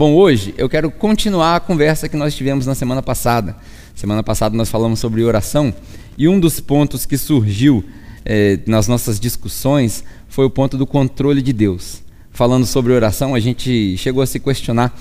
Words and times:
Bom, 0.00 0.14
hoje 0.14 0.54
eu 0.56 0.66
quero 0.66 0.90
continuar 0.90 1.56
a 1.56 1.60
conversa 1.60 2.08
que 2.08 2.16
nós 2.16 2.34
tivemos 2.34 2.64
na 2.64 2.74
semana 2.74 3.02
passada. 3.02 3.54
Semana 3.94 4.22
passada 4.22 4.56
nós 4.56 4.70
falamos 4.70 4.98
sobre 4.98 5.22
oração 5.22 5.74
e 6.16 6.26
um 6.26 6.40
dos 6.40 6.58
pontos 6.58 7.04
que 7.04 7.18
surgiu 7.18 7.84
eh, 8.24 8.60
nas 8.66 8.88
nossas 8.88 9.20
discussões 9.20 10.02
foi 10.26 10.46
o 10.46 10.50
ponto 10.50 10.78
do 10.78 10.86
controle 10.86 11.42
de 11.42 11.52
Deus. 11.52 12.02
Falando 12.30 12.64
sobre 12.64 12.94
oração, 12.94 13.34
a 13.34 13.40
gente 13.40 13.94
chegou 13.98 14.22
a 14.22 14.26
se 14.26 14.40
questionar 14.40 14.98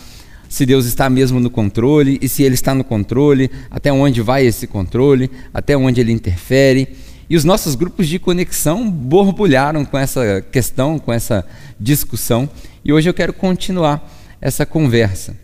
se 0.50 0.66
Deus 0.66 0.86
está 0.86 1.10
mesmo 1.10 1.40
no 1.40 1.50
controle 1.50 2.20
e 2.22 2.28
se 2.28 2.44
Ele 2.44 2.56
está 2.56 2.76
no 2.76 2.84
controle, 2.84 3.50
até 3.72 3.94
onde 3.94 4.22
vai 4.22 4.46
esse 4.46 4.68
controle, 4.68 5.32
até 5.54 5.78
onde 5.78 6.02
Ele 6.02 6.12
interfere. 6.12 6.90
E 7.30 7.38
os 7.38 7.46
nossos 7.46 7.74
grupos 7.74 8.06
de 8.06 8.20
conexão 8.20 8.92
borbulharam 8.92 9.86
com 9.86 9.98
essa 9.98 10.42
questão, 10.52 11.00
com 11.00 11.14
essa 11.14 11.46
discussão. 11.80 12.50
E 12.84 12.92
hoje 12.92 13.10
eu 13.10 13.14
quero 13.14 13.32
continuar 13.32 14.19
essa 14.42 14.66
conversa. 14.66 15.38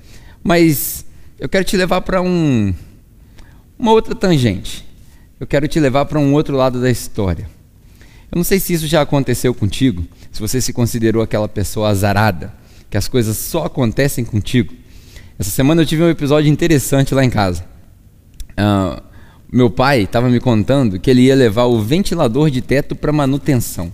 Mas 0.44 1.06
eu 1.40 1.50
quero 1.50 1.66
te 1.66 1.76
levar 1.76 2.02
para 2.02 2.22
um, 2.22 2.74
uma 3.78 3.92
outra 3.92 4.16
tangente. 4.16 4.86
Eu 5.40 5.46
quero 5.46 5.68
te 5.68 5.80
levar 5.80 6.06
para 6.06 6.20
um 6.20 6.34
outro 6.34 6.56
lado 6.56 6.82
da 6.82 6.90
história. 6.90 7.50
Eu 8.32 8.38
não 8.38 8.44
sei 8.44 8.60
se 8.60 8.74
isso 8.74 8.88
já 8.88 9.02
aconteceu 9.02 9.54
contigo, 9.54 10.06
se 10.32 10.40
você 10.40 10.60
se 10.60 10.74
considerou 10.74 11.22
aquela 11.22 11.48
pessoa 11.48 11.90
azarada, 11.90 12.54
que 12.90 12.98
as 12.98 13.08
coisas 13.08 13.38
só 13.38 13.66
acontecem 13.66 14.24
contigo. 14.24 14.74
Essa 15.38 15.50
semana 15.50 15.82
eu 15.82 15.86
tive 15.86 16.04
um 16.04 16.10
episódio 16.10 16.50
interessante 16.50 17.14
lá 17.14 17.24
em 17.24 17.30
casa. 17.30 17.66
Uh, 18.52 19.02
meu 19.52 19.70
pai 19.70 20.04
estava 20.04 20.30
me 20.30 20.40
contando 20.40 21.00
que 21.00 21.10
ele 21.10 21.24
ia 21.24 21.36
levar 21.36 21.66
o 21.66 21.82
ventilador 21.82 22.50
de 22.50 22.62
teto 22.62 22.96
para 22.96 23.12
manutenção. 23.12 23.92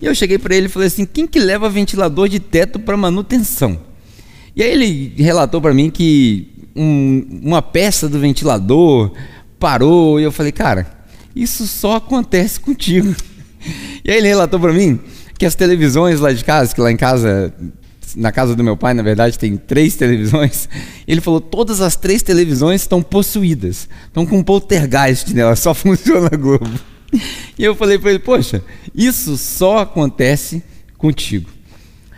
E 0.00 0.06
eu 0.06 0.14
cheguei 0.14 0.38
para 0.38 0.54
ele 0.54 0.66
e 0.66 0.68
falei 0.68 0.88
assim: 0.88 1.06
quem 1.06 1.26
que 1.26 1.38
leva 1.38 1.68
ventilador 1.68 2.28
de 2.28 2.40
teto 2.40 2.78
para 2.78 2.96
manutenção? 2.96 3.80
E 4.56 4.62
aí 4.62 4.72
ele 4.72 5.12
relatou 5.22 5.60
para 5.60 5.74
mim 5.74 5.90
que 5.90 6.48
um, 6.74 7.40
uma 7.42 7.60
peça 7.60 8.08
do 8.08 8.18
ventilador 8.18 9.12
parou 9.60 10.18
e 10.18 10.24
eu 10.24 10.32
falei: 10.32 10.50
cara, 10.50 10.86
isso 11.34 11.66
só 11.66 11.96
acontece 11.96 12.58
contigo. 12.58 13.14
E 14.04 14.10
aí 14.12 14.18
ele 14.18 14.28
relatou 14.28 14.60
para 14.60 14.72
mim 14.72 15.00
que 15.36 15.44
as 15.44 15.56
televisões 15.56 16.20
lá 16.20 16.32
de 16.32 16.44
casa, 16.44 16.72
que 16.72 16.80
lá 16.80 16.92
em 16.92 16.96
casa 16.96 17.52
na 18.14 18.30
casa 18.30 18.54
do 18.54 18.62
meu 18.62 18.76
pai, 18.76 18.94
na 18.94 19.02
verdade, 19.02 19.38
tem 19.38 19.56
três 19.56 19.94
televisões. 19.96 20.68
Ele 21.06 21.20
falou: 21.20 21.40
todas 21.40 21.80
as 21.80 21.96
três 21.96 22.22
televisões 22.22 22.82
estão 22.82 23.02
possuídas, 23.02 23.88
estão 24.06 24.24
com 24.24 24.38
um 24.38 24.42
poltergeist 24.42 25.34
nela, 25.34 25.56
só 25.56 25.72
funciona 25.74 26.30
a 26.32 26.36
Globo. 26.36 26.70
E 27.58 27.64
eu 27.64 27.74
falei 27.74 27.98
para 27.98 28.10
ele: 28.10 28.18
poxa, 28.18 28.62
isso 28.94 29.36
só 29.36 29.78
acontece 29.78 30.62
contigo. 30.96 31.50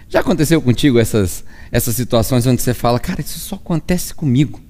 Já 0.08 0.20
aconteceu 0.20 0.60
contigo 0.62 0.98
essas, 0.98 1.44
essas 1.70 1.94
situações 1.94 2.46
onde 2.46 2.62
você 2.62 2.74
fala, 2.74 2.98
cara, 2.98 3.20
isso 3.20 3.38
só 3.38 3.56
acontece 3.56 4.14
comigo? 4.14 4.60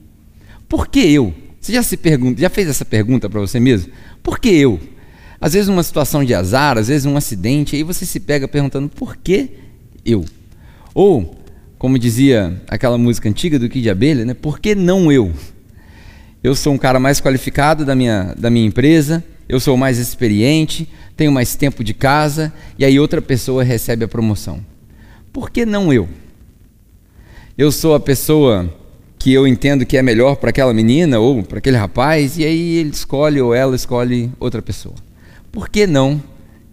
Por 0.69 0.89
que 0.89 1.01
eu? 1.01 1.35
Você 1.61 1.73
já 1.73 1.83
se 1.83 1.97
pergunta, 1.97 2.41
já 2.41 2.51
fez 2.51 2.69
essa 2.69 2.85
pergunta 2.85 3.29
para 3.29 3.41
você 3.41 3.59
mesmo? 3.59 3.93
Por 4.23 4.39
que 4.39 4.49
eu? 4.49 4.81
Às 5.41 5.53
vezes 5.53 5.69
uma 5.69 5.83
situação 5.83 6.25
de 6.25 6.35
azar, 6.35 6.77
às 6.79 6.89
vezes 6.89 7.07
um 7.07 7.17
acidente, 7.17 7.77
aí 7.77 7.83
você 7.83 8.05
se 8.05 8.19
pega 8.21 8.49
perguntando 8.49 8.89
por 8.89 9.17
que 9.17 9.51
eu? 10.05 10.25
Ou, 10.95 11.37
como 11.79 11.99
dizia 11.99 12.61
aquela 12.67 12.99
música 12.99 13.29
antiga 13.29 13.59
do 13.59 13.69
Kid 13.69 13.89
Abelha, 13.89 14.25
né? 14.25 14.35
Por 14.35 14.59
que 14.59 14.75
não 14.75 15.13
eu? 15.13 15.33
Eu 16.43 16.55
sou 16.55 16.73
um 16.73 16.79
cara 16.79 16.99
mais 16.99 17.21
qualificado 17.21 17.85
da 17.85 17.95
minha, 17.95 18.35
da 18.37 18.51
minha 18.51 18.67
empresa, 18.67 19.25
eu 19.49 19.61
sou 19.61 19.77
mais 19.77 19.99
experiente, 19.99 20.89
tenho 21.17 21.33
mais 21.33 21.55
tempo 21.57 21.83
de 21.83 21.95
casa, 21.95 22.53
e 22.79 22.85
aí 22.85 22.99
outra 22.99 23.23
pessoa 23.23 23.63
recebe 23.63 24.05
a 24.05 24.09
promoção. 24.09 24.65
Por 25.33 25.51
que 25.51 25.65
não 25.65 25.93
eu? 25.93 26.09
Eu 27.59 27.73
sou 27.73 27.93
a 27.97 27.99
pessoa 27.99 28.73
que 29.19 29.33
eu 29.33 29.45
entendo 29.45 29.85
que 29.85 29.97
é 29.97 30.03
melhor 30.03 30.37
para 30.37 30.51
aquela 30.51 30.73
menina 30.73 31.19
ou 31.19 31.43
para 31.43 31.59
aquele 31.59 31.77
rapaz, 31.77 32.39
e 32.39 32.45
aí 32.45 32.77
ele 32.77 32.91
escolhe 32.91 33.41
ou 33.41 33.53
ela 33.53 33.75
escolhe 33.75 34.31
outra 34.39 34.63
pessoa. 34.63 34.95
Por 35.51 35.69
que 35.69 35.85
não 35.85 36.23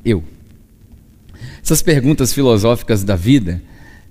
eu? 0.05 0.23
Essas 1.59 1.81
perguntas 1.81 2.31
filosóficas 2.31 3.03
da 3.03 3.15
vida 3.15 3.59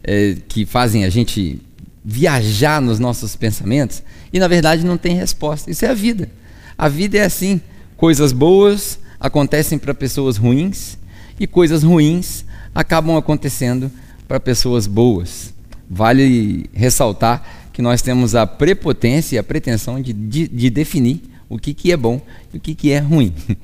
é, 0.02 0.36
que 0.48 0.66
fazem 0.66 1.04
a 1.04 1.08
gente 1.08 1.60
viajar 2.04 2.82
nos 2.82 2.98
nossos 2.98 3.36
pensamentos 3.36 4.02
e 4.32 4.40
na 4.40 4.48
verdade 4.48 4.84
não 4.84 4.98
tem 4.98 5.14
resposta. 5.14 5.70
Isso 5.70 5.84
é 5.84 5.90
a 5.90 5.94
vida. 5.94 6.28
A 6.76 6.88
vida 6.88 7.18
é 7.18 7.24
assim: 7.24 7.60
coisas 7.96 8.32
boas 8.32 8.98
acontecem 9.20 9.78
para 9.78 9.94
pessoas 9.94 10.36
ruins 10.36 10.98
e 11.38 11.46
coisas 11.46 11.84
ruins 11.84 12.44
acabam 12.74 13.16
acontecendo 13.16 13.92
para 14.26 14.40
pessoas 14.40 14.88
boas. 14.88 15.54
Vale 15.88 16.68
ressaltar 16.72 17.68
que 17.72 17.82
nós 17.82 18.00
temos 18.02 18.34
a 18.34 18.46
prepotência 18.46 19.36
e 19.36 19.38
a 19.38 19.42
pretensão 19.42 20.00
de, 20.00 20.12
de, 20.12 20.48
de 20.48 20.70
definir 20.70 21.22
o 21.48 21.58
que, 21.58 21.74
que 21.74 21.92
é 21.92 21.96
bom 21.96 22.20
e 22.52 22.56
o 22.56 22.60
que, 22.60 22.74
que 22.74 22.90
é 22.90 22.98
ruim. 22.98 23.32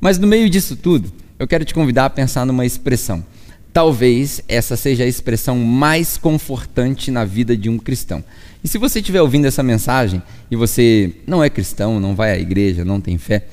Mas 0.00 0.18
no 0.18 0.26
meio 0.26 0.48
disso 0.48 0.76
tudo, 0.76 1.12
eu 1.38 1.46
quero 1.46 1.64
te 1.64 1.74
convidar 1.74 2.06
a 2.06 2.10
pensar 2.10 2.46
numa 2.46 2.64
expressão. 2.64 3.24
Talvez 3.72 4.40
essa 4.48 4.76
seja 4.76 5.04
a 5.04 5.06
expressão 5.06 5.56
mais 5.58 6.16
confortante 6.16 7.10
na 7.10 7.24
vida 7.24 7.56
de 7.56 7.68
um 7.68 7.78
cristão. 7.78 8.24
E 8.62 8.68
se 8.68 8.78
você 8.78 8.98
estiver 8.98 9.22
ouvindo 9.22 9.46
essa 9.46 9.62
mensagem 9.62 10.22
e 10.50 10.56
você 10.56 11.12
não 11.26 11.44
é 11.44 11.50
cristão, 11.50 12.00
não 12.00 12.14
vai 12.14 12.32
à 12.32 12.38
igreja, 12.38 12.84
não 12.84 13.00
tem 13.00 13.18
fé, 13.18 13.46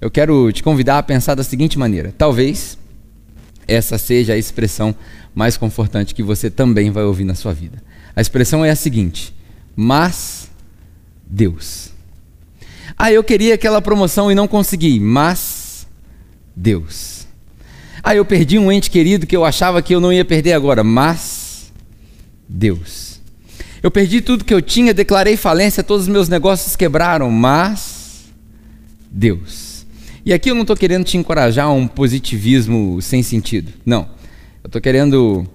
eu 0.00 0.10
quero 0.10 0.50
te 0.52 0.62
convidar 0.62 0.98
a 0.98 1.02
pensar 1.02 1.34
da 1.34 1.42
seguinte 1.42 1.78
maneira: 1.78 2.14
talvez 2.16 2.78
essa 3.66 3.98
seja 3.98 4.34
a 4.34 4.38
expressão 4.38 4.94
mais 5.36 5.58
confortante 5.58 6.14
que 6.14 6.22
você 6.22 6.50
também 6.50 6.90
vai 6.90 7.04
ouvir 7.04 7.24
na 7.24 7.34
sua 7.34 7.52
vida. 7.52 7.82
A 8.16 8.22
expressão 8.22 8.64
é 8.64 8.70
a 8.70 8.74
seguinte: 8.74 9.36
mas 9.76 10.50
Deus. 11.26 11.90
Ah, 12.98 13.12
eu 13.12 13.22
queria 13.22 13.54
aquela 13.54 13.82
promoção 13.82 14.32
e 14.32 14.34
não 14.34 14.48
consegui, 14.48 14.98
mas 14.98 15.86
Deus. 16.56 17.26
Ah, 18.02 18.14
eu 18.14 18.24
perdi 18.24 18.58
um 18.58 18.72
ente 18.72 18.90
querido 18.90 19.26
que 19.26 19.36
eu 19.36 19.44
achava 19.44 19.82
que 19.82 19.94
eu 19.94 20.00
não 20.00 20.10
ia 20.12 20.24
perder 20.24 20.54
agora, 20.54 20.82
mas 20.82 21.70
Deus. 22.48 23.20
Eu 23.82 23.90
perdi 23.90 24.22
tudo 24.22 24.44
que 24.44 24.54
eu 24.54 24.62
tinha, 24.62 24.94
declarei 24.94 25.36
falência, 25.36 25.84
todos 25.84 26.04
os 26.04 26.08
meus 26.08 26.28
negócios 26.28 26.74
quebraram, 26.74 27.30
mas 27.30 28.24
Deus. 29.10 29.84
E 30.24 30.32
aqui 30.32 30.50
eu 30.50 30.54
não 30.54 30.62
estou 30.62 30.76
querendo 30.76 31.04
te 31.04 31.18
encorajar 31.18 31.66
a 31.66 31.72
um 31.72 31.86
positivismo 31.86 33.00
sem 33.02 33.22
sentido. 33.22 33.72
Não. 33.84 34.15
Eu 34.66 34.68
estou 34.68 34.82
querendo 34.82 35.46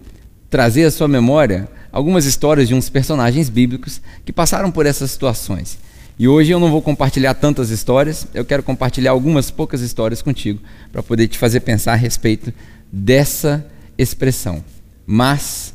trazer 0.49 0.85
à 0.85 0.89
sua 0.89 1.05
memória 1.05 1.67
algumas 1.91 2.23
histórias 2.23 2.69
de 2.69 2.73
uns 2.73 2.89
personagens 2.89 3.49
bíblicos 3.49 4.01
que 4.23 4.31
passaram 4.31 4.71
por 4.71 4.85
essas 4.85 5.11
situações. 5.11 5.77
E 6.17 6.29
hoje 6.29 6.51
eu 6.51 6.61
não 6.61 6.71
vou 6.71 6.81
compartilhar 6.81 7.33
tantas 7.33 7.71
histórias, 7.71 8.25
eu 8.33 8.45
quero 8.45 8.63
compartilhar 8.63 9.11
algumas 9.11 9.51
poucas 9.51 9.81
histórias 9.81 10.21
contigo 10.21 10.61
para 10.93 11.03
poder 11.03 11.27
te 11.27 11.37
fazer 11.37 11.59
pensar 11.59 11.91
a 11.91 11.97
respeito 11.97 12.53
dessa 12.89 13.67
expressão. 13.97 14.63
Mas 15.05 15.73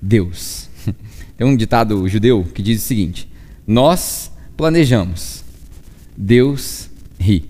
Deus. 0.00 0.68
Tem 1.36 1.44
um 1.44 1.56
ditado 1.56 2.08
judeu 2.08 2.46
que 2.54 2.62
diz 2.62 2.80
o 2.80 2.86
seguinte: 2.86 3.28
Nós 3.66 4.30
planejamos, 4.56 5.42
Deus 6.16 6.88
ri. 7.18 7.47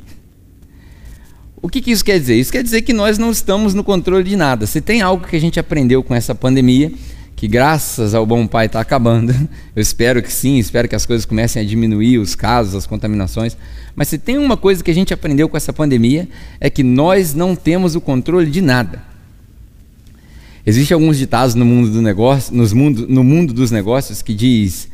O 1.60 1.68
que, 1.68 1.80
que, 1.80 1.90
isso 1.90 2.04
quer 2.04 2.20
dizer? 2.20 2.36
Isso 2.36 2.52
quer 2.52 2.62
dizer 2.62 2.82
que 2.82 2.92
nós 2.92 3.18
não 3.18 3.30
estamos 3.30 3.74
no 3.74 3.82
controle 3.82 4.22
de 4.22 4.36
nada. 4.36 4.66
Se 4.66 4.80
tem 4.80 5.02
algo 5.02 5.26
que 5.26 5.34
a 5.34 5.40
gente 5.40 5.58
aprendeu 5.58 6.02
com 6.02 6.14
essa 6.14 6.34
pandemia, 6.34 6.92
que 7.34 7.48
graças 7.48 8.14
ao 8.14 8.24
bom 8.24 8.46
pai 8.46 8.66
está 8.66 8.80
acabando. 8.80 9.32
Eu 9.74 9.82
espero 9.82 10.22
que 10.22 10.32
sim, 10.32 10.58
espero 10.58 10.88
que 10.88 10.94
as 10.94 11.04
coisas 11.04 11.26
comecem 11.26 11.60
a 11.60 11.64
diminuir, 11.64 12.18
os 12.18 12.34
casos, 12.34 12.74
as 12.74 12.86
contaminações. 12.86 13.56
Mas 13.94 14.08
se 14.08 14.18
tem 14.18 14.38
uma 14.38 14.56
coisa 14.56 14.82
que 14.84 14.90
a 14.90 14.94
gente 14.94 15.12
aprendeu 15.12 15.48
com 15.48 15.56
essa 15.56 15.72
pandemia, 15.72 16.28
é 16.60 16.70
que 16.70 16.82
nós 16.82 17.34
não 17.34 17.56
temos 17.56 17.96
o 17.96 18.00
controle 18.00 18.50
de 18.50 18.60
nada. 18.60 19.02
Existem 20.64 20.94
alguns 20.94 21.18
ditados 21.18 21.54
no 21.54 21.64
mundo 21.64 21.90
do 21.90 22.02
negócio, 22.02 22.54
nos 22.54 22.72
mundo, 22.72 23.06
no 23.08 23.24
mundo 23.24 23.52
dos 23.52 23.70
negócios 23.70 24.22
que 24.22 24.34
diz: 24.34 24.88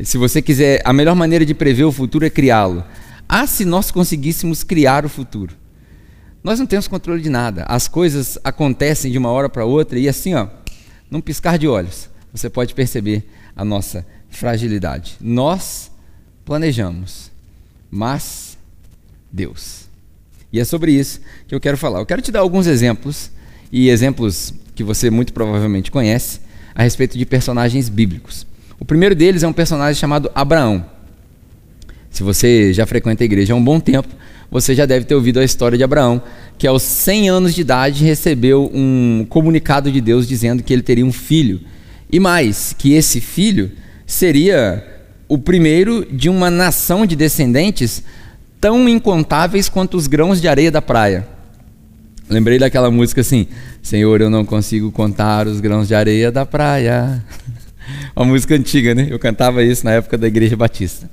se 0.00 0.16
você 0.16 0.40
quiser, 0.40 0.80
a 0.84 0.92
melhor 0.92 1.14
maneira 1.14 1.44
de 1.44 1.52
prever 1.52 1.84
o 1.84 1.92
futuro 1.92 2.24
é 2.24 2.30
criá-lo. 2.30 2.84
Ah, 3.28 3.46
se 3.46 3.64
nós 3.64 3.90
conseguíssemos 3.90 4.62
criar 4.62 5.04
o 5.04 5.08
futuro. 5.08 5.65
Nós 6.46 6.60
não 6.60 6.66
temos 6.66 6.86
controle 6.86 7.20
de 7.20 7.28
nada. 7.28 7.64
As 7.64 7.88
coisas 7.88 8.38
acontecem 8.44 9.10
de 9.10 9.18
uma 9.18 9.30
hora 9.30 9.48
para 9.48 9.64
outra 9.64 9.98
e 9.98 10.08
assim, 10.08 10.32
ó, 10.34 10.46
num 11.10 11.20
piscar 11.20 11.58
de 11.58 11.66
olhos, 11.66 12.08
você 12.32 12.48
pode 12.48 12.72
perceber 12.72 13.28
a 13.56 13.64
nossa 13.64 14.06
fragilidade. 14.30 15.16
Nós 15.20 15.90
planejamos, 16.44 17.32
mas 17.90 18.56
Deus. 19.32 19.86
E 20.52 20.60
é 20.60 20.64
sobre 20.64 20.92
isso 20.92 21.20
que 21.48 21.54
eu 21.56 21.58
quero 21.58 21.76
falar. 21.76 21.98
Eu 21.98 22.06
quero 22.06 22.22
te 22.22 22.30
dar 22.30 22.38
alguns 22.38 22.68
exemplos, 22.68 23.28
e 23.72 23.88
exemplos 23.88 24.54
que 24.76 24.84
você 24.84 25.10
muito 25.10 25.32
provavelmente 25.32 25.90
conhece, 25.90 26.38
a 26.76 26.84
respeito 26.84 27.18
de 27.18 27.26
personagens 27.26 27.88
bíblicos. 27.88 28.46
O 28.78 28.84
primeiro 28.84 29.16
deles 29.16 29.42
é 29.42 29.48
um 29.48 29.52
personagem 29.52 29.98
chamado 29.98 30.30
Abraão. 30.32 30.86
Se 32.08 32.22
você 32.22 32.72
já 32.72 32.86
frequenta 32.86 33.24
a 33.24 33.26
igreja 33.26 33.52
há 33.52 33.56
um 33.56 33.64
bom 33.64 33.80
tempo, 33.80 34.14
você 34.60 34.74
já 34.74 34.86
deve 34.86 35.04
ter 35.04 35.14
ouvido 35.14 35.38
a 35.38 35.44
história 35.44 35.76
de 35.76 35.84
Abraão, 35.84 36.22
que 36.56 36.66
aos 36.66 36.82
100 36.82 37.28
anos 37.28 37.54
de 37.54 37.60
idade 37.60 38.04
recebeu 38.04 38.70
um 38.72 39.26
comunicado 39.28 39.92
de 39.92 40.00
Deus 40.00 40.26
dizendo 40.26 40.62
que 40.62 40.72
ele 40.72 40.82
teria 40.82 41.04
um 41.04 41.12
filho. 41.12 41.60
E 42.10 42.18
mais, 42.18 42.74
que 42.76 42.94
esse 42.94 43.20
filho 43.20 43.70
seria 44.06 44.82
o 45.28 45.36
primeiro 45.36 46.06
de 46.10 46.30
uma 46.30 46.50
nação 46.50 47.04
de 47.04 47.14
descendentes 47.14 48.02
tão 48.58 48.88
incontáveis 48.88 49.68
quanto 49.68 49.94
os 49.94 50.06
grãos 50.06 50.40
de 50.40 50.48
areia 50.48 50.70
da 50.70 50.80
praia. 50.80 51.28
Lembrei 52.26 52.58
daquela 52.58 52.90
música 52.90 53.20
assim: 53.20 53.46
Senhor, 53.82 54.22
eu 54.22 54.30
não 54.30 54.42
consigo 54.42 54.90
contar 54.90 55.46
os 55.46 55.60
grãos 55.60 55.86
de 55.86 55.94
areia 55.94 56.32
da 56.32 56.46
praia. 56.46 57.22
Uma 58.16 58.24
música 58.24 58.54
antiga, 58.54 58.94
né? 58.94 59.06
Eu 59.10 59.18
cantava 59.18 59.62
isso 59.62 59.84
na 59.84 59.92
época 59.92 60.16
da 60.16 60.26
Igreja 60.26 60.56
Batista. 60.56 61.10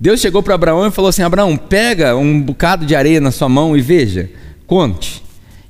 Deus 0.00 0.18
chegou 0.18 0.42
para 0.42 0.54
Abraão 0.54 0.86
e 0.86 0.90
falou 0.90 1.10
assim: 1.10 1.22
Abraão, 1.22 1.56
pega 1.58 2.16
um 2.16 2.40
bocado 2.40 2.86
de 2.86 2.96
areia 2.96 3.20
na 3.20 3.30
sua 3.30 3.50
mão 3.50 3.76
e 3.76 3.82
veja, 3.82 4.30
conte. 4.66 5.22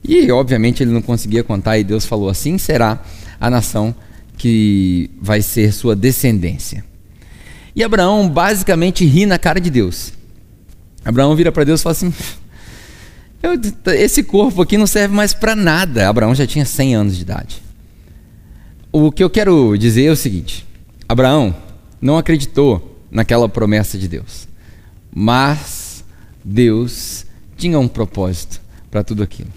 E 0.07 0.31
obviamente 0.31 0.83
ele 0.83 0.93
não 0.93 1.03
conseguia 1.03 1.43
contar, 1.43 1.79
e 1.79 1.85
Deus 1.85 2.07
falou: 2.07 2.29
Assim 2.29 2.57
será 2.57 3.03
a 3.41 3.51
nação 3.51 3.93
que 4.39 5.11
vai 5.21 5.43
ser 5.43 5.73
sua 5.73 5.97
descendência. 5.97 6.85
E 7.75 7.83
Abraão 7.83 8.29
basicamente 8.29 9.05
ri 9.05 9.27
na 9.27 9.39
cara 9.39 9.61
de 9.61 9.69
Deus. 9.69 10.13
Abraão 11.05 11.35
vira 11.35 11.51
para 11.51 11.65
Deus 11.65 11.81
e 11.81 11.83
fala 11.83 11.93
assim: 11.93 12.15
esse 13.87 14.23
corpo 14.23 14.63
aqui 14.63 14.79
não 14.79 14.87
serve 14.87 15.15
mais 15.15 15.35
para 15.35 15.57
nada. 15.57 16.09
Abraão 16.09 16.35
já 16.37 16.47
tinha 16.47 16.65
100 16.65 16.95
anos 16.95 17.17
de 17.17 17.23
idade. 17.23 17.63
O 18.93 19.11
que 19.11 19.25
eu 19.25 19.31
quero 19.31 19.77
dizer 19.77 20.05
é 20.05 20.11
o 20.11 20.17
seguinte: 20.17 20.65
Abraão 21.09 21.55
não 22.01 22.17
acreditou 22.17 22.90
naquela 23.11 23.49
promessa 23.49 23.99
de 23.99 24.07
Deus, 24.09 24.49
mas 25.13 26.05
Deus 26.45 27.27
tinha 27.57 27.79
um 27.79 27.89
propósito 27.89 28.61
para 28.91 29.05
tudo 29.05 29.23
aquilo. 29.23 29.51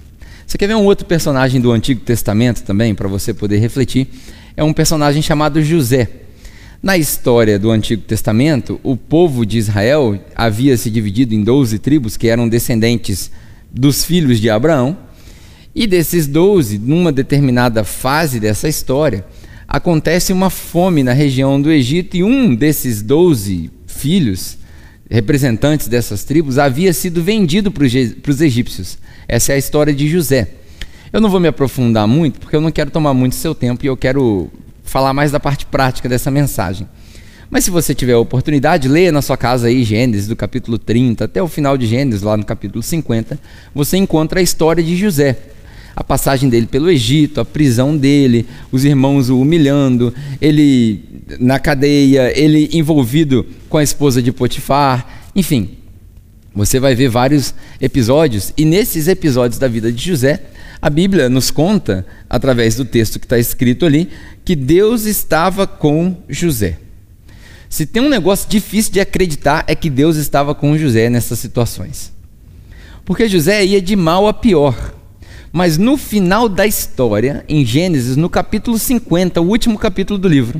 Você 0.45 0.57
quer 0.57 0.67
ver 0.67 0.75
um 0.75 0.85
outro 0.85 1.05
personagem 1.05 1.59
do 1.59 1.71
Antigo 1.71 2.01
Testamento 2.01 2.63
também, 2.63 2.93
para 2.93 3.07
você 3.07 3.33
poder 3.33 3.57
refletir? 3.57 4.07
É 4.55 4.63
um 4.63 4.73
personagem 4.73 5.21
chamado 5.21 5.63
José. 5.63 6.09
Na 6.81 6.97
história 6.97 7.57
do 7.57 7.71
Antigo 7.71 8.01
Testamento, 8.01 8.79
o 8.83 8.97
povo 8.97 9.45
de 9.45 9.57
Israel 9.57 10.19
havia 10.35 10.75
se 10.75 10.91
dividido 10.91 11.33
em 11.33 11.41
12 11.41 11.79
tribos 11.79 12.17
que 12.17 12.27
eram 12.27 12.47
descendentes 12.47 13.31
dos 13.71 14.03
filhos 14.03 14.39
de 14.39 14.49
Abraão. 14.49 14.97
E 15.73 15.87
desses 15.87 16.27
12, 16.27 16.77
numa 16.77 17.11
determinada 17.11 17.83
fase 17.83 18.39
dessa 18.39 18.67
história, 18.67 19.25
acontece 19.67 20.33
uma 20.33 20.49
fome 20.49 21.03
na 21.03 21.13
região 21.13 21.61
do 21.61 21.71
Egito 21.71 22.17
e 22.17 22.23
um 22.23 22.53
desses 22.53 23.01
12 23.01 23.69
filhos, 23.87 24.57
representantes 25.09 25.87
dessas 25.87 26.23
tribos, 26.23 26.57
havia 26.57 26.93
sido 26.93 27.23
vendido 27.23 27.71
para 27.71 27.83
os 27.83 28.41
egípcios. 28.41 28.97
Essa 29.27 29.53
é 29.53 29.55
a 29.55 29.59
história 29.59 29.93
de 29.93 30.07
José. 30.07 30.49
Eu 31.11 31.21
não 31.21 31.29
vou 31.29 31.39
me 31.39 31.47
aprofundar 31.47 32.07
muito, 32.07 32.39
porque 32.39 32.55
eu 32.55 32.61
não 32.61 32.71
quero 32.71 32.89
tomar 32.89 33.13
muito 33.13 33.35
seu 33.35 33.53
tempo 33.53 33.85
e 33.85 33.87
eu 33.87 33.95
quero 33.95 34.49
falar 34.83 35.13
mais 35.13 35.31
da 35.31 35.39
parte 35.39 35.65
prática 35.65 36.09
dessa 36.09 36.29
mensagem. 36.31 36.87
Mas 37.49 37.65
se 37.65 37.71
você 37.71 37.93
tiver 37.93 38.13
a 38.13 38.19
oportunidade, 38.19 38.87
leia 38.87 39.11
na 39.11 39.21
sua 39.21 39.37
casa 39.37 39.67
aí 39.67 39.83
Gênesis, 39.83 40.27
do 40.27 40.35
capítulo 40.35 40.79
30 40.79 41.25
até 41.25 41.41
o 41.41 41.47
final 41.47 41.77
de 41.77 41.85
Gênesis, 41.85 42.23
lá 42.23 42.35
no 42.35 42.43
capítulo 42.43 42.81
50, 42.81 43.39
você 43.75 43.95
encontra 43.95 44.39
a 44.39 44.43
história 44.43 44.83
de 44.83 44.97
José. 44.97 45.37
A 45.95 46.03
passagem 46.03 46.49
dele 46.49 46.65
pelo 46.65 46.89
Egito, 46.89 47.39
a 47.39 47.45
prisão 47.45 47.95
dele, 47.95 48.47
os 48.71 48.83
irmãos 48.83 49.29
o 49.29 49.39
humilhando, 49.39 50.13
ele 50.41 51.03
na 51.39 51.59
cadeia, 51.59 52.31
ele 52.37 52.69
envolvido 52.73 53.45
com 53.69 53.77
a 53.77 53.83
esposa 53.83 54.21
de 54.21 54.31
Potifar, 54.31 55.29
enfim. 55.35 55.77
Você 56.55 56.79
vai 56.79 56.93
ver 56.93 57.09
vários 57.09 57.53
episódios, 57.81 58.53
e 58.55 58.65
nesses 58.65 59.07
episódios 59.07 59.59
da 59.59 59.67
vida 59.67 59.91
de 59.91 60.03
José, 60.03 60.43
a 60.81 60.89
Bíblia 60.89 61.29
nos 61.29 61.49
conta, 61.49 62.05
através 62.29 62.75
do 62.75 62.85
texto 62.85 63.19
que 63.19 63.25
está 63.25 63.39
escrito 63.39 63.85
ali, 63.85 64.09
que 64.43 64.55
Deus 64.55 65.05
estava 65.05 65.65
com 65.65 66.17
José. 66.27 66.77
Se 67.69 67.87
tem 67.87 68.03
um 68.03 68.09
negócio 68.09 68.47
difícil 68.47 68.91
de 68.91 68.99
acreditar 68.99 69.63
é 69.65 69.73
que 69.73 69.89
Deus 69.89 70.15
estava 70.15 70.53
com 70.53 70.77
José 70.77 71.09
nessas 71.09 71.39
situações. 71.39 72.11
Porque 73.03 73.27
José 73.27 73.65
ia 73.65 73.81
de 73.81 73.95
mal 73.95 74.27
a 74.27 74.33
pior. 74.33 74.93
Mas 75.55 75.77
no 75.77 75.97
final 75.97 76.49
da 76.49 76.65
história, 76.65 77.45
em 77.47 77.63
Gênesis, 77.63 78.17
no 78.17 78.27
capítulo 78.27 78.79
50, 78.79 79.39
o 79.39 79.47
último 79.47 79.77
capítulo 79.77 80.17
do 80.17 80.27
livro, 80.27 80.59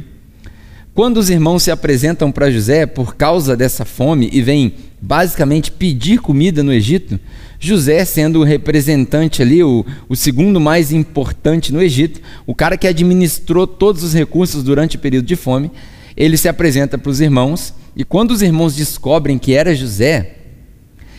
quando 0.94 1.18
os 1.18 1.32
irmãos 1.32 1.64
se 1.64 1.72
apresentam 1.72 2.32
para 2.32 2.52
José 2.52 2.86
por 2.86 3.16
causa 3.16 3.58
dessa 3.58 3.86
fome 3.86 4.30
e 4.32 4.40
vêm 4.40 4.72
basicamente 5.02 5.72
pedir 5.72 6.20
comida 6.20 6.62
no 6.62 6.72
Egito, 6.72 7.20
José, 7.60 8.06
sendo 8.06 8.42
o 8.42 8.44
representante 8.44 9.42
ali, 9.42 9.64
o, 9.64 9.84
o, 10.08 10.16
segundo 10.16 10.62
mais 10.62 10.92
importante 10.92 11.74
no 11.74 11.82
Egito, 11.82 12.22
o 12.46 12.54
cara 12.54 12.78
que 12.78 12.86
administrou 12.86 13.66
todos 13.66 14.04
os 14.04 14.14
recursos 14.14 14.62
durante 14.62 14.98
o 14.98 15.00
período 15.00 15.26
de 15.26 15.36
fome, 15.36 15.72
ele 16.16 16.38
se 16.38 16.48
apresenta 16.48 17.00
para 17.00 17.10
os 17.10 17.20
irmãos, 17.20 17.74
e 17.96 18.04
quando 18.04 18.30
os 18.30 18.44
irmãos 18.44 18.76
descobrem 18.76 19.40
que 19.40 19.56
era 19.56 19.74
José, 19.74 20.36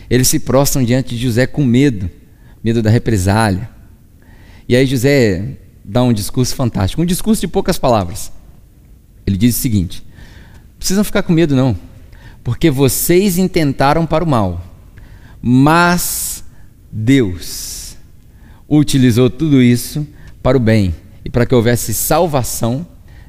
eles 0.09 0.29
se 0.29 0.39
prostram 0.39 0.81
diante 0.81 1.13
de 1.13 1.21
José 1.21 1.45
com 1.45 1.65
medo, 1.65 2.09
medo 2.65 2.81
da 2.81 2.89
represália. 2.89 3.69
E 4.67 4.75
aí 4.75 4.87
José 4.87 5.59
dá 5.83 6.01
um 6.01 6.11
discurso 6.11 6.55
fantástico, 6.55 6.99
um 6.99 7.05
discurso 7.05 7.39
de 7.39 7.47
poucas 7.47 7.77
palavras. 7.77 8.31
Ele 9.23 9.37
diz 9.37 9.55
o 9.55 9.59
seguinte: 9.59 10.03
precisam 10.79 11.03
ficar 11.03 11.21
com 11.21 11.31
medo, 11.31 11.55
não, 11.55 11.77
porque 12.43 12.71
vocês 12.71 13.37
intentaram 13.37 14.03
para 14.03 14.23
o 14.23 14.27
mal, 14.27 14.65
mas 15.39 16.43
Deus 16.91 17.95
utilizou 18.67 19.29
tudo 19.29 19.61
isso 19.61 20.07
para 20.41 20.57
o 20.57 20.59
bem 20.59 20.95
e 21.23 21.29
para 21.29 21.45
que 21.45 21.53
houvesse 21.53 21.93
salvação 21.93 22.87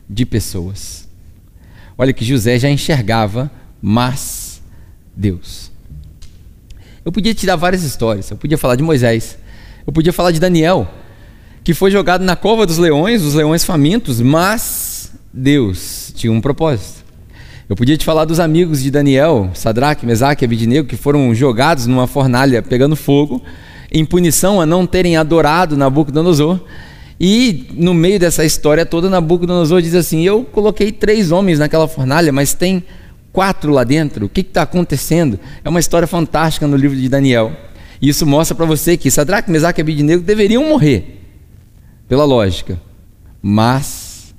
de 0.09 0.25
pessoas. 0.25 1.06
Olha 1.99 2.15
que 2.15 2.25
José 2.25 2.59
já 2.59 2.71
enxergava, 2.71 3.50
mas 3.83 4.62
Deus. 5.15 5.65
Eu 7.06 7.12
podia 7.12 7.32
te 7.32 7.47
dar 7.47 7.55
várias 7.55 7.85
histórias. 7.85 8.29
Eu 8.32 8.37
podia 8.37 8.58
falar 8.58 8.75
de 8.75 8.82
Moisés. 8.82 9.38
Eu 9.87 9.93
podia 9.93 10.12
falar 10.12 10.32
de 10.32 10.41
Daniel, 10.41 10.88
que 11.62 11.73
foi 11.73 11.88
jogado 11.88 12.25
na 12.25 12.35
cova 12.35 12.67
dos 12.67 12.79
leões, 12.79 13.23
os 13.23 13.35
leões 13.35 13.62
famintos, 13.62 14.20
mas 14.20 15.12
Deus 15.32 16.12
tinha 16.17 16.32
um 16.32 16.41
propósito. 16.41 17.05
Eu 17.69 17.76
podia 17.76 17.97
te 17.97 18.05
falar 18.05 18.25
dos 18.25 18.41
amigos 18.41 18.82
de 18.82 18.91
Daniel, 18.91 19.53
Sadraque, 19.55 20.05
Mesaque 20.05 20.43
e 20.43 20.47
Abidinego, 20.47 20.88
que 20.88 20.97
foram 20.97 21.32
jogados 21.32 21.87
numa 21.87 22.08
fornalha 22.08 22.61
pegando 22.61 22.97
fogo, 22.97 23.41
em 23.93 24.05
punição 24.05 24.61
a 24.61 24.67
não 24.67 24.85
terem 24.85 25.17
adorado 25.17 25.76
Nabucodonosor. 25.76 26.59
E 27.20 27.69
no 27.75 27.94
meio 27.94 28.19
dessa 28.19 28.44
história 28.44 28.85
toda, 28.85 29.09
Nabucodonosor 29.09 29.81
diz 29.81 29.94
assim: 29.94 30.25
Eu 30.25 30.43
coloquei 30.43 30.91
três 30.91 31.31
homens 31.31 31.61
naquela 31.61 31.87
fornalha, 31.87 32.32
mas 32.32 32.52
tem 32.52 32.82
quatro 33.37 33.71
lá 33.71 33.85
dentro. 33.85 34.25
O 34.25 34.28
que 34.28 34.40
está 34.40 34.62
acontecendo? 34.62 35.38
É 35.62 35.69
uma 35.69 35.78
história 35.78 36.09
fantástica 36.09 36.66
no 36.66 36.76
livro 36.76 36.97
de 36.97 37.07
Daniel. 37.07 37.52
E 38.00 38.09
isso 38.09 38.26
mostra 38.26 38.57
para 38.57 38.64
você 38.64 38.97
que 38.97 39.11
Sadraque, 39.11 39.50
Mesaque 39.50 39.81
e 39.81 39.83
Abidinego 39.83 40.23
deveriam 40.23 40.66
morrer, 40.66 41.23
pela 42.09 42.25
lógica. 42.25 42.81
Mas 43.43 44.35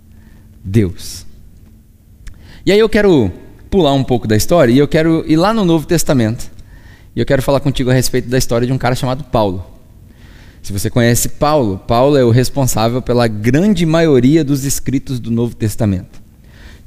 Deus 0.64 1.28
e 2.68 2.72
aí 2.74 2.80
eu 2.80 2.90
quero 2.90 3.32
pular 3.70 3.94
um 3.94 4.04
pouco 4.04 4.28
da 4.28 4.36
história 4.36 4.74
e 4.74 4.78
eu 4.78 4.90
quero 4.90 5.24
ir 5.26 5.38
lá 5.38 5.54
no 5.54 5.64
Novo 5.64 5.88
Testamento. 5.88 6.52
E 7.16 7.20
eu 7.22 7.26
quero 7.26 7.42
falar 7.42 7.62
contigo 7.62 7.90
a 7.90 7.94
respeito 7.94 8.28
da 8.28 8.38
história 8.38 8.68
de 8.68 8.74
um 8.74 8.78
cara 8.78 8.94
chamado 8.94 9.24
Paulo. 9.24 9.66
Se 10.62 10.74
você 10.74 10.90
conhece 10.90 11.30
Paulo, 11.30 11.78
Paulo 11.78 12.18
é 12.18 12.26
o 12.26 12.30
responsável 12.30 13.02
pela 13.02 13.26
grande 13.26 13.86
maioria 13.86 14.44
dos 14.44 14.66
escritos 14.66 15.18
do 15.18 15.32
Novo 15.32 15.56
Testamento. 15.56 16.22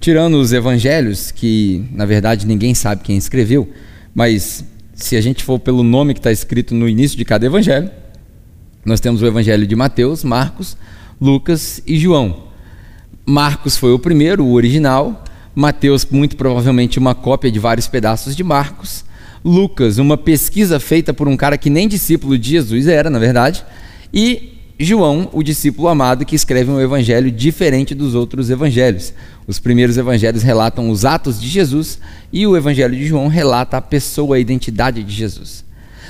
Tirando 0.00 0.40
os 0.40 0.50
evangelhos, 0.52 1.30
que 1.30 1.84
na 1.92 2.06
verdade 2.06 2.46
ninguém 2.46 2.74
sabe 2.74 3.02
quem 3.02 3.18
escreveu, 3.18 3.68
mas 4.14 4.64
se 4.94 5.14
a 5.14 5.20
gente 5.20 5.44
for 5.44 5.58
pelo 5.58 5.82
nome 5.82 6.14
que 6.14 6.20
está 6.20 6.32
escrito 6.32 6.74
no 6.74 6.88
início 6.88 7.18
de 7.18 7.24
cada 7.24 7.44
evangelho, 7.44 7.90
nós 8.82 8.98
temos 8.98 9.20
o 9.20 9.26
evangelho 9.26 9.66
de 9.66 9.76
Mateus, 9.76 10.24
Marcos, 10.24 10.74
Lucas 11.20 11.82
e 11.86 11.98
João. 11.98 12.44
Marcos 13.26 13.76
foi 13.76 13.92
o 13.92 13.98
primeiro, 13.98 14.42
o 14.42 14.54
original, 14.54 15.22
Mateus, 15.54 16.06
muito 16.10 16.34
provavelmente, 16.34 16.98
uma 16.98 17.14
cópia 17.14 17.52
de 17.52 17.58
vários 17.58 17.86
pedaços 17.86 18.34
de 18.34 18.42
Marcos. 18.42 19.04
Lucas, 19.44 19.98
uma 19.98 20.16
pesquisa 20.16 20.80
feita 20.80 21.12
por 21.12 21.28
um 21.28 21.36
cara 21.36 21.58
que 21.58 21.68
nem 21.68 21.86
discípulo 21.86 22.38
de 22.38 22.50
Jesus 22.50 22.86
era, 22.86 23.10
na 23.10 23.18
verdade. 23.18 23.64
E 24.14 24.59
João, 24.82 25.28
o 25.34 25.42
discípulo 25.42 25.88
amado, 25.88 26.24
que 26.24 26.34
escreve 26.34 26.70
um 26.70 26.80
evangelho 26.80 27.30
diferente 27.30 27.94
dos 27.94 28.14
outros 28.14 28.48
evangelhos. 28.48 29.12
Os 29.46 29.58
primeiros 29.58 29.98
evangelhos 29.98 30.42
relatam 30.42 30.88
os 30.88 31.04
atos 31.04 31.38
de 31.38 31.48
Jesus 31.48 31.98
e 32.32 32.46
o 32.46 32.56
evangelho 32.56 32.96
de 32.96 33.04
João 33.04 33.28
relata 33.28 33.76
a 33.76 33.82
pessoa, 33.82 34.36
a 34.36 34.40
identidade 34.40 35.04
de 35.04 35.12
Jesus. 35.12 35.66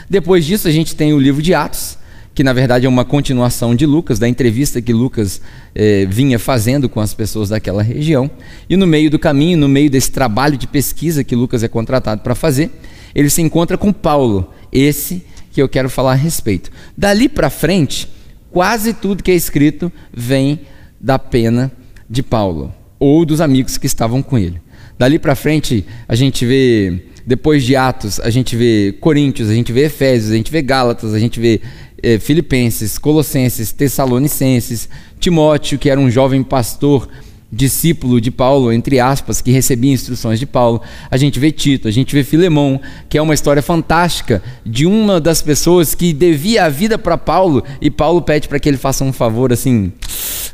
Depois 0.08 0.44
disso, 0.44 0.68
a 0.68 0.70
gente 0.70 0.94
tem 0.94 1.12
o 1.12 1.18
livro 1.18 1.42
de 1.42 1.52
Atos, 1.52 1.98
que 2.32 2.44
na 2.44 2.52
verdade 2.52 2.86
é 2.86 2.88
uma 2.88 3.04
continuação 3.04 3.74
de 3.74 3.84
Lucas, 3.84 4.20
da 4.20 4.28
entrevista 4.28 4.80
que 4.80 4.92
Lucas 4.92 5.40
eh, 5.74 6.06
vinha 6.08 6.38
fazendo 6.38 6.88
com 6.88 7.00
as 7.00 7.12
pessoas 7.12 7.48
daquela 7.48 7.82
região. 7.82 8.30
E 8.68 8.76
no 8.76 8.86
meio 8.86 9.10
do 9.10 9.18
caminho, 9.18 9.58
no 9.58 9.68
meio 9.68 9.90
desse 9.90 10.12
trabalho 10.12 10.56
de 10.56 10.68
pesquisa 10.68 11.24
que 11.24 11.34
Lucas 11.34 11.64
é 11.64 11.68
contratado 11.68 12.22
para 12.22 12.36
fazer, 12.36 12.70
ele 13.16 13.30
se 13.30 13.42
encontra 13.42 13.76
com 13.76 13.92
Paulo, 13.92 14.48
esse 14.72 15.26
que 15.52 15.60
eu 15.60 15.68
quero 15.68 15.90
falar 15.90 16.12
a 16.12 16.14
respeito. 16.14 16.70
Dali 16.96 17.28
para 17.28 17.50
frente, 17.50 18.08
quase 18.50 18.92
tudo 18.92 19.22
que 19.22 19.30
é 19.30 19.34
escrito 19.34 19.92
vem 20.12 20.60
da 21.00 21.18
pena 21.18 21.70
de 22.08 22.22
Paulo 22.22 22.74
ou 22.98 23.24
dos 23.24 23.40
amigos 23.40 23.78
que 23.78 23.86
estavam 23.86 24.22
com 24.22 24.38
ele. 24.38 24.60
Dali 24.98 25.18
para 25.18 25.34
frente, 25.34 25.86
a 26.06 26.14
gente 26.14 26.44
vê, 26.44 27.04
depois 27.26 27.64
de 27.64 27.74
Atos, 27.74 28.20
a 28.20 28.28
gente 28.28 28.54
vê 28.54 28.94
Coríntios, 29.00 29.48
a 29.48 29.54
gente 29.54 29.72
vê 29.72 29.86
Efésios, 29.86 30.30
a 30.30 30.36
gente 30.36 30.52
vê 30.52 30.60
Gálatas, 30.60 31.14
a 31.14 31.18
gente 31.18 31.40
vê 31.40 31.60
é, 32.02 32.18
Filipenses, 32.18 32.98
Colossenses, 32.98 33.72
Tessalonicenses, 33.72 34.88
Timóteo, 35.18 35.78
que 35.78 35.88
era 35.88 35.98
um 35.98 36.10
jovem 36.10 36.42
pastor 36.42 37.08
discípulo 37.52 38.20
de 38.20 38.30
Paulo, 38.30 38.72
entre 38.72 39.00
aspas, 39.00 39.40
que 39.40 39.50
recebia 39.50 39.92
instruções 39.92 40.38
de 40.38 40.46
Paulo. 40.46 40.80
A 41.10 41.16
gente 41.16 41.40
vê 41.40 41.50
Tito, 41.50 41.88
a 41.88 41.90
gente 41.90 42.14
vê 42.14 42.22
Filemão, 42.22 42.80
que 43.08 43.18
é 43.18 43.22
uma 43.22 43.34
história 43.34 43.62
fantástica 43.62 44.42
de 44.64 44.86
uma 44.86 45.20
das 45.20 45.42
pessoas 45.42 45.94
que 45.94 46.12
devia 46.12 46.64
a 46.64 46.68
vida 46.68 46.96
para 46.96 47.18
Paulo 47.18 47.64
e 47.80 47.90
Paulo 47.90 48.22
pede 48.22 48.48
para 48.48 48.60
que 48.60 48.68
ele 48.68 48.76
faça 48.76 49.02
um 49.02 49.12
favor 49.12 49.52
assim, 49.52 49.92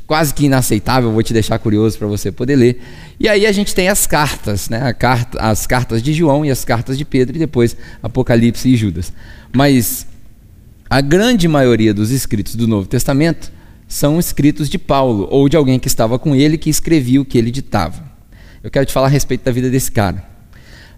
quase 0.06 0.32
que 0.32 0.46
inaceitável, 0.46 1.12
vou 1.12 1.22
te 1.22 1.34
deixar 1.34 1.58
curioso 1.58 1.98
para 1.98 2.06
você 2.06 2.32
poder 2.32 2.56
ler. 2.56 2.80
E 3.20 3.28
aí 3.28 3.46
a 3.46 3.52
gente 3.52 3.74
tem 3.74 3.88
as 3.88 4.06
cartas, 4.06 4.68
né? 4.70 4.92
Carta, 4.94 5.38
as 5.38 5.66
cartas 5.66 6.02
de 6.02 6.14
João 6.14 6.44
e 6.44 6.50
as 6.50 6.64
cartas 6.64 6.96
de 6.96 7.04
Pedro 7.04 7.36
e 7.36 7.38
depois 7.38 7.76
Apocalipse 8.02 8.68
e 8.68 8.76
Judas. 8.76 9.12
Mas 9.52 10.06
a 10.88 11.00
grande 11.00 11.46
maioria 11.48 11.92
dos 11.92 12.10
escritos 12.10 12.54
do 12.54 12.66
Novo 12.66 12.88
Testamento 12.88 13.52
são 13.88 14.18
escritos 14.18 14.68
de 14.68 14.78
Paulo 14.78 15.28
ou 15.30 15.48
de 15.48 15.56
alguém 15.56 15.78
que 15.78 15.88
estava 15.88 16.18
com 16.18 16.34
ele 16.34 16.58
que 16.58 16.70
escrevia 16.70 17.20
o 17.20 17.24
que 17.24 17.38
ele 17.38 17.50
ditava. 17.50 18.04
Eu 18.62 18.70
quero 18.70 18.86
te 18.86 18.92
falar 18.92 19.06
a 19.06 19.10
respeito 19.10 19.44
da 19.44 19.52
vida 19.52 19.70
desse 19.70 19.92
cara. 19.92 20.24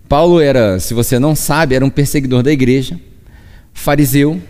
Paulo 0.09 0.41
era, 0.41 0.81
se 0.81 0.95
você 0.95 1.19
não 1.19 1.37
sabe, 1.37 1.75
era 1.75 1.85
um 1.85 1.91
perseguidor 1.91 2.43
da 2.43 2.51
igreja, 2.51 2.99
fariseu 3.75 4.41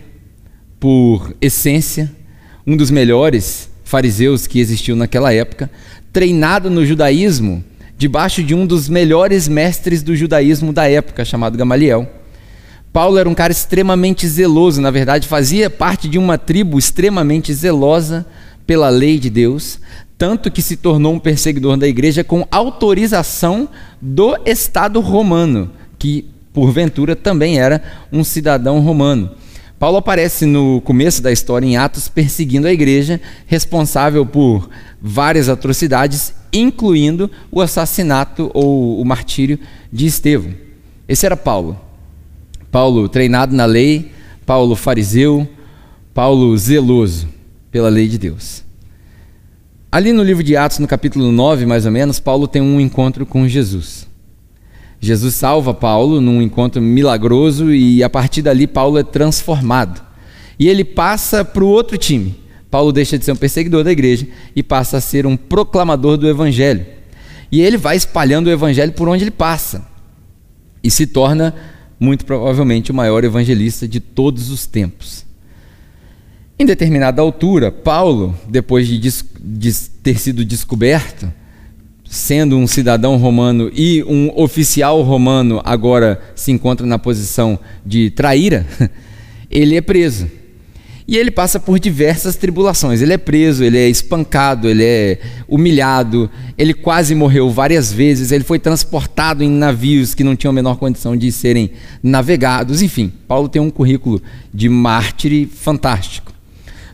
por 0.79 1.35
essência, 1.41 2.09
um 2.65 2.77
dos 2.77 2.89
melhores 2.89 3.69
fariseus 3.83 4.47
que 4.47 4.59
existiu 4.59 4.95
naquela 4.95 5.33
época, 5.33 5.69
treinado 6.13 6.69
no 6.69 6.85
judaísmo 6.85 7.63
debaixo 7.97 8.41
de 8.41 8.55
um 8.55 8.65
dos 8.65 8.87
melhores 8.87 9.49
mestres 9.49 10.01
do 10.01 10.15
judaísmo 10.15 10.71
da 10.71 10.89
época, 10.89 11.25
chamado 11.25 11.57
Gamaliel. 11.57 12.09
Paulo 12.91 13.17
era 13.17 13.29
um 13.29 13.35
cara 13.35 13.51
extremamente 13.51 14.27
zeloso, 14.27 14.81
na 14.81 14.89
verdade, 14.89 15.27
fazia 15.27 15.69
parte 15.69 16.07
de 16.07 16.17
uma 16.17 16.37
tribo 16.37 16.79
extremamente 16.79 17.53
zelosa 17.53 18.25
pela 18.65 18.89
lei 18.89 19.19
de 19.19 19.29
Deus, 19.29 19.79
tanto 20.17 20.49
que 20.49 20.61
se 20.61 20.75
tornou 20.75 21.13
um 21.13 21.19
perseguidor 21.19 21.77
da 21.77 21.87
igreja 21.87 22.23
com 22.23 22.47
autorização 22.51 23.69
do 24.01 24.37
Estado 24.45 24.99
romano, 24.99 25.71
que 25.99 26.25
porventura 26.51 27.15
também 27.15 27.59
era 27.59 27.81
um 28.11 28.23
cidadão 28.23 28.79
romano. 28.79 29.31
Paulo 29.77 29.97
aparece 29.97 30.45
no 30.45 30.81
começo 30.81 31.21
da 31.21 31.31
história 31.31 31.65
em 31.65 31.77
Atos 31.77 32.09
perseguindo 32.09 32.67
a 32.67 32.73
igreja, 32.73 33.21
responsável 33.45 34.25
por 34.25 34.69
várias 35.01 35.47
atrocidades, 35.47 36.33
incluindo 36.51 37.31
o 37.51 37.61
assassinato 37.61 38.51
ou 38.53 38.99
o 38.99 39.05
martírio 39.05 39.59
de 39.93 40.07
Estevão. 40.07 40.53
Esse 41.07 41.25
era 41.25 41.37
Paulo. 41.37 41.88
Paulo 42.71 43.09
treinado 43.09 43.55
na 43.55 43.65
lei, 43.65 44.11
Paulo 44.45 44.75
fariseu, 44.75 45.47
Paulo 46.13 46.55
zeloso 46.57 47.27
pela 47.71 47.89
lei 47.89 48.07
de 48.07 48.17
Deus. 48.17 48.63
Ali 49.91 50.13
no 50.13 50.21
livro 50.21 50.43
de 50.43 50.55
Atos, 50.55 50.77
no 50.79 50.87
capítulo 50.87 51.31
9, 51.31 51.65
mais 51.65 51.85
ou 51.85 51.91
menos, 51.91 52.19
Paulo 52.19 52.47
tem 52.47 52.61
um 52.61 52.79
encontro 52.79 53.25
com 53.25 53.47
Jesus. 53.47 54.07
Jesus 54.99 55.33
salva 55.33 55.73
Paulo 55.73 56.19
num 56.19 56.41
encontro 56.41 56.81
milagroso 56.81 57.71
e 57.71 58.03
a 58.03 58.09
partir 58.09 58.41
dali 58.41 58.67
Paulo 58.67 58.97
é 58.97 59.03
transformado. 59.03 60.01
E 60.59 60.67
ele 60.67 60.83
passa 60.83 61.43
para 61.43 61.63
o 61.63 61.67
outro 61.67 61.97
time. 61.97 62.35
Paulo 62.69 62.91
deixa 62.91 63.17
de 63.17 63.25
ser 63.25 63.31
um 63.31 63.35
perseguidor 63.35 63.83
da 63.83 63.91
igreja 63.91 64.27
e 64.55 64.61
passa 64.61 64.97
a 64.97 65.01
ser 65.01 65.25
um 65.25 65.35
proclamador 65.35 66.17
do 66.17 66.27
evangelho. 66.27 66.85
E 67.51 67.61
ele 67.61 67.77
vai 67.77 67.95
espalhando 67.95 68.47
o 68.47 68.51
evangelho 68.51 68.91
por 68.91 69.07
onde 69.07 69.23
ele 69.23 69.31
passa. 69.31 69.87
E 70.83 70.91
se 70.91 71.07
torna 71.07 71.55
muito 71.99 72.25
provavelmente 72.25 72.91
o 72.91 72.95
maior 72.95 73.23
evangelista 73.23 73.87
de 73.87 73.99
todos 73.99 74.49
os 74.49 74.65
tempos. 74.65 75.25
Em 76.57 76.65
determinada 76.65 77.21
altura, 77.21 77.71
Paulo, 77.71 78.35
depois 78.47 78.87
de, 78.87 78.99
de, 79.39 79.73
ter 80.03 80.19
sido 80.19 80.43
descoberto, 80.43 81.31
sendo 82.09 82.57
um 82.57 82.67
cidadão 82.67 83.17
romano 83.17 83.71
e 83.73 84.03
um 84.03 84.31
oficial 84.35 85.01
romano, 85.01 85.61
agora 85.63 86.21
se 86.35 86.51
encontra 86.51 86.85
na 86.85 86.99
posição 86.99 87.59
de 87.85 88.09
traíra, 88.09 88.65
ele 89.49 89.75
é 89.75 89.81
preso. 89.81 90.38
E 91.09 91.17
ele 91.17 91.31
passa 91.31 91.59
por 91.59 91.79
diversas 91.79 92.35
tribulações. 92.35 93.01
Ele 93.01 93.11
é 93.11 93.17
preso, 93.17 93.63
ele 93.63 93.79
é 93.79 93.89
espancado, 93.89 94.69
ele 94.69 94.83
é 94.83 95.17
humilhado, 95.47 96.29
ele 96.55 96.71
quase 96.71 97.15
morreu 97.15 97.49
várias 97.49 97.91
vezes, 97.91 98.31
ele 98.31 98.43
foi 98.43 98.59
transportado 98.59 99.43
em 99.43 99.49
navios 99.49 100.13
que 100.13 100.23
não 100.23 100.35
tinham 100.35 100.51
a 100.51 100.53
menor 100.53 100.75
condição 100.77 101.17
de 101.17 101.31
serem 101.31 101.71
navegados. 102.03 102.83
Enfim, 102.83 103.11
Paulo 103.27 103.49
tem 103.49 103.59
um 103.59 103.71
currículo 103.71 104.21
de 104.53 104.69
mártir 104.69 105.47
fantástico. 105.47 106.31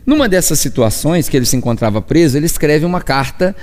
Numa 0.06 0.30
dessas 0.30 0.60
situações 0.60 1.28
que 1.28 1.36
ele 1.36 1.44
se 1.44 1.54
encontrava 1.54 2.00
preso, 2.00 2.38
ele 2.38 2.46
escreve 2.46 2.86
uma 2.86 3.02
carta 3.02 3.54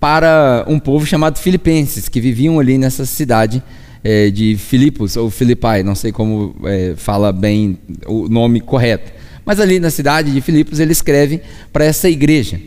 para 0.00 0.64
um 0.66 0.80
povo 0.80 1.06
chamado 1.06 1.38
Filipenses, 1.38 2.08
que 2.08 2.20
viviam 2.20 2.58
ali 2.58 2.76
nessa 2.76 3.06
cidade 3.06 3.62
é, 4.02 4.30
de 4.30 4.56
Filipos, 4.56 5.16
ou 5.16 5.30
Filipai, 5.30 5.84
não 5.84 5.94
sei 5.94 6.10
como 6.10 6.56
é, 6.64 6.94
fala 6.96 7.32
bem 7.32 7.78
o 8.04 8.28
nome 8.28 8.60
correto. 8.60 9.21
Mas 9.44 9.60
ali 9.60 9.80
na 9.80 9.90
cidade 9.90 10.32
de 10.32 10.40
Filipos 10.40 10.78
ele 10.78 10.92
escreve 10.92 11.40
para 11.72 11.84
essa 11.84 12.08
igreja. 12.08 12.60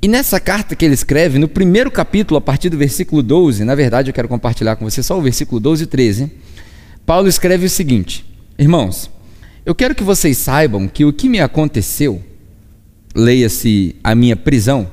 E 0.00 0.08
nessa 0.08 0.40
carta 0.40 0.74
que 0.74 0.84
ele 0.84 0.94
escreve, 0.94 1.38
no 1.38 1.46
primeiro 1.46 1.88
capítulo, 1.88 2.36
a 2.36 2.40
partir 2.40 2.68
do 2.68 2.76
versículo 2.76 3.22
12, 3.22 3.64
na 3.64 3.74
verdade 3.74 4.10
eu 4.10 4.14
quero 4.14 4.26
compartilhar 4.26 4.74
com 4.74 4.84
você 4.84 5.00
só 5.00 5.16
o 5.16 5.22
versículo 5.22 5.60
12 5.60 5.84
e 5.84 5.86
13, 5.86 6.30
Paulo 7.06 7.28
escreve 7.28 7.66
o 7.66 7.70
seguinte: 7.70 8.24
Irmãos, 8.58 9.08
eu 9.64 9.76
quero 9.76 9.94
que 9.94 10.02
vocês 10.02 10.38
saibam 10.38 10.88
que 10.88 11.04
o 11.04 11.12
que 11.12 11.28
me 11.28 11.40
aconteceu, 11.40 12.20
leia-se 13.14 13.94
a 14.02 14.12
minha 14.12 14.34
prisão, 14.34 14.90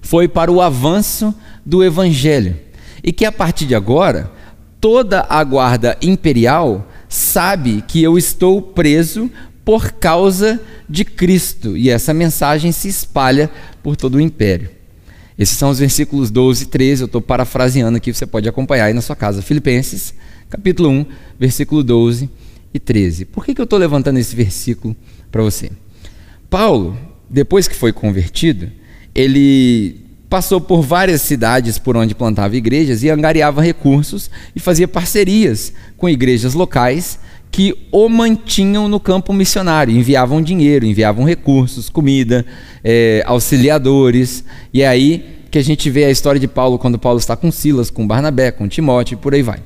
foi 0.00 0.28
para 0.28 0.52
o 0.52 0.60
avanço 0.60 1.34
do 1.66 1.82
evangelho, 1.82 2.56
e 3.02 3.10
que 3.10 3.24
a 3.24 3.32
partir 3.32 3.66
de 3.66 3.74
agora, 3.74 4.30
toda 4.80 5.26
a 5.28 5.42
guarda 5.42 5.98
imperial 6.00 6.88
sabe 7.08 7.82
que 7.82 8.00
eu 8.00 8.16
estou 8.16 8.62
preso 8.62 9.28
por 9.68 9.92
causa 9.92 10.58
de 10.88 11.04
Cristo. 11.04 11.76
E 11.76 11.90
essa 11.90 12.14
mensagem 12.14 12.72
se 12.72 12.88
espalha 12.88 13.50
por 13.82 13.96
todo 13.96 14.14
o 14.14 14.20
império. 14.20 14.70
Esses 15.38 15.58
são 15.58 15.68
os 15.68 15.78
versículos 15.78 16.30
12 16.30 16.64
e 16.64 16.66
13, 16.68 17.02
eu 17.02 17.04
estou 17.04 17.20
parafraseando 17.20 17.98
aqui, 17.98 18.10
você 18.10 18.24
pode 18.24 18.48
acompanhar 18.48 18.86
aí 18.86 18.94
na 18.94 19.02
sua 19.02 19.14
casa. 19.14 19.42
Filipenses, 19.42 20.14
capítulo 20.48 20.88
1, 20.88 21.06
versículo 21.38 21.84
12 21.84 22.30
e 22.72 22.80
13. 22.80 23.26
Por 23.26 23.44
que, 23.44 23.54
que 23.54 23.60
eu 23.60 23.64
estou 23.64 23.78
levantando 23.78 24.18
esse 24.18 24.34
versículo 24.34 24.96
para 25.30 25.42
você? 25.42 25.70
Paulo, 26.48 26.96
depois 27.28 27.68
que 27.68 27.74
foi 27.74 27.92
convertido, 27.92 28.72
ele 29.14 30.00
passou 30.30 30.62
por 30.62 30.80
várias 30.80 31.20
cidades 31.20 31.78
por 31.78 31.94
onde 31.94 32.14
plantava 32.14 32.56
igrejas 32.56 33.02
e 33.02 33.10
angariava 33.10 33.60
recursos 33.60 34.30
e 34.56 34.60
fazia 34.60 34.88
parcerias 34.88 35.74
com 35.98 36.08
igrejas 36.08 36.54
locais 36.54 37.18
que 37.50 37.74
o 37.90 38.08
mantinham 38.08 38.88
no 38.88 39.00
campo 39.00 39.32
missionário, 39.32 39.94
enviavam 39.94 40.42
dinheiro, 40.42 40.84
enviavam 40.84 41.24
recursos, 41.24 41.88
comida, 41.88 42.44
é, 42.84 43.22
auxiliadores, 43.26 44.44
e 44.72 44.82
é 44.82 44.88
aí 44.88 45.24
que 45.50 45.58
a 45.58 45.64
gente 45.64 45.88
vê 45.88 46.04
a 46.04 46.10
história 46.10 46.40
de 46.40 46.46
Paulo 46.46 46.78
quando 46.78 46.98
Paulo 46.98 47.18
está 47.18 47.34
com 47.36 47.50
Silas, 47.50 47.90
com 47.90 48.06
Barnabé, 48.06 48.50
com 48.50 48.68
Timóteo 48.68 49.14
e 49.14 49.16
por 49.16 49.34
aí 49.34 49.42
vai. 49.42 49.60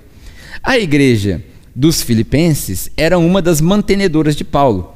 A 0.62 0.79
igreja 0.79 1.43
dos 1.75 2.03
filipenses 2.03 2.91
era 2.97 3.19
uma 3.19 3.43
das 3.43 3.61
mantenedoras 3.61 4.37
de 4.37 4.45
Paulo. 4.45 4.95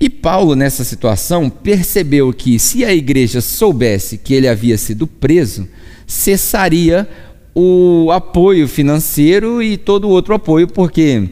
E 0.00 0.10
Paulo, 0.10 0.54
nessa 0.54 0.84
situação, 0.84 1.48
percebeu 1.48 2.32
que 2.32 2.58
se 2.58 2.84
a 2.84 2.94
igreja 2.94 3.40
soubesse 3.40 4.18
que 4.18 4.34
ele 4.34 4.48
havia 4.48 4.76
sido 4.76 5.06
preso, 5.06 5.68
cessaria 6.06 7.08
o 7.54 8.10
apoio 8.12 8.68
financeiro 8.68 9.62
e 9.62 9.76
todo 9.76 10.06
o 10.06 10.10
outro 10.10 10.34
apoio, 10.34 10.68
porque 10.68 11.30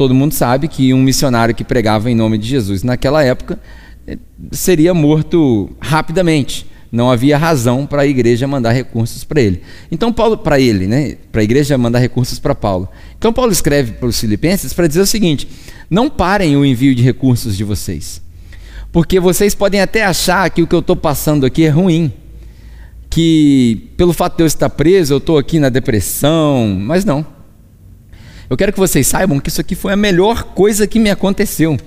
Todo 0.00 0.14
mundo 0.14 0.32
sabe 0.32 0.66
que 0.66 0.94
um 0.94 1.02
missionário 1.02 1.54
que 1.54 1.62
pregava 1.62 2.10
em 2.10 2.14
nome 2.14 2.38
de 2.38 2.48
Jesus 2.48 2.82
naquela 2.82 3.22
época 3.22 3.60
eh, 4.06 4.16
seria 4.50 4.94
morto 4.94 5.68
rapidamente. 5.78 6.66
Não 6.90 7.10
havia 7.10 7.36
razão 7.36 7.84
para 7.84 8.00
a 8.00 8.06
igreja 8.06 8.46
mandar 8.46 8.72
recursos 8.72 9.24
para 9.24 9.42
ele. 9.42 9.60
Então 9.92 10.10
Paulo 10.10 10.38
para 10.38 10.58
ele, 10.58 10.86
né, 10.86 11.18
para 11.30 11.42
a 11.42 11.44
igreja 11.44 11.76
mandar 11.76 11.98
recursos 11.98 12.38
para 12.38 12.54
Paulo. 12.54 12.88
Então 13.18 13.30
Paulo 13.30 13.52
escreve 13.52 13.92
para 13.92 14.08
os 14.08 14.18
filipenses 14.18 14.72
para 14.72 14.86
dizer 14.86 15.02
o 15.02 15.06
seguinte: 15.06 15.46
não 15.90 16.08
parem 16.08 16.56
o 16.56 16.64
envio 16.64 16.94
de 16.94 17.02
recursos 17.02 17.54
de 17.54 17.62
vocês, 17.62 18.22
porque 18.90 19.20
vocês 19.20 19.54
podem 19.54 19.82
até 19.82 20.02
achar 20.02 20.48
que 20.48 20.62
o 20.62 20.66
que 20.66 20.74
eu 20.74 20.80
estou 20.80 20.96
passando 20.96 21.44
aqui 21.44 21.66
é 21.66 21.68
ruim, 21.68 22.10
que 23.10 23.90
pelo 23.98 24.14
fato 24.14 24.38
de 24.38 24.44
eu 24.44 24.46
estar 24.46 24.70
preso 24.70 25.12
eu 25.12 25.18
estou 25.18 25.36
aqui 25.36 25.58
na 25.58 25.68
depressão, 25.68 26.74
mas 26.80 27.04
não. 27.04 27.39
Eu 28.50 28.56
quero 28.56 28.72
que 28.72 28.80
vocês 28.80 29.06
saibam 29.06 29.38
que 29.38 29.48
isso 29.48 29.60
aqui 29.60 29.76
foi 29.76 29.92
a 29.92 29.96
melhor 29.96 30.42
coisa 30.42 30.84
que 30.84 30.98
me 30.98 31.08
aconteceu. 31.08 31.78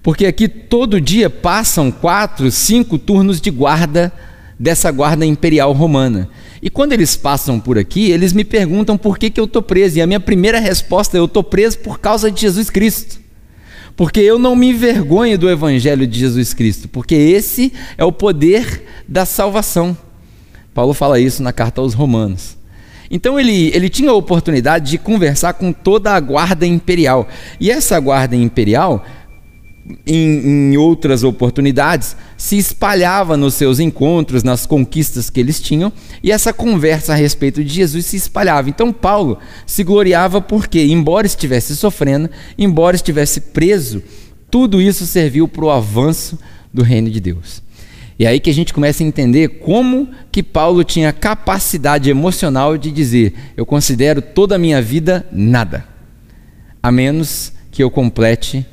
Porque 0.00 0.24
aqui 0.24 0.46
todo 0.46 1.00
dia 1.00 1.28
passam 1.28 1.90
quatro, 1.90 2.48
cinco 2.52 2.96
turnos 2.96 3.40
de 3.40 3.50
guarda 3.50 4.12
dessa 4.56 4.88
guarda 4.92 5.26
imperial 5.26 5.72
romana. 5.72 6.30
E 6.62 6.70
quando 6.70 6.92
eles 6.92 7.16
passam 7.16 7.58
por 7.58 7.76
aqui, 7.76 8.08
eles 8.08 8.32
me 8.32 8.44
perguntam 8.44 8.96
por 8.96 9.18
que, 9.18 9.30
que 9.30 9.40
eu 9.40 9.46
estou 9.46 9.62
preso. 9.62 9.98
E 9.98 10.00
a 10.00 10.06
minha 10.06 10.20
primeira 10.20 10.60
resposta 10.60 11.16
é: 11.16 11.20
eu 11.20 11.24
estou 11.24 11.42
preso 11.42 11.78
por 11.80 11.98
causa 11.98 12.30
de 12.30 12.40
Jesus 12.40 12.70
Cristo. 12.70 13.18
Porque 13.96 14.20
eu 14.20 14.38
não 14.38 14.54
me 14.54 14.70
envergonho 14.70 15.36
do 15.36 15.50
Evangelho 15.50 16.06
de 16.06 16.20
Jesus 16.20 16.54
Cristo, 16.54 16.88
porque 16.88 17.16
esse 17.16 17.72
é 17.98 18.04
o 18.04 18.12
poder 18.12 18.84
da 19.08 19.26
salvação. 19.26 19.98
Paulo 20.72 20.94
fala 20.94 21.18
isso 21.18 21.42
na 21.42 21.52
carta 21.52 21.80
aos 21.80 21.94
Romanos. 21.94 22.59
Então 23.10 23.40
ele, 23.40 23.70
ele 23.74 23.88
tinha 23.88 24.10
a 24.10 24.14
oportunidade 24.14 24.90
de 24.90 24.98
conversar 24.98 25.54
com 25.54 25.72
toda 25.72 26.12
a 26.12 26.20
guarda 26.20 26.64
imperial. 26.66 27.28
E 27.58 27.70
essa 27.70 27.98
guarda 27.98 28.36
imperial 28.36 29.04
em, 30.06 30.72
em, 30.72 30.76
outras 30.76 31.24
oportunidades, 31.24 32.16
se 32.36 32.56
espalhava 32.56 33.36
nos 33.36 33.54
seus 33.54 33.80
encontros, 33.80 34.42
nas 34.42 34.66
conquistas 34.66 35.30
que 35.30 35.40
eles 35.40 35.60
tinham, 35.60 35.92
e 36.22 36.30
essa 36.30 36.52
conversa 36.52 37.12
a 37.12 37.16
respeito 37.16 37.64
de 37.64 37.72
Jesus 37.72 38.06
se 38.06 38.16
espalhava. 38.16 38.68
Então, 38.68 38.92
Paulo 38.92 39.38
se 39.66 39.82
gloriava 39.82 40.40
porque, 40.40 40.84
embora 40.84 41.26
estivesse 41.26 41.76
sofrendo, 41.76 42.30
embora 42.56 42.96
estivesse 42.96 43.40
preso, 43.40 44.02
tudo 44.50 44.80
isso 44.80 45.06
serviu 45.06 45.46
para 45.48 45.64
o 45.64 45.70
avanço 45.70 46.38
do 46.72 46.82
reino 46.82 47.10
de 47.10 47.20
Deus. 47.20 47.62
E 48.20 48.26
aí 48.26 48.38
que 48.38 48.50
a 48.50 48.52
gente 48.52 48.74
começa 48.74 49.02
a 49.02 49.06
entender 49.06 49.48
como 49.60 50.10
que 50.30 50.42
Paulo 50.42 50.84
tinha 50.84 51.10
capacidade 51.10 52.10
emocional 52.10 52.76
de 52.76 52.92
dizer: 52.92 53.32
Eu 53.56 53.64
considero 53.64 54.20
toda 54.20 54.56
a 54.56 54.58
minha 54.58 54.82
vida 54.82 55.26
nada, 55.32 55.86
a 56.82 56.92
menos 56.92 57.50
que 57.70 57.82
eu 57.82 57.90
complete 57.90 58.66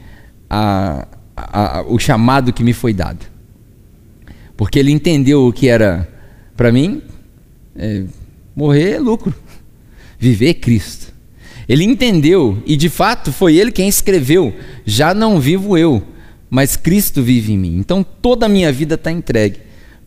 a, 0.49 1.07
a, 1.33 1.85
o 1.87 1.97
chamado 1.97 2.51
que 2.51 2.61
me 2.61 2.73
foi 2.73 2.93
dado. 2.93 3.25
Porque 4.57 4.77
ele 4.77 4.91
entendeu 4.91 5.47
o 5.47 5.53
que 5.53 5.69
era, 5.69 6.05
para 6.57 6.69
mim, 6.69 7.01
é, 7.73 8.03
morrer 8.53 8.95
é 8.95 8.99
lucro, 8.99 9.33
viver 10.19 10.49
é 10.49 10.53
Cristo. 10.55 11.13
Ele 11.69 11.85
entendeu, 11.85 12.61
e 12.65 12.75
de 12.75 12.89
fato 12.89 13.31
foi 13.31 13.55
ele 13.55 13.71
quem 13.71 13.87
escreveu: 13.87 14.53
Já 14.85 15.13
não 15.13 15.39
vivo 15.39 15.77
eu, 15.77 16.03
mas 16.49 16.75
Cristo 16.75 17.21
vive 17.21 17.53
em 17.53 17.57
mim. 17.57 17.77
Então 17.77 18.03
toda 18.03 18.45
a 18.45 18.49
minha 18.49 18.71
vida 18.71 18.95
está 18.95 19.11
entregue 19.11 19.59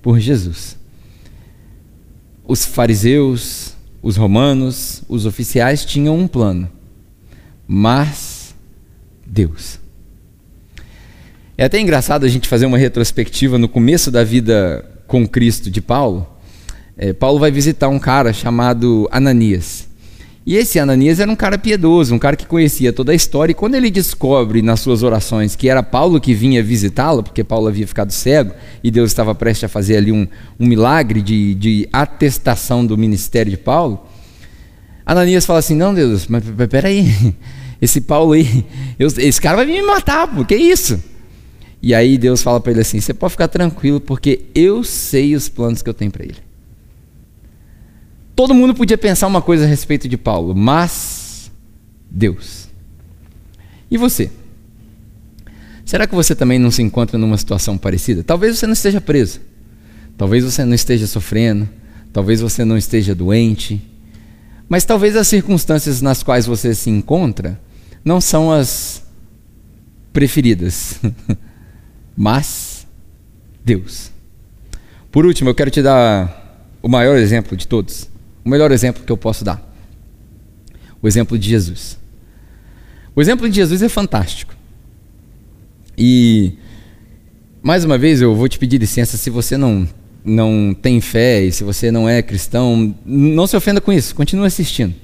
por 0.03 0.19
Jesus. 0.19 0.77
Os 2.47 2.65
fariseus, 2.65 3.75
os 4.03 4.17
romanos, 4.17 5.03
os 5.09 5.27
oficiais 5.27 5.85
tinham 5.85 6.19
um 6.19 6.27
plano, 6.27 6.71
mas 7.67 8.55
Deus. 9.27 9.79
É 11.57 11.65
até 11.65 11.79
engraçado 11.79 12.25
a 12.25 12.29
gente 12.29 12.49
fazer 12.49 12.65
uma 12.65 12.79
retrospectiva 12.79 13.59
no 13.59 13.69
começo 13.69 14.11
da 14.11 14.25
vida 14.25 14.85
com 15.07 15.29
Cristo 15.29 15.71
de 15.71 15.83
Paulo. 15.83 16.27
É, 16.97 17.13
Paulo 17.13 17.39
vai 17.39 17.51
visitar 17.51 17.89
um 17.89 17.99
cara 17.99 18.33
chamado 18.33 19.07
Ananias. 19.13 19.90
E 20.51 20.57
esse 20.57 20.81
Ananias 20.81 21.21
era 21.21 21.31
um 21.31 21.37
cara 21.37 21.57
piedoso, 21.57 22.13
um 22.13 22.19
cara 22.19 22.35
que 22.35 22.45
conhecia 22.45 22.93
toda 22.93 23.13
a 23.13 23.15
história. 23.15 23.53
E 23.53 23.55
quando 23.55 23.77
ele 23.77 23.89
descobre 23.89 24.63
nas 24.63 24.81
suas 24.81 25.05
orações 25.05 25.55
que 25.55 25.69
era 25.69 25.81
Paulo 25.81 26.21
que 26.21 26.35
vinha 26.35 26.61
visitá-lo, 26.61 27.23
porque 27.23 27.45
Paulo 27.45 27.69
havia 27.69 27.87
ficado 27.87 28.11
cego 28.11 28.53
e 28.83 28.91
Deus 28.91 29.13
estava 29.13 29.33
prestes 29.33 29.63
a 29.63 29.69
fazer 29.69 29.97
ali 29.99 30.11
um, 30.11 30.27
um 30.59 30.67
milagre 30.67 31.23
de, 31.23 31.55
de 31.55 31.89
atestação 31.93 32.85
do 32.85 32.99
ministério 32.99 33.49
de 33.49 33.57
Paulo, 33.57 34.05
Ananias 35.07 35.47
fala 35.47 35.61
assim: 35.61 35.77
Não, 35.77 35.95
Deus, 35.95 36.27
mas 36.27 36.43
peraí, 36.69 37.33
esse 37.81 38.01
Paulo 38.01 38.33
aí, 38.33 38.67
eu, 38.99 39.07
esse 39.07 39.41
cara 39.41 39.59
vai 39.59 39.67
me 39.67 39.81
matar, 39.83 40.27
pô, 40.27 40.45
que 40.45 40.57
isso? 40.57 41.01
E 41.81 41.95
aí 41.95 42.19
Deus 42.19 42.43
fala 42.43 42.61
para 42.61 42.73
ele 42.73 42.81
assim: 42.81 42.99
Você 42.99 43.15
pode 43.15 43.35
ficar 43.35 43.47
tranquilo, 43.47 44.01
porque 44.01 44.47
eu 44.53 44.83
sei 44.83 45.37
os 45.37 45.49
planos 45.49 45.81
que 45.81 45.89
eu 45.89 45.95
tenho 45.95 46.11
para 46.11 46.25
ele. 46.25 46.50
Todo 48.41 48.55
mundo 48.55 48.75
podia 48.75 48.97
pensar 48.97 49.27
uma 49.27 49.43
coisa 49.43 49.65
a 49.65 49.67
respeito 49.67 50.09
de 50.09 50.17
Paulo, 50.17 50.55
mas 50.55 51.53
Deus. 52.11 52.71
E 53.91 53.99
você? 53.99 54.31
Será 55.85 56.07
que 56.07 56.15
você 56.15 56.35
também 56.35 56.59
não 56.59 56.71
se 56.71 56.81
encontra 56.81 57.19
numa 57.19 57.37
situação 57.37 57.77
parecida? 57.77 58.25
Talvez 58.25 58.57
você 58.57 58.67
não 58.67 58.73
esteja 58.73 58.99
preso, 58.99 59.43
talvez 60.17 60.43
você 60.43 60.65
não 60.65 60.73
esteja 60.73 61.07
sofrendo, 61.07 61.69
talvez 62.15 62.41
você 62.41 62.65
não 62.65 62.79
esteja 62.79 63.15
doente, 63.15 63.79
mas 64.71 64.87
talvez 64.87 65.17
as 65.17 65.29
circunstâncias 65.29 66.01
nas 66.01 66.23
quais 66.23 66.47
você 66.47 66.75
se 66.75 66.89
encontra 66.89 67.61
não 68.03 68.23
são 68.23 68.51
as 68.51 69.03
preferidas. 70.15 70.99
mas 72.17 72.87
Deus. 73.63 74.11
Por 75.13 75.27
último, 75.27 75.51
eu 75.51 75.55
quero 75.55 75.71
te 75.71 75.83
dar 75.83 76.67
o 76.81 76.89
maior 76.89 77.19
exemplo 77.19 77.55
de 77.55 77.69
todos, 77.69 78.09
o 78.45 78.49
melhor 78.49 78.73
exemplo 78.73 79.05
que 79.05 79.13
eu 79.13 79.17
posso 79.17 79.45
dar: 79.45 79.63
o 81.01 81.09
exemplo 81.09 81.39
de 81.39 81.49
Jesus. 81.49 81.99
O 83.15 83.21
exemplo 83.21 83.49
de 83.49 83.57
Jesus 83.57 83.83
é 83.83 83.89
fantástico. 83.89 84.55
E, 85.97 86.55
mais 87.63 87.85
uma 87.85 87.99
vez, 87.99 88.21
eu 88.23 88.35
vou 88.35 88.49
te 88.49 88.59
pedir 88.59 88.79
licença 88.79 89.17
se 89.17 89.29
você 89.29 89.57
não, 89.57 89.87
não 90.25 90.75
tem 90.81 91.01
fé 91.01 91.43
e 91.43 91.53
se 91.53 91.65
você 91.65 91.91
não 91.91 92.09
é 92.09 92.23
cristão, 92.23 92.95
não 93.05 93.47
se 93.47 93.57
ofenda 93.57 93.81
com 93.81 93.93
isso, 93.93 94.15
continue 94.15 94.47
assistindo, 94.47 94.95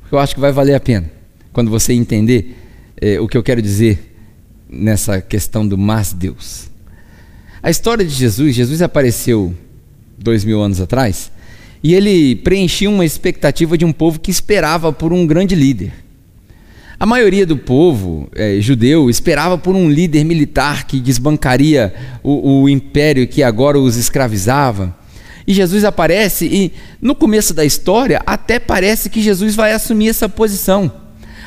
porque 0.00 0.14
eu 0.14 0.18
acho 0.18 0.34
que 0.34 0.40
vai 0.40 0.50
valer 0.50 0.74
a 0.74 0.80
pena 0.80 1.10
quando 1.52 1.70
você 1.70 1.92
entender 1.92 2.56
eh, 3.00 3.20
o 3.20 3.28
que 3.28 3.36
eu 3.36 3.42
quero 3.42 3.62
dizer 3.62 4.16
nessa 4.68 5.20
questão 5.20 5.66
do 5.66 5.76
mas 5.76 6.12
Deus. 6.12 6.70
A 7.62 7.70
história 7.70 8.04
de 8.04 8.12
Jesus, 8.12 8.54
Jesus 8.54 8.80
apareceu 8.80 9.54
dois 10.18 10.44
mil 10.44 10.60
anos 10.60 10.80
atrás 10.80 11.30
e 11.82 11.94
ele 11.94 12.36
preenchia 12.36 12.90
uma 12.90 13.04
expectativa 13.04 13.76
de 13.76 13.84
um 13.84 13.92
povo 13.92 14.20
que 14.20 14.30
esperava 14.30 14.92
por 14.92 15.12
um 15.12 15.26
grande 15.26 15.54
líder. 15.54 15.92
A 16.98 17.06
maioria 17.06 17.46
do 17.46 17.56
povo 17.56 18.28
é, 18.34 18.60
judeu 18.60 19.08
esperava 19.08 19.56
por 19.56 19.74
um 19.74 19.88
líder 19.88 20.24
militar 20.24 20.86
que 20.86 21.00
desbancaria 21.00 21.94
o, 22.22 22.62
o 22.62 22.68
império 22.68 23.26
que 23.26 23.42
agora 23.42 23.78
os 23.78 23.96
escravizava. 23.96 24.94
E 25.46 25.54
Jesus 25.54 25.84
aparece, 25.84 26.46
e 26.46 26.72
no 27.00 27.14
começo 27.14 27.54
da 27.54 27.64
história, 27.64 28.20
até 28.26 28.58
parece 28.58 29.08
que 29.08 29.22
Jesus 29.22 29.54
vai 29.54 29.72
assumir 29.72 30.10
essa 30.10 30.28
posição 30.28 30.92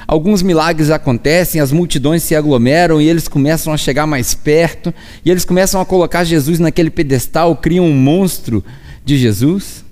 alguns 0.07 0.41
milagres 0.41 0.89
acontecem, 0.89 1.61
as 1.61 1.71
multidões 1.71 2.23
se 2.23 2.35
aglomeram 2.35 3.01
e 3.01 3.09
eles 3.09 3.27
começam 3.27 3.73
a 3.73 3.77
chegar 3.77 4.05
mais 4.05 4.33
perto, 4.33 4.93
e 5.23 5.31
eles 5.31 5.45
começam 5.45 5.79
a 5.81 5.85
colocar 5.85 6.23
Jesus 6.23 6.59
naquele 6.59 6.89
pedestal, 6.89 7.55
criam 7.55 7.85
um 7.85 7.95
monstro 7.95 8.63
de 9.03 9.17
Jesus. 9.17 9.82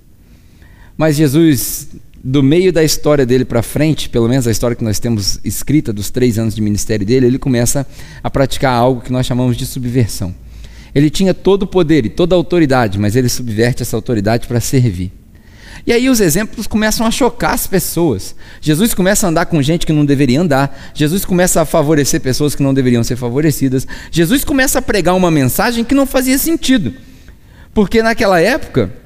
Mas 1.02 1.16
Jesus, 1.16 1.88
do 2.24 2.44
meio 2.44 2.72
da 2.72 2.84
história 2.84 3.26
dele 3.26 3.44
para 3.44 3.64
frente, 3.64 4.08
pelo 4.08 4.30
menos 4.30 4.46
a 4.46 4.52
história 4.52 4.76
que 4.76 4.84
nós 4.84 5.00
temos 5.00 5.40
escrita 5.44 5.92
dos 5.92 6.12
três 6.12 6.38
anos 6.38 6.54
de 6.54 6.62
ministério 6.62 7.04
dele, 7.04 7.26
ele 7.26 7.40
começa 7.40 7.88
a 8.24 8.30
praticar 8.30 8.72
algo 8.76 9.02
que 9.02 9.12
nós 9.12 9.26
chamamos 9.26 9.58
de 9.58 9.66
subversão. 9.66 10.32
Ele 10.94 11.10
tinha 11.10 11.34
todo 11.34 11.64
o 11.64 11.68
poder 11.68 12.06
e 12.06 12.10
toda 12.10 12.36
a 12.36 12.38
autoridade, 12.38 13.00
mas 13.00 13.16
ele 13.16 13.30
subverte 13.30 13.82
essa 13.82 13.96
autoridade 13.96 14.46
para 14.46 14.60
servir. 14.60 15.12
E 15.88 15.92
aí 15.92 16.08
os 16.08 16.22
exemplos 16.22 16.68
começam 16.68 17.04
a 17.08 17.10
chocar 17.10 17.56
as 17.56 17.66
pessoas. 17.66 18.36
Jesus 18.62 18.94
começa 18.94 19.26
a 19.26 19.32
andar 19.32 19.48
com 19.48 19.60
gente 19.60 19.88
que 19.88 19.92
não 19.92 20.06
deveria 20.06 20.40
andar. 20.40 20.92
Jesus 20.94 21.26
começa 21.26 21.62
a 21.62 21.66
favorecer 21.66 22.22
pessoas 22.22 22.54
que 22.54 22.62
não 22.62 22.76
deveriam 22.76 23.04
ser 23.04 23.16
favorecidas. 23.16 23.88
Jesus 24.12 24.44
começa 24.44 24.78
a 24.78 24.84
pregar 24.84 25.16
uma 25.16 25.32
mensagem 25.32 25.84
que 25.84 25.96
não 25.96 26.06
fazia 26.06 26.38
sentido. 26.38 26.94
Porque 27.74 28.04
naquela 28.04 28.40
época, 28.40 29.01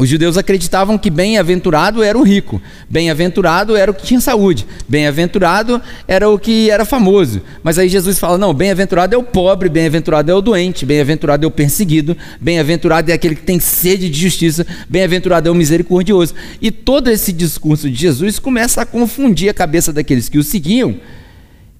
os 0.00 0.08
judeus 0.08 0.38
acreditavam 0.38 0.96
que 0.96 1.10
bem-aventurado 1.10 2.02
era 2.02 2.16
o 2.16 2.22
rico, 2.22 2.58
bem-aventurado 2.88 3.76
era 3.76 3.90
o 3.90 3.94
que 3.94 4.02
tinha 4.02 4.18
saúde, 4.18 4.66
bem-aventurado 4.88 5.78
era 6.08 6.26
o 6.26 6.38
que 6.38 6.70
era 6.70 6.86
famoso. 6.86 7.42
Mas 7.62 7.78
aí 7.78 7.86
Jesus 7.86 8.18
fala: 8.18 8.38
não, 8.38 8.54
bem-aventurado 8.54 9.14
é 9.14 9.18
o 9.18 9.22
pobre, 9.22 9.68
bem-aventurado 9.68 10.30
é 10.30 10.34
o 10.34 10.40
doente, 10.40 10.86
bem-aventurado 10.86 11.44
é 11.44 11.46
o 11.46 11.50
perseguido, 11.50 12.16
bem-aventurado 12.40 13.10
é 13.10 13.14
aquele 13.14 13.34
que 13.34 13.42
tem 13.42 13.60
sede 13.60 14.08
de 14.08 14.18
justiça, 14.18 14.66
bem-aventurado 14.88 15.50
é 15.50 15.52
o 15.52 15.54
misericordioso. 15.54 16.34
E 16.62 16.70
todo 16.70 17.10
esse 17.10 17.30
discurso 17.30 17.90
de 17.90 17.96
Jesus 17.96 18.38
começa 18.38 18.80
a 18.80 18.86
confundir 18.86 19.50
a 19.50 19.54
cabeça 19.54 19.92
daqueles 19.92 20.30
que 20.30 20.38
o 20.38 20.42
seguiam 20.42 20.98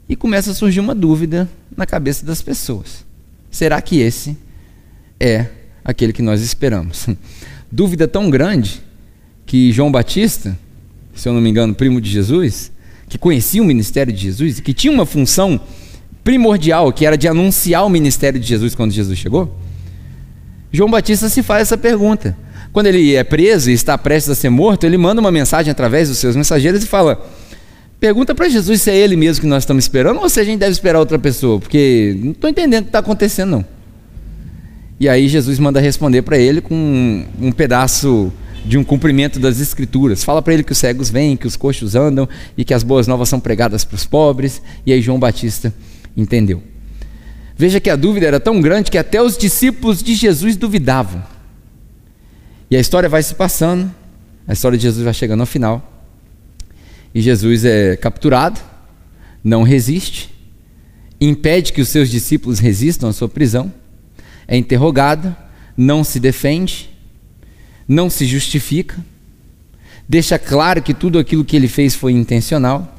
e 0.07 0.15
começa 0.15 0.51
a 0.51 0.55
surgir 0.55 0.81
uma 0.81 0.95
dúvida 0.95 1.49
na 1.75 1.87
cabeça 1.87 2.27
das 2.27 2.43
pessoas: 2.43 3.03
será 3.51 3.81
que 3.81 3.99
esse 3.99 4.37
é 5.19 5.47
aquele 5.83 6.13
que 6.13 6.21
nós 6.21 6.43
esperamos? 6.43 7.07
dúvida 7.71 8.09
tão 8.09 8.31
grande 8.31 8.83
que 9.47 9.73
João 9.73 9.91
Batista, 9.91 10.57
se 11.15 11.29
eu 11.29 11.33
não 11.33 11.41
me 11.41 11.51
engano, 11.51 11.75
primo 11.75 12.01
de 12.01 12.11
Jesus, 12.11 12.73
que 13.09 13.19
conhecia 13.19 13.63
o 13.63 13.65
ministério 13.65 14.13
de 14.13 14.21
Jesus, 14.21 14.61
que 14.61 14.73
tinha 14.73 14.93
uma 14.93 15.05
função 15.05 15.61
primordial, 16.23 16.93
que 16.93 17.05
era 17.05 17.17
de 17.17 17.27
anunciar 17.27 17.85
o 17.85 17.89
ministério 17.89 18.39
de 18.39 18.47
Jesus 18.47 18.75
quando 18.75 18.93
Jesus 18.93 19.19
chegou, 19.19 19.57
João 20.73 20.91
Batista 20.91 21.29
se 21.29 21.43
faz 21.43 21.63
essa 21.63 21.77
pergunta. 21.77 22.37
Quando 22.73 22.87
ele 22.87 23.17
é 23.17 23.25
preso 23.25 23.71
e 23.71 23.75
está 23.75 23.99
prestes 23.99 24.31
a 24.31 24.35
ser 24.35 24.49
morto, 24.49 24.85
ele 24.85 24.97
manda 24.97 25.21
uma 25.21 25.33
mensagem 25.33 25.71
através 25.71 26.09
dos 26.09 26.19
seus 26.19 26.37
mensageiros 26.37 26.85
e 26.85 26.87
fala: 26.87 27.21
Pergunta 27.99 28.35
para 28.35 28.49
Jesus 28.49 28.83
se 28.83 28.91
é 28.91 28.97
ele 28.97 29.17
mesmo 29.17 29.43
que 29.43 29.47
nós 29.49 29.65
estamos 29.65 29.85
esperando 29.85 30.21
ou 30.21 30.29
se 30.29 30.39
a 30.39 30.45
gente 30.45 30.61
deve 30.61 30.71
esperar 30.71 31.01
outra 31.01 31.19
pessoa, 31.19 31.59
porque 31.59 32.17
não 32.23 32.31
estou 32.31 32.49
entendendo 32.49 32.83
o 32.83 32.85
que 32.85 32.89
está 32.91 33.01
acontecendo, 33.01 33.51
não. 33.51 33.80
E 35.01 35.09
aí 35.09 35.29
Jesus 35.29 35.59
manda 35.59 35.81
responder 35.81 36.21
para 36.21 36.37
ele 36.37 36.61
com 36.61 36.75
um, 36.75 37.27
um 37.41 37.53
pedaço 37.53 38.31
de 38.67 38.77
um 38.77 38.85
cumprimento 38.85 39.41
das 39.41 39.59
escrituras. 39.59 40.23
Fala 40.23 40.43
para 40.43 40.53
ele 40.53 40.63
que 40.63 40.73
os 40.73 40.79
cegos 40.79 41.09
vêm, 41.09 41.39
que 41.39 41.47
os 41.47 41.57
coxos 41.57 41.95
andam 41.95 42.29
e 42.55 42.67
que 42.67 42.75
as 42.75 42.83
boas 42.83 43.07
novas 43.07 43.27
são 43.31 43.41
pregadas 43.41 43.83
para 43.83 43.95
os 43.95 44.05
pobres. 44.05 44.61
E 44.85 44.93
aí 44.93 45.01
João 45.01 45.19
Batista 45.19 45.73
entendeu. 46.15 46.63
Veja 47.57 47.81
que 47.81 47.89
a 47.89 47.97
dúvida 47.97 48.27
era 48.27 48.39
tão 48.39 48.61
grande 48.61 48.91
que 48.91 48.99
até 48.99 49.23
os 49.23 49.39
discípulos 49.39 50.03
de 50.03 50.15
Jesus 50.15 50.55
duvidavam. 50.55 51.25
E 52.71 52.77
a 52.77 52.81
história 52.81 53.09
vai 53.09 53.23
se 53.23 53.35
passando, 53.35 53.91
a 54.47 54.53
história 54.53 54.77
de 54.77 54.83
Jesus 54.83 55.03
vai 55.03 55.15
chegando 55.15 55.41
ao 55.41 55.47
final. 55.47 56.05
E 57.15 57.23
Jesus 57.23 57.65
é 57.65 57.97
capturado, 57.97 58.61
não 59.43 59.63
resiste, 59.63 60.31
impede 61.19 61.73
que 61.73 61.81
os 61.81 61.89
seus 61.89 62.11
discípulos 62.11 62.59
resistam 62.59 63.09
à 63.09 63.13
sua 63.13 63.29
prisão, 63.29 63.73
é 64.51 64.57
interrogado, 64.57 65.35
não 65.77 66.03
se 66.03 66.19
defende, 66.19 66.91
não 67.87 68.11
se 68.11 68.27
justifica, 68.27 68.99
deixa 70.09 70.41
claro 70.41 70.83
que 70.83 70.93
tudo 70.93 71.21
aquilo 71.21 71.45
que 71.45 71.55
ele 71.55 71.69
fez 71.69 71.95
foi 71.95 72.13
intencional, 72.13 72.97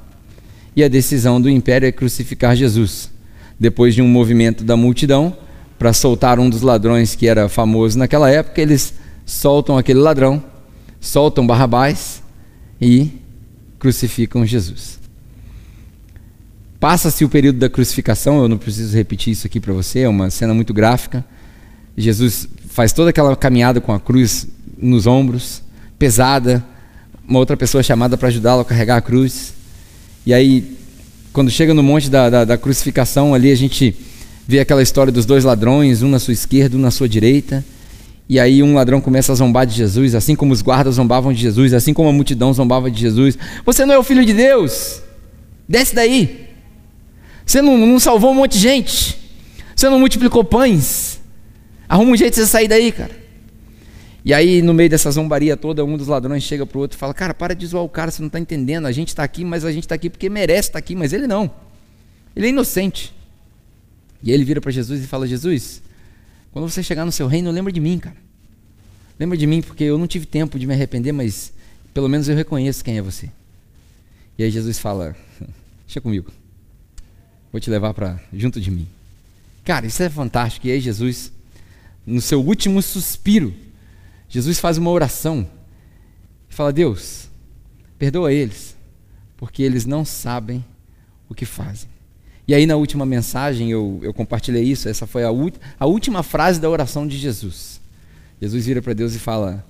e 0.73 0.81
a 0.81 0.87
decisão 0.87 1.41
do 1.41 1.49
império 1.49 1.85
é 1.85 1.91
crucificar 1.91 2.55
Jesus. 2.55 3.11
Depois 3.59 3.93
de 3.93 4.01
um 4.01 4.07
movimento 4.07 4.63
da 4.63 4.77
multidão 4.77 5.35
para 5.77 5.91
soltar 5.91 6.39
um 6.39 6.49
dos 6.49 6.61
ladrões 6.61 7.15
que 7.15 7.27
era 7.27 7.49
famoso 7.49 7.99
naquela 7.99 8.29
época, 8.29 8.61
eles 8.61 8.93
soltam 9.25 9.77
aquele 9.77 9.99
ladrão, 9.99 10.41
soltam 11.01 11.45
Barrabás 11.45 12.23
e 12.79 13.11
crucificam 13.77 14.45
Jesus. 14.45 14.97
Passa-se 16.79 17.25
o 17.25 17.29
período 17.29 17.59
da 17.59 17.69
crucificação, 17.69 18.41
eu 18.41 18.47
não 18.47 18.57
preciso 18.57 18.95
repetir 18.95 19.33
isso 19.33 19.45
aqui 19.45 19.59
para 19.59 19.73
você, 19.73 19.99
é 19.99 20.09
uma 20.09 20.29
cena 20.29 20.53
muito 20.53 20.73
gráfica. 20.73 21.25
Jesus 21.97 22.47
faz 22.69 22.93
toda 22.93 23.09
aquela 23.09 23.35
caminhada 23.35 23.81
com 23.81 23.93
a 23.93 23.99
cruz 23.99 24.47
nos 24.77 25.05
ombros, 25.05 25.61
pesada, 25.99 26.63
uma 27.27 27.39
outra 27.39 27.55
pessoa 27.55 27.83
chamada 27.83 28.17
para 28.17 28.27
ajudá-lo 28.27 28.61
a 28.61 28.65
carregar 28.65 28.97
a 28.97 29.01
cruz. 29.01 29.53
E 30.25 30.33
aí, 30.33 30.77
quando 31.31 31.49
chega 31.49 31.73
no 31.73 31.83
monte 31.83 32.09
da, 32.09 32.29
da, 32.29 32.45
da, 32.45 32.57
crucificação, 32.57 33.33
ali 33.33 33.51
a 33.51 33.55
gente 33.55 33.95
vê 34.47 34.59
aquela 34.59 34.81
história 34.81 35.11
dos 35.11 35.25
dois 35.25 35.43
ladrões, 35.43 36.01
um 36.01 36.09
na 36.09 36.19
sua 36.19 36.33
esquerda, 36.33 36.75
um 36.77 36.79
na 36.79 36.91
sua 36.91 37.07
direita. 37.07 37.63
E 38.27 38.39
aí 38.39 38.63
um 38.63 38.75
ladrão 38.75 39.01
começa 39.01 39.31
a 39.31 39.35
zombar 39.35 39.65
de 39.65 39.75
Jesus, 39.75 40.15
assim 40.15 40.35
como 40.35 40.53
os 40.53 40.61
guardas 40.61 40.95
zombavam 40.95 41.33
de 41.33 41.41
Jesus, 41.41 41.73
assim 41.73 41.93
como 41.93 42.07
a 42.07 42.13
multidão 42.13 42.53
zombava 42.53 42.89
de 42.89 42.99
Jesus. 42.99 43.37
Você 43.65 43.85
não 43.85 43.93
é 43.93 43.99
o 43.99 44.03
filho 44.03 44.25
de 44.25 44.33
Deus? 44.33 45.01
Desce 45.67 45.93
daí. 45.93 46.47
Você 47.45 47.61
não, 47.61 47.77
não 47.77 47.99
salvou 47.99 48.31
um 48.31 48.35
monte 48.35 48.53
de 48.53 48.59
gente. 48.59 49.17
Você 49.75 49.89
não 49.89 49.99
multiplicou 49.99 50.43
pães. 50.43 51.10
Arruma 51.91 52.13
um 52.13 52.15
jeito 52.15 52.35
de 52.35 52.39
você 52.39 52.47
sair 52.47 52.69
daí, 52.69 52.89
cara. 52.89 53.13
E 54.23 54.33
aí, 54.33 54.61
no 54.61 54.73
meio 54.73 54.89
dessa 54.89 55.11
zombaria 55.11 55.57
toda, 55.57 55.83
um 55.83 55.97
dos 55.97 56.07
ladrões 56.07 56.41
chega 56.41 56.65
para 56.65 56.77
o 56.77 56.79
outro 56.79 56.95
e 56.95 56.97
fala: 56.97 57.13
Cara, 57.13 57.33
para 57.33 57.53
de 57.53 57.67
zoar 57.67 57.83
o 57.83 57.89
cara, 57.89 58.09
você 58.09 58.21
não 58.21 58.27
está 58.27 58.39
entendendo. 58.39 58.85
A 58.85 58.93
gente 58.93 59.09
está 59.09 59.25
aqui, 59.25 59.43
mas 59.43 59.65
a 59.65 59.73
gente 59.73 59.83
está 59.83 59.95
aqui 59.95 60.09
porque 60.09 60.29
merece 60.29 60.69
estar 60.69 60.71
tá 60.71 60.79
aqui, 60.79 60.95
mas 60.95 61.11
ele 61.11 61.27
não. 61.27 61.51
Ele 62.33 62.45
é 62.45 62.49
inocente. 62.49 63.13
E 64.23 64.31
ele 64.31 64.45
vira 64.45 64.61
para 64.61 64.71
Jesus 64.71 65.03
e 65.03 65.05
fala: 65.05 65.27
Jesus, 65.27 65.81
quando 66.53 66.69
você 66.69 66.81
chegar 66.81 67.03
no 67.03 67.11
seu 67.11 67.27
reino, 67.27 67.51
lembra 67.51 67.73
de 67.73 67.81
mim, 67.81 67.99
cara. 67.99 68.15
Lembra 69.19 69.37
de 69.37 69.45
mim, 69.45 69.61
porque 69.61 69.83
eu 69.83 69.97
não 69.97 70.07
tive 70.07 70.25
tempo 70.25 70.57
de 70.57 70.65
me 70.65 70.73
arrepender, 70.73 71.11
mas 71.11 71.51
pelo 71.93 72.07
menos 72.07 72.29
eu 72.29 72.37
reconheço 72.37 72.85
quem 72.85 72.99
é 72.99 73.01
você. 73.01 73.29
E 74.37 74.45
aí 74.45 74.49
Jesus 74.49 74.79
fala: 74.79 75.13
Deixa 75.85 75.99
comigo. 75.99 76.31
Vou 77.51 77.59
te 77.59 77.69
levar 77.69 77.93
para 77.93 78.17
junto 78.31 78.61
de 78.61 78.71
mim. 78.71 78.87
Cara, 79.65 79.85
isso 79.85 80.01
é 80.01 80.09
fantástico. 80.09 80.67
E 80.67 80.71
aí 80.71 80.79
Jesus, 80.79 81.33
no 82.05 82.21
seu 82.21 82.41
último 82.41 82.81
suspiro, 82.81 83.53
Jesus 84.29 84.59
faz 84.59 84.77
uma 84.77 84.89
oração 84.89 85.47
e 86.49 86.53
fala: 86.53 86.71
Deus, 86.71 87.29
perdoa 87.97 88.31
eles, 88.33 88.75
porque 89.37 89.61
eles 89.63 89.85
não 89.85 90.03
sabem 90.05 90.63
o 91.29 91.35
que 91.35 91.45
fazem. 91.45 91.89
E 92.47 92.53
aí, 92.53 92.65
na 92.65 92.75
última 92.75 93.05
mensagem, 93.05 93.71
eu, 93.71 93.99
eu 94.01 94.13
compartilhei 94.13 94.63
isso. 94.63 94.89
Essa 94.89 95.05
foi 95.05 95.23
a, 95.23 95.29
a 95.79 95.85
última 95.85 96.23
frase 96.23 96.59
da 96.59 96.69
oração 96.69 97.07
de 97.07 97.17
Jesus. 97.17 97.79
Jesus 98.41 98.65
vira 98.65 98.81
para 98.81 98.93
Deus 98.93 99.13
e 99.13 99.19
fala: 99.19 99.65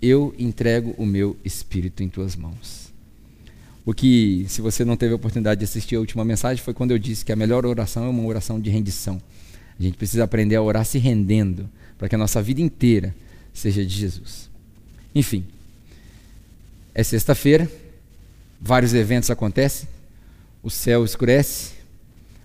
Eu 0.00 0.34
entrego 0.38 0.94
o 0.96 1.04
meu 1.04 1.36
espírito 1.44 2.02
em 2.02 2.08
tuas 2.08 2.34
mãos. 2.34 2.88
O 3.84 3.94
que, 3.94 4.44
se 4.48 4.60
você 4.60 4.84
não 4.84 4.96
teve 4.96 5.12
a 5.12 5.16
oportunidade 5.16 5.60
de 5.60 5.64
assistir 5.64 5.96
a 5.96 6.00
última 6.00 6.24
mensagem, 6.24 6.62
foi 6.62 6.74
quando 6.74 6.90
eu 6.90 6.98
disse 6.98 7.24
que 7.24 7.32
a 7.32 7.36
melhor 7.36 7.64
oração 7.64 8.04
é 8.04 8.08
uma 8.08 8.24
oração 8.24 8.60
de 8.60 8.68
rendição. 8.68 9.20
A 9.78 9.82
gente 9.82 9.96
precisa 9.96 10.24
aprender 10.24 10.56
a 10.56 10.62
orar 10.62 10.84
se 10.84 10.98
rendendo, 10.98 11.68
para 11.96 12.08
que 12.08 12.14
a 12.14 12.18
nossa 12.18 12.42
vida 12.42 12.60
inteira 12.60 13.14
seja 13.52 13.84
de 13.84 13.94
Jesus. 13.94 14.48
Enfim, 15.14 15.44
é 16.94 17.02
sexta-feira, 17.02 17.70
vários 18.60 18.92
eventos 18.94 19.30
acontecem, 19.30 19.88
o 20.62 20.70
céu 20.70 21.04
escurece, 21.04 21.72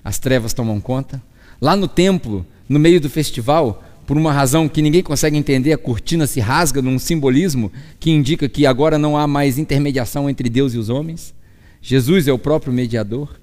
as 0.03 0.19
trevas 0.19 0.53
tomam 0.53 0.79
conta. 0.79 1.21
Lá 1.59 1.75
no 1.75 1.87
templo, 1.87 2.45
no 2.67 2.79
meio 2.79 2.99
do 2.99 3.09
festival, 3.09 3.83
por 4.05 4.17
uma 4.17 4.33
razão 4.33 4.67
que 4.67 4.81
ninguém 4.81 5.01
consegue 5.01 5.37
entender, 5.37 5.71
a 5.71 5.77
cortina 5.77 6.27
se 6.27 6.39
rasga 6.39 6.81
num 6.81 6.99
simbolismo 6.99 7.71
que 7.99 8.11
indica 8.11 8.49
que 8.49 8.65
agora 8.65 8.97
não 8.97 9.17
há 9.17 9.25
mais 9.25 9.57
intermediação 9.57 10.29
entre 10.29 10.49
Deus 10.49 10.73
e 10.73 10.77
os 10.77 10.89
homens. 10.89 11.33
Jesus 11.81 12.27
é 12.27 12.33
o 12.33 12.39
próprio 12.39 12.73
mediador. 12.73 13.39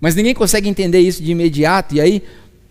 Mas 0.00 0.14
ninguém 0.14 0.34
consegue 0.34 0.68
entender 0.68 1.00
isso 1.00 1.22
de 1.22 1.32
imediato, 1.32 1.96
e 1.96 2.00
aí 2.00 2.22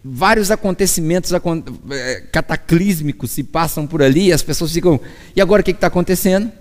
vários 0.04 0.52
acontecimentos 0.52 1.32
é, 1.34 2.22
cataclísmicos 2.32 3.32
se 3.32 3.44
passam 3.44 3.86
por 3.86 4.02
ali 4.02 4.32
as 4.32 4.42
pessoas 4.42 4.72
ficam, 4.72 5.00
e 5.36 5.42
agora 5.42 5.62
o 5.62 5.66
que 5.66 5.72
está 5.72 5.88
acontecendo? 5.88 6.52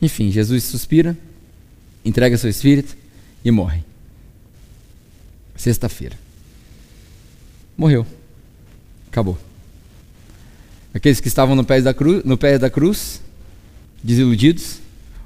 Enfim, 0.00 0.30
Jesus 0.30 0.64
suspira, 0.64 1.16
entrega 2.04 2.36
seu 2.36 2.50
espírito 2.50 2.96
e 3.44 3.50
morre. 3.50 3.82
Sexta-feira. 5.56 6.16
Morreu. 7.76 8.06
Acabou. 9.08 9.38
Aqueles 10.94 11.20
que 11.20 11.28
estavam 11.28 11.54
no 11.54 11.64
pé 11.64 11.80
da 11.80 11.92
cruz, 11.92 12.24
no 12.24 12.36
pé 12.36 12.58
da 12.58 12.70
cruz 12.70 13.20
desiludidos, 14.02 14.78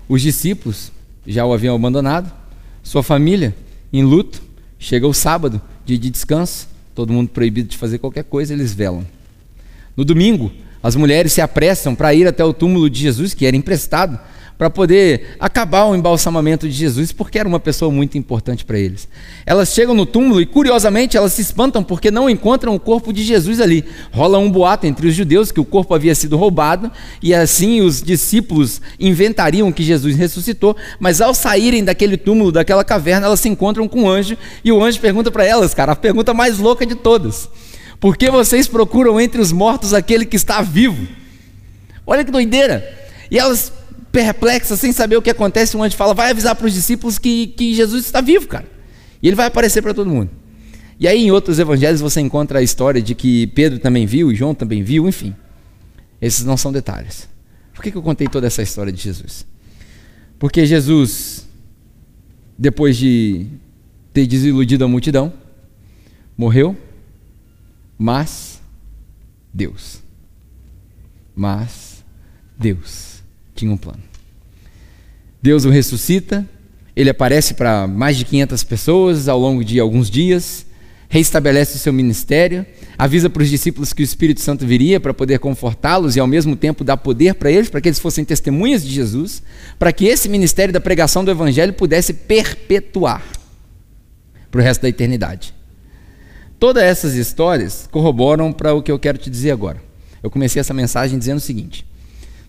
os 0.09 0.21
discípulos 0.21 0.93
já 1.27 1.47
o 1.47 1.53
haviam 1.53 1.75
abandonado, 1.75 2.33
sua 2.83 3.03
família 3.03 3.55
em 3.93 4.03
luto, 4.03 4.43
chega 4.79 5.07
o 5.07 5.15
sábado, 5.15 5.61
dia 5.87 5.97
de 5.97 6.11
descanso, 6.11 6.69
todo 6.95 7.13
mundo 7.13 7.29
proibido 7.29 7.69
de 7.69 7.77
fazer 7.77 7.99
qualquer 7.99 8.25
coisa, 8.25 8.53
eles 8.53 8.73
velam. 8.73 9.05
No 9.97 10.05
domingo, 10.05 10.53
as 10.83 10.97
mulheres 10.97 11.33
se 11.33 11.41
apressam 11.41 11.95
para 11.95 12.15
ir 12.15 12.27
até 12.27 12.45
o 12.45 12.53
túmulo 12.53 12.91
de 12.91 13.01
Jesus, 13.01 13.35
que 13.35 13.47
era 13.47 13.57
emprestado, 13.57 14.19
para 14.57 14.71
poder 14.71 15.37
acabar 15.41 15.85
o 15.85 15.97
embalsamamento 15.97 16.69
de 16.69 16.75
Jesus, 16.75 17.11
porque 17.11 17.39
era 17.39 17.49
uma 17.49 17.59
pessoa 17.59 17.91
muito 17.91 18.17
importante 18.17 18.65
para 18.65 18.79
eles. 18.79 19.09
Elas 19.45 19.73
chegam 19.73 19.95
no 19.95 20.07
túmulo 20.07 20.41
e, 20.41 20.47
curiosamente, 20.47 21.17
elas 21.17 21.33
se 21.33 21.43
espantam 21.43 21.83
porque 21.83 22.11
não 22.11 22.31
encontram 22.31 22.75
o 22.75 22.79
corpo 22.79 23.13
de 23.13 23.25
Jesus 23.25 23.61
ali. 23.61 23.85
Rola 24.13 24.39
um 24.39 24.51
boato 24.51 24.87
entre 24.87 25.09
os 25.09 25.15
judeus 25.15 25.51
que 25.51 25.61
o 25.61 25.65
corpo 25.65 25.93
havia 25.93 26.15
sido 26.15 26.37
roubado, 26.37 26.91
e 27.21 27.35
assim 27.35 27.81
os 27.81 28.01
discípulos 28.01 28.81
inventariam 28.99 29.73
que 29.73 29.83
Jesus 29.83 30.15
ressuscitou, 30.15 30.77
mas 31.01 31.21
ao 31.21 31.35
saírem 31.35 31.83
daquele 31.83 32.17
túmulo, 32.17 32.53
daquela 32.53 32.85
caverna, 32.85 33.27
elas 33.27 33.41
se 33.41 33.49
encontram 33.49 33.89
com 33.89 34.05
um 34.05 34.09
anjo, 34.09 34.37
e 34.65 34.71
o 34.71 34.83
anjo 34.83 35.01
pergunta 35.01 35.33
para 35.33 35.45
elas, 35.45 35.75
cara, 35.75 35.93
a 35.93 35.97
pergunta 35.97 36.33
mais 36.33 36.59
louca 36.59 36.87
de 36.87 36.95
todas: 36.95 37.49
Por 37.99 38.17
que 38.17 38.31
vocês 38.31 38.69
procuram 38.69 39.21
entre 39.21 39.41
os 39.41 39.51
mortos 39.51 39.93
aquele 39.93 40.25
que 40.25 40.37
está 40.37 40.63
vivo? 40.63 41.09
Olha 42.07 42.25
que 42.25 42.31
doideira! 42.31 43.03
E 43.31 43.39
elas 43.39 43.73
perplexa, 44.15 44.77
sem 44.77 44.93
saber 44.93 45.17
o 45.17 45.23
que 45.23 45.29
acontece, 45.29 45.77
um 45.77 45.83
anjo 45.83 45.97
fala: 45.97 46.15
vai 46.15 46.31
avisar 46.31 46.55
para 46.55 46.67
os 46.67 46.73
discípulos 46.73 47.19
que, 47.19 47.49
que 47.49 47.75
Jesus 47.75 48.07
está 48.07 48.21
vivo, 48.21 48.47
cara. 48.47 48.67
E 49.21 49.27
ele 49.27 49.35
vai 49.35 49.47
aparecer 49.47 49.83
para 49.83 49.93
todo 49.93 50.09
mundo. 50.09 50.31
E 51.01 51.09
aí, 51.09 51.25
em 51.25 51.33
outros 51.33 51.59
evangelhos, 51.59 52.01
você 52.01 52.21
encontra 52.21 52.61
a 52.61 52.63
história 52.63 53.03
de 53.03 53.17
que 53.17 53.49
Pedro 53.49 53.81
também 53.81 54.07
viu, 54.07 54.33
João 54.33 54.55
também 54.55 54.85
viu, 54.85 55.09
enfim. 55.09 55.35
Esses 56.23 56.45
não 56.45 56.57
são 56.57 56.73
detalhes. 56.73 57.29
Por 57.75 57.83
que, 57.83 57.91
que 57.91 57.99
eu 57.99 58.03
contei 58.03 58.29
toda 58.29 58.47
essa 58.47 58.63
história 58.63 58.93
de 58.93 59.03
Jesus? 59.03 59.45
Porque 60.39 60.65
Jesus, 60.65 61.49
depois 62.57 62.97
de 62.97 63.47
ter 64.13 64.27
desiludido 64.27 64.85
a 64.85 64.89
multidão, 64.89 65.33
morreu, 66.37 66.77
mas 67.99 68.63
Deus. 69.53 70.01
Mas 71.35 72.05
Deus 72.57 73.14
tinha 73.55 73.71
um 73.71 73.77
plano. 73.77 74.03
Deus 75.43 75.65
o 75.65 75.71
ressuscita, 75.71 76.49
ele 76.97 77.11
aparece 77.11 77.55
para 77.55 77.87
mais 77.87 78.17
de 78.17 78.25
500 78.25 78.65
pessoas 78.65 79.29
ao 79.29 79.39
longo 79.39 79.65
de 79.65 79.79
alguns 79.79 80.11
dias, 80.11 80.65
reestabelece 81.09 81.77
o 81.77 81.79
seu 81.79 81.93
ministério, 81.93 82.65
avisa 82.99 83.29
para 83.29 83.43
os 83.43 83.49
discípulos 83.49 83.93
que 83.93 84.03
o 84.03 84.05
Espírito 84.05 84.41
Santo 84.41 84.67
viria 84.67 84.99
para 84.99 85.13
poder 85.13 85.39
confortá-los 85.39 86.17
e 86.17 86.21
ao 86.21 86.27
mesmo 86.27 86.57
tempo 86.57 86.83
dar 86.83 86.97
poder 86.97 87.35
para 87.35 87.51
eles, 87.51 87.69
para 87.69 87.81
que 87.81 87.89
eles 87.89 87.99
fossem 87.99 88.25
testemunhas 88.25 88.85
de 88.85 88.93
Jesus, 88.93 89.43
para 89.79 89.93
que 89.93 90.07
esse 90.07 90.29
ministério 90.29 90.73
da 90.73 90.81
pregação 90.81 91.25
do 91.25 91.31
Evangelho 91.31 91.73
pudesse 91.73 92.13
perpetuar 92.15 93.23
para 94.51 94.61
o 94.61 94.65
resto 94.65 94.83
da 94.83 94.89
eternidade. 94.89 95.55
Todas 96.59 96.83
essas 96.83 97.15
histórias 97.15 97.89
corroboram 97.91 98.53
para 98.53 98.73
o 98.73 98.83
que 98.83 98.91
eu 98.91 98.99
quero 98.99 99.19
te 99.19 99.29
dizer 99.29 99.51
agora. 99.51 99.83
Eu 100.23 100.31
comecei 100.31 100.59
essa 100.59 100.73
mensagem 100.73 101.19
dizendo 101.19 101.39
o 101.39 101.41
seguinte: 101.41 101.85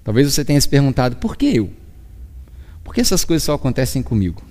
talvez 0.06 0.32
você 0.32 0.46
tenha 0.46 0.62
se 0.62 0.70
perguntado, 0.70 1.18
por 1.18 1.36
que 1.36 1.48
eu? 1.48 1.70
Por 2.82 2.94
que 2.94 3.02
essas 3.02 3.26
coisas 3.26 3.44
só 3.44 3.56
acontecem 3.56 4.02
comigo? 4.02 4.42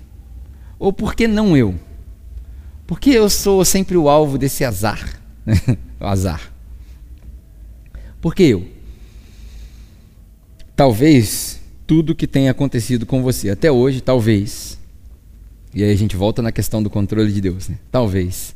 Ou 0.78 0.92
por 0.92 1.14
que 1.14 1.26
não 1.26 1.56
eu? 1.56 1.74
Por 2.86 3.00
que 3.00 3.10
eu 3.10 3.30
sou 3.30 3.64
sempre 3.64 3.96
o 3.96 4.10
alvo 4.10 4.36
desse 4.36 4.64
azar? 4.64 5.18
o 5.98 6.04
azar. 6.04 6.52
Por 8.20 8.34
que 8.34 8.42
eu? 8.42 8.68
Talvez 10.76 11.60
tudo 11.86 12.14
que 12.14 12.26
tenha 12.26 12.50
acontecido 12.50 13.06
com 13.06 13.22
você 13.22 13.50
até 13.50 13.70
hoje, 13.70 14.00
talvez, 14.00 14.78
e 15.74 15.82
aí 15.82 15.92
a 15.92 15.96
gente 15.96 16.16
volta 16.16 16.40
na 16.40 16.50
questão 16.52 16.82
do 16.82 16.90
controle 16.90 17.32
de 17.32 17.40
Deus, 17.40 17.68
né? 17.68 17.78
talvez, 17.90 18.54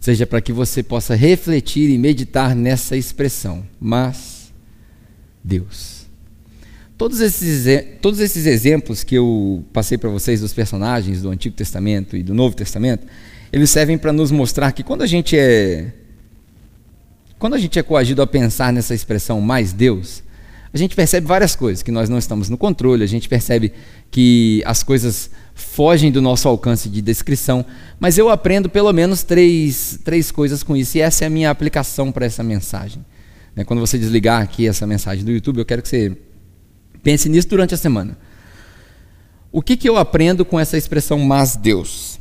seja 0.00 0.26
para 0.26 0.40
que 0.40 0.52
você 0.52 0.82
possa 0.82 1.14
refletir 1.14 1.90
e 1.90 1.98
meditar 1.98 2.54
nessa 2.54 2.96
expressão, 2.96 3.64
mas 3.80 4.52
Deus. 5.42 5.97
Todos 6.98 7.20
esses, 7.20 7.64
todos 8.02 8.18
esses 8.18 8.44
exemplos 8.44 9.04
que 9.04 9.14
eu 9.14 9.64
passei 9.72 9.96
para 9.96 10.10
vocês 10.10 10.40
dos 10.40 10.52
personagens 10.52 11.22
do 11.22 11.30
Antigo 11.30 11.54
Testamento 11.54 12.16
e 12.16 12.24
do 12.24 12.34
Novo 12.34 12.56
Testamento, 12.56 13.06
eles 13.52 13.70
servem 13.70 13.96
para 13.96 14.12
nos 14.12 14.32
mostrar 14.32 14.72
que 14.72 14.82
quando 14.82 15.02
a 15.02 15.06
gente 15.06 15.38
é 15.38 15.92
quando 17.38 17.54
a 17.54 17.58
gente 17.58 17.78
é 17.78 17.84
coagido 17.84 18.20
a 18.20 18.26
pensar 18.26 18.72
nessa 18.72 18.96
expressão 18.96 19.40
mais 19.40 19.72
Deus, 19.72 20.24
a 20.74 20.76
gente 20.76 20.96
percebe 20.96 21.24
várias 21.24 21.54
coisas, 21.54 21.84
que 21.84 21.92
nós 21.92 22.08
não 22.08 22.18
estamos 22.18 22.48
no 22.48 22.58
controle, 22.58 23.04
a 23.04 23.06
gente 23.06 23.28
percebe 23.28 23.72
que 24.10 24.60
as 24.66 24.82
coisas 24.82 25.30
fogem 25.54 26.10
do 26.10 26.20
nosso 26.20 26.48
alcance 26.48 26.88
de 26.88 27.00
descrição, 27.00 27.64
mas 28.00 28.18
eu 28.18 28.28
aprendo 28.28 28.68
pelo 28.68 28.92
menos 28.92 29.22
três, 29.22 30.00
três 30.02 30.32
coisas 30.32 30.64
com 30.64 30.76
isso, 30.76 30.98
e 30.98 31.00
essa 31.00 31.22
é 31.22 31.28
a 31.28 31.30
minha 31.30 31.48
aplicação 31.48 32.10
para 32.10 32.26
essa 32.26 32.42
mensagem. 32.42 33.04
Né, 33.54 33.62
quando 33.62 33.78
você 33.78 33.96
desligar 33.96 34.42
aqui 34.42 34.66
essa 34.66 34.84
mensagem 34.84 35.24
do 35.24 35.30
YouTube, 35.30 35.60
eu 35.60 35.64
quero 35.64 35.80
que 35.80 35.88
você 35.88 36.16
pense 37.08 37.26
nisso 37.26 37.48
durante 37.48 37.72
a 37.72 37.78
semana. 37.78 38.18
O 39.50 39.62
que, 39.62 39.78
que 39.78 39.88
eu 39.88 39.96
aprendo 39.96 40.44
com 40.44 40.60
essa 40.60 40.76
expressão 40.76 41.18
mas 41.18 41.56
Deus? 41.56 42.20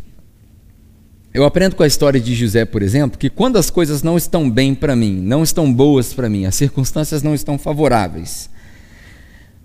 Eu 1.33 1.43
aprendo 1.43 1.75
com 1.75 1.83
a 1.83 1.87
história 1.87 2.21
de 2.21 2.33
José, 2.33 2.63
por 2.63 2.81
exemplo, 2.81 3.19
que 3.19 3.29
quando 3.29 3.57
as 3.57 3.69
coisas 3.69 4.01
não 4.01 4.15
estão 4.15 4.49
bem 4.49 4.73
para 4.73 4.95
mim, 4.95 5.19
não 5.19 5.43
estão 5.43 5.71
boas 5.73 6.13
para 6.13 6.29
mim, 6.29 6.45
as 6.45 6.55
circunstâncias 6.55 7.21
não 7.21 7.35
estão 7.35 7.57
favoráveis, 7.57 8.49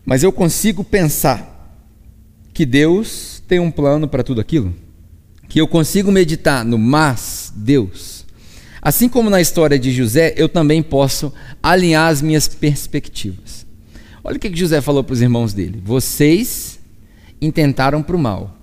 mas 0.05 0.25
eu 0.25 0.33
consigo 0.33 0.83
pensar 0.83 1.73
que 2.53 2.67
Deus 2.67 3.41
tem 3.47 3.61
um 3.61 3.71
plano 3.71 4.09
para 4.09 4.25
tudo 4.25 4.41
aquilo, 4.41 4.75
que 5.49 5.61
eu 5.61 5.69
consigo 5.69 6.11
meditar 6.11 6.65
no 6.65 6.77
mas 6.77 7.53
Deus. 7.55 8.27
Assim 8.83 9.09
como 9.09 9.31
na 9.31 9.41
história 9.41 9.79
de 9.79 9.93
José, 9.93 10.35
eu 10.37 10.49
também 10.49 10.83
posso 10.83 11.33
alinhar 11.63 12.11
as 12.11 12.21
minhas 12.21 12.49
perspectivas. 12.49 13.62
Olha 14.25 14.37
o 14.37 14.41
que 14.41 14.55
José 14.55 14.81
falou 14.81 15.03
para 15.03 15.15
os 15.15 15.21
irmãos 15.21 15.53
dele: 15.53 15.83
vocês 15.85 16.79
intentaram 17.41 18.03
para 18.03 18.17
o 18.17 18.19
mal, 18.19 18.57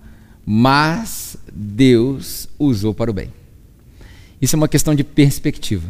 mas 0.45 1.37
Deus 1.53 2.47
usou 2.57 2.93
para 2.93 3.11
o 3.11 3.13
bem. 3.13 3.33
Isso 4.41 4.55
é 4.55 4.57
uma 4.57 4.69
questão 4.69 4.95
de 4.95 5.03
perspectiva. 5.03 5.87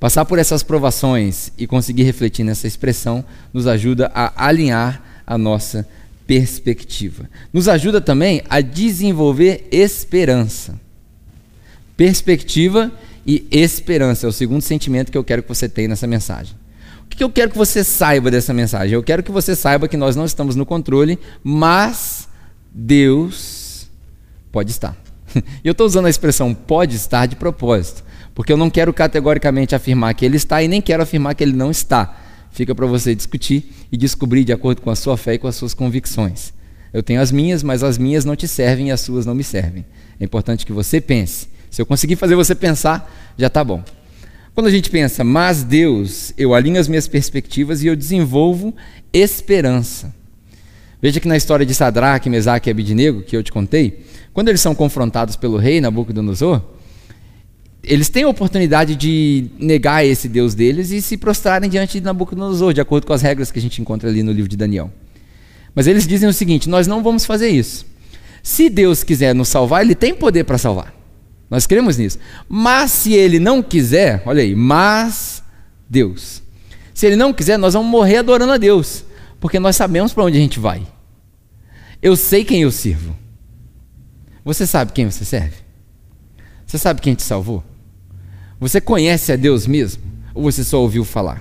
Passar 0.00 0.24
por 0.24 0.38
essas 0.38 0.62
provações 0.62 1.52
e 1.56 1.66
conseguir 1.66 2.02
refletir 2.02 2.44
nessa 2.44 2.66
expressão 2.66 3.24
nos 3.52 3.66
ajuda 3.66 4.10
a 4.14 4.46
alinhar 4.46 5.02
a 5.26 5.38
nossa 5.38 5.86
perspectiva. 6.26 7.28
Nos 7.52 7.68
ajuda 7.68 8.00
também 8.00 8.42
a 8.48 8.60
desenvolver 8.60 9.68
esperança. 9.70 10.78
Perspectiva 11.96 12.90
e 13.26 13.46
esperança 13.50 14.26
é 14.26 14.28
o 14.28 14.32
segundo 14.32 14.62
sentimento 14.62 15.12
que 15.12 15.18
eu 15.18 15.24
quero 15.24 15.42
que 15.42 15.48
você 15.48 15.68
tenha 15.68 15.88
nessa 15.88 16.06
mensagem. 16.06 16.54
Que 17.16 17.22
eu 17.22 17.30
quero 17.30 17.50
que 17.50 17.58
você 17.58 17.84
saiba 17.84 18.30
dessa 18.30 18.52
mensagem? 18.52 18.94
Eu 18.94 19.02
quero 19.02 19.22
que 19.22 19.30
você 19.30 19.54
saiba 19.54 19.88
que 19.88 19.96
nós 19.96 20.16
não 20.16 20.24
estamos 20.24 20.56
no 20.56 20.66
controle, 20.66 21.18
mas 21.42 22.28
Deus 22.72 23.88
pode 24.50 24.70
estar. 24.70 24.96
Eu 25.64 25.72
estou 25.72 25.86
usando 25.86 26.06
a 26.06 26.10
expressão 26.10 26.54
pode 26.54 26.96
estar 26.96 27.26
de 27.26 27.36
propósito, 27.36 28.04
porque 28.34 28.52
eu 28.52 28.56
não 28.56 28.70
quero 28.70 28.92
categoricamente 28.92 29.74
afirmar 29.74 30.14
que 30.14 30.24
ele 30.24 30.36
está 30.36 30.62
e 30.62 30.68
nem 30.68 30.80
quero 30.80 31.02
afirmar 31.02 31.34
que 31.34 31.42
ele 31.42 31.52
não 31.52 31.70
está. 31.70 32.16
Fica 32.52 32.72
para 32.72 32.86
você 32.86 33.16
discutir 33.16 33.72
e 33.90 33.96
descobrir 33.96 34.44
de 34.44 34.52
acordo 34.52 34.80
com 34.80 34.90
a 34.90 34.94
sua 34.94 35.16
fé 35.16 35.34
e 35.34 35.38
com 35.38 35.48
as 35.48 35.56
suas 35.56 35.74
convicções. 35.74 36.52
Eu 36.92 37.02
tenho 37.02 37.20
as 37.20 37.32
minhas, 37.32 37.64
mas 37.64 37.82
as 37.82 37.98
minhas 37.98 38.24
não 38.24 38.36
te 38.36 38.46
servem 38.46 38.88
e 38.88 38.90
as 38.92 39.00
suas 39.00 39.26
não 39.26 39.34
me 39.34 39.42
servem. 39.42 39.84
É 40.20 40.24
importante 40.24 40.64
que 40.64 40.72
você 40.72 41.00
pense. 41.00 41.48
Se 41.68 41.82
eu 41.82 41.86
conseguir 41.86 42.14
fazer 42.14 42.36
você 42.36 42.54
pensar, 42.54 43.12
já 43.36 43.48
está 43.48 43.64
bom. 43.64 43.82
Quando 44.54 44.68
a 44.68 44.70
gente 44.70 44.88
pensa, 44.88 45.24
mas 45.24 45.64
Deus, 45.64 46.32
eu 46.38 46.54
alinho 46.54 46.78
as 46.78 46.86
minhas 46.86 47.08
perspectivas 47.08 47.82
e 47.82 47.88
eu 47.88 47.96
desenvolvo 47.96 48.72
esperança. 49.12 50.14
Veja 51.02 51.18
que 51.18 51.26
na 51.26 51.36
história 51.36 51.66
de 51.66 51.74
Sadraque, 51.74 52.30
Mesaque 52.30 52.70
e 52.70 52.72
Abidnego, 52.72 53.22
que 53.22 53.36
eu 53.36 53.42
te 53.42 53.50
contei, 53.50 54.04
quando 54.32 54.48
eles 54.48 54.60
são 54.60 54.72
confrontados 54.72 55.34
pelo 55.34 55.56
rei 55.56 55.80
Nabucodonosor, 55.80 56.62
eles 57.82 58.08
têm 58.08 58.22
a 58.22 58.28
oportunidade 58.28 58.94
de 58.94 59.46
negar 59.58 60.06
esse 60.06 60.28
Deus 60.28 60.54
deles 60.54 60.92
e 60.92 61.02
se 61.02 61.16
prostrarem 61.16 61.68
diante 61.68 61.98
de 61.98 62.04
Nabucodonosor, 62.06 62.72
de 62.72 62.80
acordo 62.80 63.08
com 63.08 63.12
as 63.12 63.22
regras 63.22 63.50
que 63.50 63.58
a 63.58 63.62
gente 63.62 63.82
encontra 63.82 64.08
ali 64.08 64.22
no 64.22 64.30
livro 64.30 64.48
de 64.48 64.56
Daniel. 64.56 64.90
Mas 65.74 65.88
eles 65.88 66.06
dizem 66.06 66.28
o 66.28 66.32
seguinte: 66.32 66.68
nós 66.68 66.86
não 66.86 67.02
vamos 67.02 67.26
fazer 67.26 67.48
isso. 67.48 67.84
Se 68.40 68.70
Deus 68.70 69.02
quiser 69.02 69.34
nos 69.34 69.48
salvar, 69.48 69.82
Ele 69.82 69.96
tem 69.96 70.14
poder 70.14 70.44
para 70.44 70.58
salvar. 70.58 70.93
Nós 71.54 71.68
cremos 71.68 71.96
nisso. 71.96 72.18
Mas 72.48 72.90
se 72.90 73.12
Ele 73.12 73.38
não 73.38 73.62
quiser, 73.62 74.20
olha 74.26 74.42
aí, 74.42 74.56
mas 74.56 75.40
Deus. 75.88 76.42
Se 76.92 77.06
Ele 77.06 77.14
não 77.14 77.32
quiser, 77.32 77.56
nós 77.56 77.74
vamos 77.74 77.88
morrer 77.88 78.16
adorando 78.16 78.54
a 78.54 78.56
Deus, 78.56 79.04
porque 79.38 79.60
nós 79.60 79.76
sabemos 79.76 80.12
para 80.12 80.24
onde 80.24 80.36
a 80.36 80.40
gente 80.40 80.58
vai. 80.58 80.84
Eu 82.02 82.16
sei 82.16 82.44
quem 82.44 82.62
eu 82.62 82.72
sirvo. 82.72 83.16
Você 84.44 84.66
sabe 84.66 84.90
quem 84.90 85.08
você 85.08 85.24
serve? 85.24 85.54
Você 86.66 86.76
sabe 86.76 87.00
quem 87.00 87.14
te 87.14 87.22
salvou? 87.22 87.62
Você 88.58 88.80
conhece 88.80 89.30
a 89.30 89.36
Deus 89.36 89.64
mesmo? 89.64 90.02
Ou 90.34 90.50
você 90.50 90.64
só 90.64 90.80
ouviu 90.80 91.04
falar? 91.04 91.40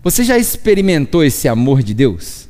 Você 0.00 0.22
já 0.22 0.38
experimentou 0.38 1.24
esse 1.24 1.48
amor 1.48 1.82
de 1.82 1.92
Deus? 1.92 2.48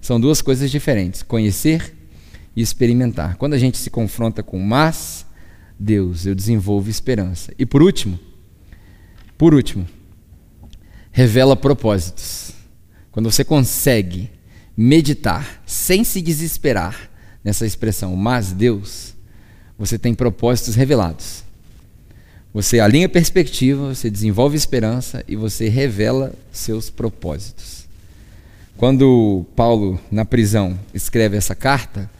São 0.00 0.18
duas 0.18 0.40
coisas 0.40 0.70
diferentes: 0.70 1.22
conhecer 1.22 1.94
e 2.56 2.62
experimentar. 2.62 3.36
Quando 3.36 3.52
a 3.52 3.58
gente 3.58 3.76
se 3.76 3.90
confronta 3.90 4.42
com 4.42 4.58
mas, 4.58 5.23
Deus, 5.78 6.26
eu 6.26 6.34
desenvolvo 6.34 6.88
esperança. 6.88 7.52
E 7.58 7.66
por 7.66 7.82
último, 7.82 8.18
por 9.36 9.54
último, 9.54 9.86
revela 11.10 11.56
propósitos. 11.56 12.52
Quando 13.10 13.30
você 13.30 13.44
consegue 13.44 14.30
meditar 14.76 15.62
sem 15.66 16.02
se 16.02 16.20
desesperar 16.20 17.10
nessa 17.42 17.66
expressão, 17.66 18.16
mas 18.16 18.52
Deus, 18.52 19.14
você 19.78 19.98
tem 19.98 20.14
propósitos 20.14 20.74
revelados. 20.74 21.44
Você 22.52 22.78
alinha 22.78 23.08
perspectiva, 23.08 23.94
você 23.94 24.08
desenvolve 24.08 24.56
esperança 24.56 25.24
e 25.26 25.34
você 25.34 25.68
revela 25.68 26.32
seus 26.52 26.88
propósitos. 26.88 27.84
Quando 28.76 29.44
Paulo, 29.54 30.00
na 30.10 30.24
prisão, 30.24 30.78
escreve 30.92 31.36
essa 31.36 31.54
carta, 31.54 32.10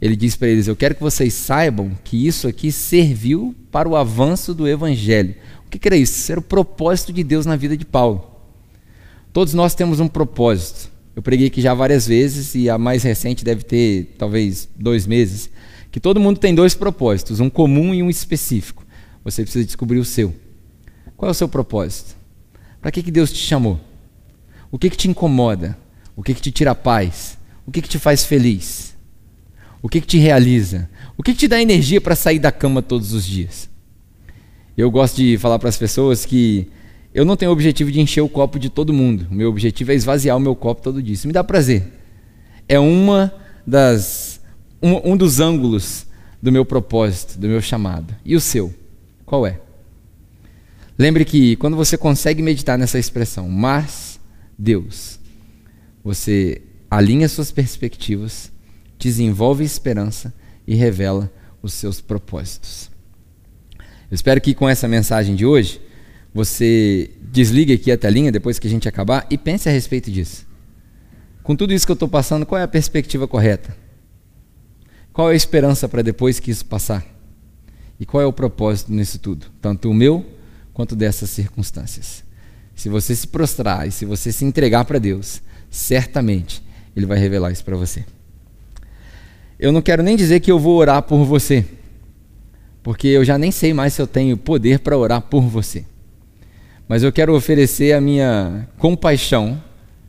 ele 0.00 0.14
diz 0.14 0.36
para 0.36 0.48
eles: 0.48 0.66
Eu 0.66 0.76
quero 0.76 0.94
que 0.94 1.02
vocês 1.02 1.34
saibam 1.34 1.90
que 2.04 2.26
isso 2.26 2.46
aqui 2.46 2.70
serviu 2.70 3.54
para 3.70 3.88
o 3.88 3.96
avanço 3.96 4.54
do 4.54 4.68
evangelho. 4.68 5.34
O 5.66 5.70
que, 5.70 5.78
que 5.78 5.88
era 5.88 5.96
isso? 5.96 6.30
Era 6.30 6.40
o 6.40 6.42
propósito 6.42 7.12
de 7.12 7.22
Deus 7.22 7.44
na 7.44 7.56
vida 7.56 7.76
de 7.76 7.84
Paulo. 7.84 8.24
Todos 9.32 9.52
nós 9.54 9.74
temos 9.74 10.00
um 10.00 10.08
propósito. 10.08 10.90
Eu 11.14 11.22
preguei 11.22 11.48
aqui 11.48 11.60
já 11.60 11.74
várias 11.74 12.06
vezes 12.06 12.54
e 12.54 12.70
a 12.70 12.78
mais 12.78 13.02
recente 13.02 13.44
deve 13.44 13.64
ter 13.64 14.14
talvez 14.16 14.68
dois 14.76 15.06
meses. 15.06 15.50
Que 15.90 15.98
todo 15.98 16.20
mundo 16.20 16.38
tem 16.38 16.54
dois 16.54 16.74
propósitos, 16.74 17.40
um 17.40 17.50
comum 17.50 17.92
e 17.92 18.02
um 18.02 18.08
específico. 18.08 18.86
Você 19.24 19.42
precisa 19.42 19.64
descobrir 19.64 19.98
o 19.98 20.04
seu. 20.04 20.34
Qual 21.16 21.28
é 21.28 21.32
o 21.32 21.34
seu 21.34 21.48
propósito? 21.48 22.16
Para 22.80 22.92
que, 22.92 23.02
que 23.02 23.10
Deus 23.10 23.32
te 23.32 23.38
chamou? 23.38 23.80
O 24.70 24.78
que, 24.78 24.88
que 24.88 24.96
te 24.96 25.08
incomoda? 25.08 25.76
O 26.14 26.22
que, 26.22 26.34
que 26.34 26.40
te 26.40 26.52
tira 26.52 26.70
a 26.70 26.74
paz? 26.74 27.36
O 27.66 27.72
que, 27.72 27.82
que 27.82 27.88
te 27.88 27.98
faz 27.98 28.24
feliz? 28.24 28.87
O 29.88 29.90
que, 29.90 30.02
que 30.02 30.06
te 30.06 30.18
realiza? 30.18 30.86
O 31.16 31.22
que, 31.22 31.32
que 31.32 31.38
te 31.38 31.48
dá 31.48 31.62
energia 31.62 31.98
para 31.98 32.14
sair 32.14 32.38
da 32.38 32.52
cama 32.52 32.82
todos 32.82 33.14
os 33.14 33.24
dias? 33.24 33.70
Eu 34.76 34.90
gosto 34.90 35.16
de 35.16 35.38
falar 35.38 35.58
para 35.58 35.70
as 35.70 35.78
pessoas 35.78 36.26
que 36.26 36.68
eu 37.14 37.24
não 37.24 37.38
tenho 37.38 37.50
o 37.50 37.54
objetivo 37.54 37.90
de 37.90 37.98
encher 37.98 38.20
o 38.20 38.28
copo 38.28 38.58
de 38.58 38.68
todo 38.68 38.92
mundo. 38.92 39.26
O 39.30 39.34
meu 39.34 39.48
objetivo 39.48 39.90
é 39.90 39.94
esvaziar 39.94 40.36
o 40.36 40.40
meu 40.40 40.54
copo 40.54 40.82
todo 40.82 41.02
dia. 41.02 41.14
Isso 41.14 41.26
me 41.26 41.32
dá 41.32 41.42
prazer. 41.42 41.90
É 42.68 42.78
uma 42.78 43.32
das 43.66 44.42
um, 44.82 45.12
um 45.12 45.16
dos 45.16 45.40
ângulos 45.40 46.06
do 46.42 46.52
meu 46.52 46.66
propósito, 46.66 47.38
do 47.38 47.48
meu 47.48 47.62
chamado. 47.62 48.14
E 48.26 48.36
o 48.36 48.40
seu? 48.42 48.74
Qual 49.24 49.46
é? 49.46 49.58
Lembre 50.98 51.24
que 51.24 51.56
quando 51.56 51.78
você 51.78 51.96
consegue 51.96 52.42
meditar 52.42 52.76
nessa 52.76 52.98
expressão, 52.98 53.48
mas 53.48 54.20
Deus, 54.58 55.18
você 56.04 56.60
alinha 56.90 57.26
suas 57.26 57.50
perspectivas, 57.50 58.52
desenvolve 58.98 59.64
esperança 59.64 60.34
e 60.66 60.74
revela 60.74 61.32
os 61.62 61.72
seus 61.72 62.00
propósitos. 62.00 62.90
Eu 64.10 64.14
espero 64.14 64.40
que 64.40 64.54
com 64.54 64.68
essa 64.68 64.88
mensagem 64.88 65.36
de 65.36 65.44
hoje, 65.44 65.80
você 66.32 67.10
desligue 67.20 67.72
aqui 67.74 67.92
a 67.92 67.98
telinha 67.98 68.32
depois 68.32 68.58
que 68.58 68.66
a 68.66 68.70
gente 68.70 68.88
acabar 68.88 69.26
e 69.30 69.36
pense 69.36 69.68
a 69.68 69.72
respeito 69.72 70.10
disso. 70.10 70.46
Com 71.42 71.54
tudo 71.56 71.72
isso 71.72 71.86
que 71.86 71.92
eu 71.92 71.94
estou 71.94 72.08
passando, 72.08 72.44
qual 72.44 72.60
é 72.60 72.64
a 72.64 72.68
perspectiva 72.68 73.26
correta? 73.26 73.76
Qual 75.12 75.30
é 75.30 75.32
a 75.32 75.36
esperança 75.36 75.88
para 75.88 76.02
depois 76.02 76.38
que 76.38 76.50
isso 76.50 76.64
passar? 76.64 77.04
E 77.98 78.06
qual 78.06 78.22
é 78.22 78.26
o 78.26 78.32
propósito 78.32 78.92
nisso 78.92 79.18
tudo? 79.18 79.46
Tanto 79.60 79.90
o 79.90 79.94
meu 79.94 80.24
quanto 80.72 80.94
dessas 80.94 81.30
circunstâncias. 81.30 82.22
Se 82.74 82.88
você 82.88 83.14
se 83.16 83.26
prostrar 83.26 83.88
e 83.88 83.90
se 83.90 84.04
você 84.04 84.30
se 84.30 84.44
entregar 84.44 84.84
para 84.84 85.00
Deus, 85.00 85.42
certamente 85.68 86.62
Ele 86.94 87.06
vai 87.06 87.18
revelar 87.18 87.50
isso 87.50 87.64
para 87.64 87.76
você. 87.76 88.04
Eu 89.58 89.72
não 89.72 89.82
quero 89.82 90.04
nem 90.04 90.16
dizer 90.16 90.38
que 90.38 90.52
eu 90.52 90.58
vou 90.58 90.76
orar 90.76 91.02
por 91.02 91.24
você, 91.24 91.64
porque 92.80 93.08
eu 93.08 93.24
já 93.24 93.36
nem 93.36 93.50
sei 93.50 93.74
mais 93.74 93.92
se 93.92 94.00
eu 94.00 94.06
tenho 94.06 94.36
poder 94.36 94.78
para 94.78 94.96
orar 94.96 95.20
por 95.20 95.42
você. 95.42 95.84
Mas 96.86 97.02
eu 97.02 97.10
quero 97.10 97.34
oferecer 97.34 97.92
a 97.92 98.00
minha 98.00 98.68
compaixão, 98.78 99.60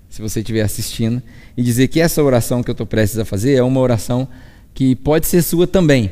se 0.07 0.21
você 0.21 0.41
estiver 0.41 0.61
assistindo, 0.61 1.21
e 1.57 1.63
dizer 1.63 1.87
que 1.87 1.99
essa 1.99 2.21
oração 2.21 2.61
que 2.61 2.69
eu 2.69 2.73
estou 2.73 2.85
prestes 2.85 3.17
a 3.17 3.25
fazer 3.25 3.55
é 3.55 3.63
uma 3.63 3.79
oração 3.79 4.27
que 4.73 4.95
pode 4.95 5.25
ser 5.25 5.41
sua 5.41 5.65
também, 5.65 6.11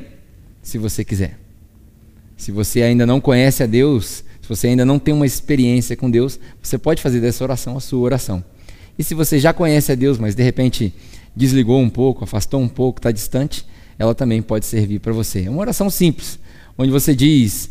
se 0.64 0.80
você 0.80 1.06
quiser. 1.06 1.38
Se 2.36 2.52
você 2.52 2.82
ainda 2.82 3.06
não 3.06 3.22
conhece 3.22 3.62
a 3.62 3.68
Deus, 3.68 4.24
se 4.42 4.50
você 4.50 4.68
ainda 4.68 4.84
não 4.84 4.98
tem 4.98 5.14
uma 5.14 5.28
experiência 5.28 5.96
com 5.96 6.10
Deus, 6.10 6.40
você 6.62 6.78
pode 6.78 7.04
fazer 7.04 7.22
dessa 7.22 7.44
oração 7.44 7.78
a 7.78 7.80
sua 7.80 8.00
oração. 8.00 8.44
E 8.98 9.04
se 9.04 9.14
você 9.14 9.40
já 9.40 9.54
conhece 9.54 9.92
a 9.92 9.96
Deus, 9.96 10.18
mas 10.18 10.34
de 10.34 10.42
repente 10.42 10.92
desligou 11.38 11.80
um 11.80 11.90
pouco, 11.90 12.24
afastou 12.24 12.60
um 12.60 12.68
pouco, 12.68 13.00
está 13.00 13.12
distante, 13.12 13.66
ela 14.00 14.16
também 14.16 14.42
pode 14.42 14.66
servir 14.66 15.00
para 15.00 15.14
você. 15.14 15.44
É 15.44 15.50
uma 15.50 15.62
oração 15.62 15.90
simples, 15.90 16.40
onde 16.78 16.92
você 16.92 17.16
diz 17.16 17.70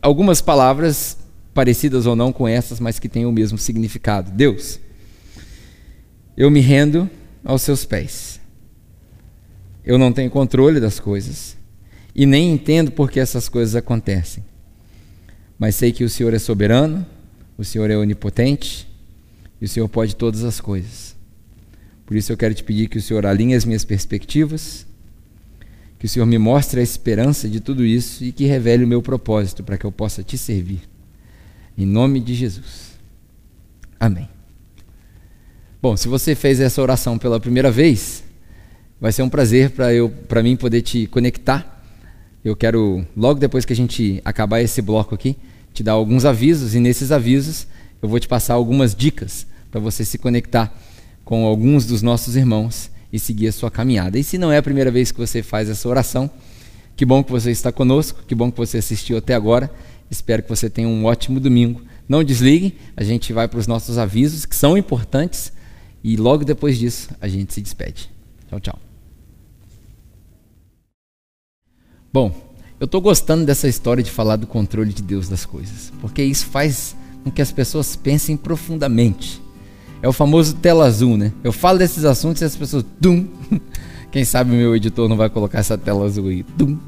algumas 0.00 0.40
palavras 0.40 1.18
parecidas 1.52 2.06
ou 2.06 2.16
não 2.16 2.32
com 2.32 2.48
essas, 2.48 2.80
mas 2.80 2.98
que 2.98 3.08
têm 3.08 3.26
o 3.26 3.32
mesmo 3.32 3.58
significado. 3.58 4.30
Deus, 4.30 4.80
eu 6.36 6.50
me 6.50 6.60
rendo 6.60 7.08
aos 7.44 7.62
seus 7.62 7.84
pés. 7.84 8.40
Eu 9.84 9.98
não 9.98 10.12
tenho 10.12 10.30
controle 10.30 10.80
das 10.80 10.98
coisas 10.98 11.56
e 12.14 12.24
nem 12.24 12.50
entendo 12.50 12.90
por 12.90 13.10
que 13.10 13.20
essas 13.20 13.48
coisas 13.48 13.76
acontecem. 13.76 14.42
Mas 15.58 15.74
sei 15.76 15.92
que 15.92 16.04
o 16.04 16.10
Senhor 16.10 16.32
é 16.32 16.38
soberano, 16.38 17.06
o 17.56 17.64
Senhor 17.64 17.90
é 17.90 17.96
onipotente 17.96 18.88
e 19.60 19.66
o 19.66 19.68
Senhor 19.68 19.88
pode 19.88 20.16
todas 20.16 20.42
as 20.42 20.60
coisas. 20.60 21.05
Por 22.06 22.16
isso 22.16 22.32
eu 22.32 22.36
quero 22.36 22.54
te 22.54 22.62
pedir 22.62 22.88
que 22.88 22.98
o 22.98 23.02
Senhor 23.02 23.26
alinhe 23.26 23.54
as 23.54 23.64
minhas 23.64 23.84
perspectivas, 23.84 24.86
que 25.98 26.06
o 26.06 26.08
Senhor 26.08 26.24
me 26.24 26.38
mostre 26.38 26.80
a 26.80 26.82
esperança 26.82 27.48
de 27.48 27.60
tudo 27.60 27.84
isso 27.84 28.24
e 28.24 28.32
que 28.32 28.46
revele 28.46 28.84
o 28.84 28.88
meu 28.88 29.02
propósito 29.02 29.64
para 29.64 29.76
que 29.76 29.84
eu 29.84 29.92
possa 29.92 30.22
te 30.22 30.38
servir. 30.38 30.80
Em 31.76 31.84
nome 31.84 32.20
de 32.20 32.34
Jesus. 32.34 32.96
Amém. 33.98 34.28
Bom, 35.82 35.96
se 35.96 36.08
você 36.08 36.34
fez 36.34 36.60
essa 36.60 36.80
oração 36.80 37.18
pela 37.18 37.40
primeira 37.40 37.70
vez, 37.70 38.22
vai 39.00 39.12
ser 39.12 39.22
um 39.22 39.28
prazer 39.28 39.70
para 39.70 39.92
eu, 39.92 40.08
para 40.08 40.42
mim 40.42 40.56
poder 40.56 40.82
te 40.82 41.06
conectar 41.08 41.76
eu 42.48 42.54
quero, 42.54 43.04
logo 43.16 43.40
depois 43.40 43.64
que 43.64 43.72
a 43.72 43.76
gente 43.76 44.22
acabar 44.24 44.60
esse 44.60 44.80
bloco 44.80 45.16
aqui, 45.16 45.36
te 45.74 45.82
dar 45.82 45.92
alguns 45.92 46.24
avisos 46.24 46.76
e 46.76 46.78
nesses 46.78 47.10
avisos 47.10 47.66
eu 48.00 48.08
vou 48.08 48.20
te 48.20 48.28
passar 48.28 48.54
algumas 48.54 48.94
dicas 48.94 49.44
para 49.68 49.80
você 49.80 50.04
se 50.04 50.16
conectar 50.16 50.72
com 51.26 51.44
alguns 51.44 51.84
dos 51.84 52.02
nossos 52.02 52.36
irmãos 52.36 52.88
e 53.12 53.18
seguir 53.18 53.48
a 53.48 53.52
sua 53.52 53.68
caminhada. 53.68 54.16
E 54.16 54.22
se 54.22 54.38
não 54.38 54.52
é 54.52 54.58
a 54.58 54.62
primeira 54.62 54.92
vez 54.92 55.10
que 55.10 55.18
você 55.18 55.42
faz 55.42 55.68
essa 55.68 55.88
oração, 55.88 56.30
que 56.94 57.04
bom 57.04 57.22
que 57.22 57.32
você 57.32 57.50
está 57.50 57.72
conosco, 57.72 58.22
que 58.24 58.34
bom 58.34 58.48
que 58.50 58.56
você 58.56 58.78
assistiu 58.78 59.18
até 59.18 59.34
agora. 59.34 59.68
Espero 60.08 60.44
que 60.44 60.48
você 60.48 60.70
tenha 60.70 60.86
um 60.86 61.04
ótimo 61.04 61.40
domingo. 61.40 61.82
Não 62.08 62.22
desligue, 62.22 62.78
a 62.96 63.02
gente 63.02 63.32
vai 63.32 63.48
para 63.48 63.58
os 63.58 63.66
nossos 63.66 63.98
avisos, 63.98 64.46
que 64.46 64.54
são 64.54 64.78
importantes, 64.78 65.52
e 66.02 66.16
logo 66.16 66.44
depois 66.44 66.78
disso 66.78 67.10
a 67.20 67.26
gente 67.26 67.52
se 67.52 67.60
despede. 67.60 68.08
Tchau, 68.48 68.60
tchau. 68.60 68.78
Bom, 72.12 72.32
eu 72.78 72.84
estou 72.84 73.00
gostando 73.00 73.44
dessa 73.44 73.66
história 73.66 74.00
de 74.00 74.12
falar 74.12 74.36
do 74.36 74.46
controle 74.46 74.92
de 74.92 75.02
Deus 75.02 75.28
das 75.28 75.44
coisas, 75.44 75.92
porque 76.00 76.22
isso 76.22 76.46
faz 76.46 76.94
com 77.24 77.32
que 77.32 77.42
as 77.42 77.50
pessoas 77.50 77.96
pensem 77.96 78.36
profundamente. 78.36 79.44
É 80.06 80.08
o 80.08 80.12
famoso 80.12 80.54
tela 80.54 80.86
azul, 80.86 81.16
né? 81.16 81.32
Eu 81.42 81.52
falo 81.52 81.80
desses 81.80 82.04
assuntos 82.04 82.40
e 82.40 82.44
as 82.44 82.54
pessoas. 82.54 82.84
Dum. 83.00 83.26
Quem 84.12 84.24
sabe 84.24 84.52
meu 84.52 84.76
editor 84.76 85.08
não 85.08 85.16
vai 85.16 85.28
colocar 85.28 85.58
essa 85.58 85.76
tela 85.76 86.04
azul 86.04 86.28
aí. 86.28 86.46
Dum. 86.56 86.78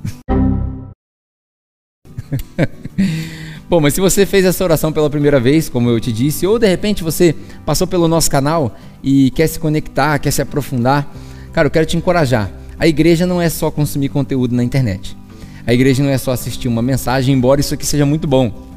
Bom, 3.68 3.80
mas 3.80 3.94
se 3.94 4.00
você 4.00 4.24
fez 4.24 4.44
essa 4.44 4.62
oração 4.62 4.92
pela 4.92 5.10
primeira 5.10 5.40
vez, 5.40 5.68
como 5.68 5.90
eu 5.90 5.98
te 5.98 6.12
disse, 6.12 6.46
ou 6.46 6.60
de 6.60 6.68
repente 6.68 7.02
você 7.02 7.34
passou 7.66 7.88
pelo 7.88 8.06
nosso 8.06 8.30
canal 8.30 8.76
e 9.02 9.32
quer 9.32 9.48
se 9.48 9.58
conectar, 9.58 10.16
quer 10.20 10.30
se 10.30 10.40
aprofundar, 10.40 11.12
cara, 11.52 11.66
eu 11.66 11.72
quero 11.72 11.86
te 11.86 11.96
encorajar. 11.96 12.48
A 12.78 12.86
igreja 12.86 13.26
não 13.26 13.42
é 13.42 13.48
só 13.48 13.68
consumir 13.68 14.10
conteúdo 14.10 14.54
na 14.54 14.62
internet. 14.62 15.16
A 15.66 15.74
igreja 15.74 16.04
não 16.04 16.10
é 16.10 16.18
só 16.18 16.30
assistir 16.30 16.68
uma 16.68 16.82
mensagem, 16.82 17.34
embora 17.34 17.60
isso 17.60 17.74
aqui 17.74 17.84
seja 17.84 18.06
muito 18.06 18.28
bom. 18.28 18.68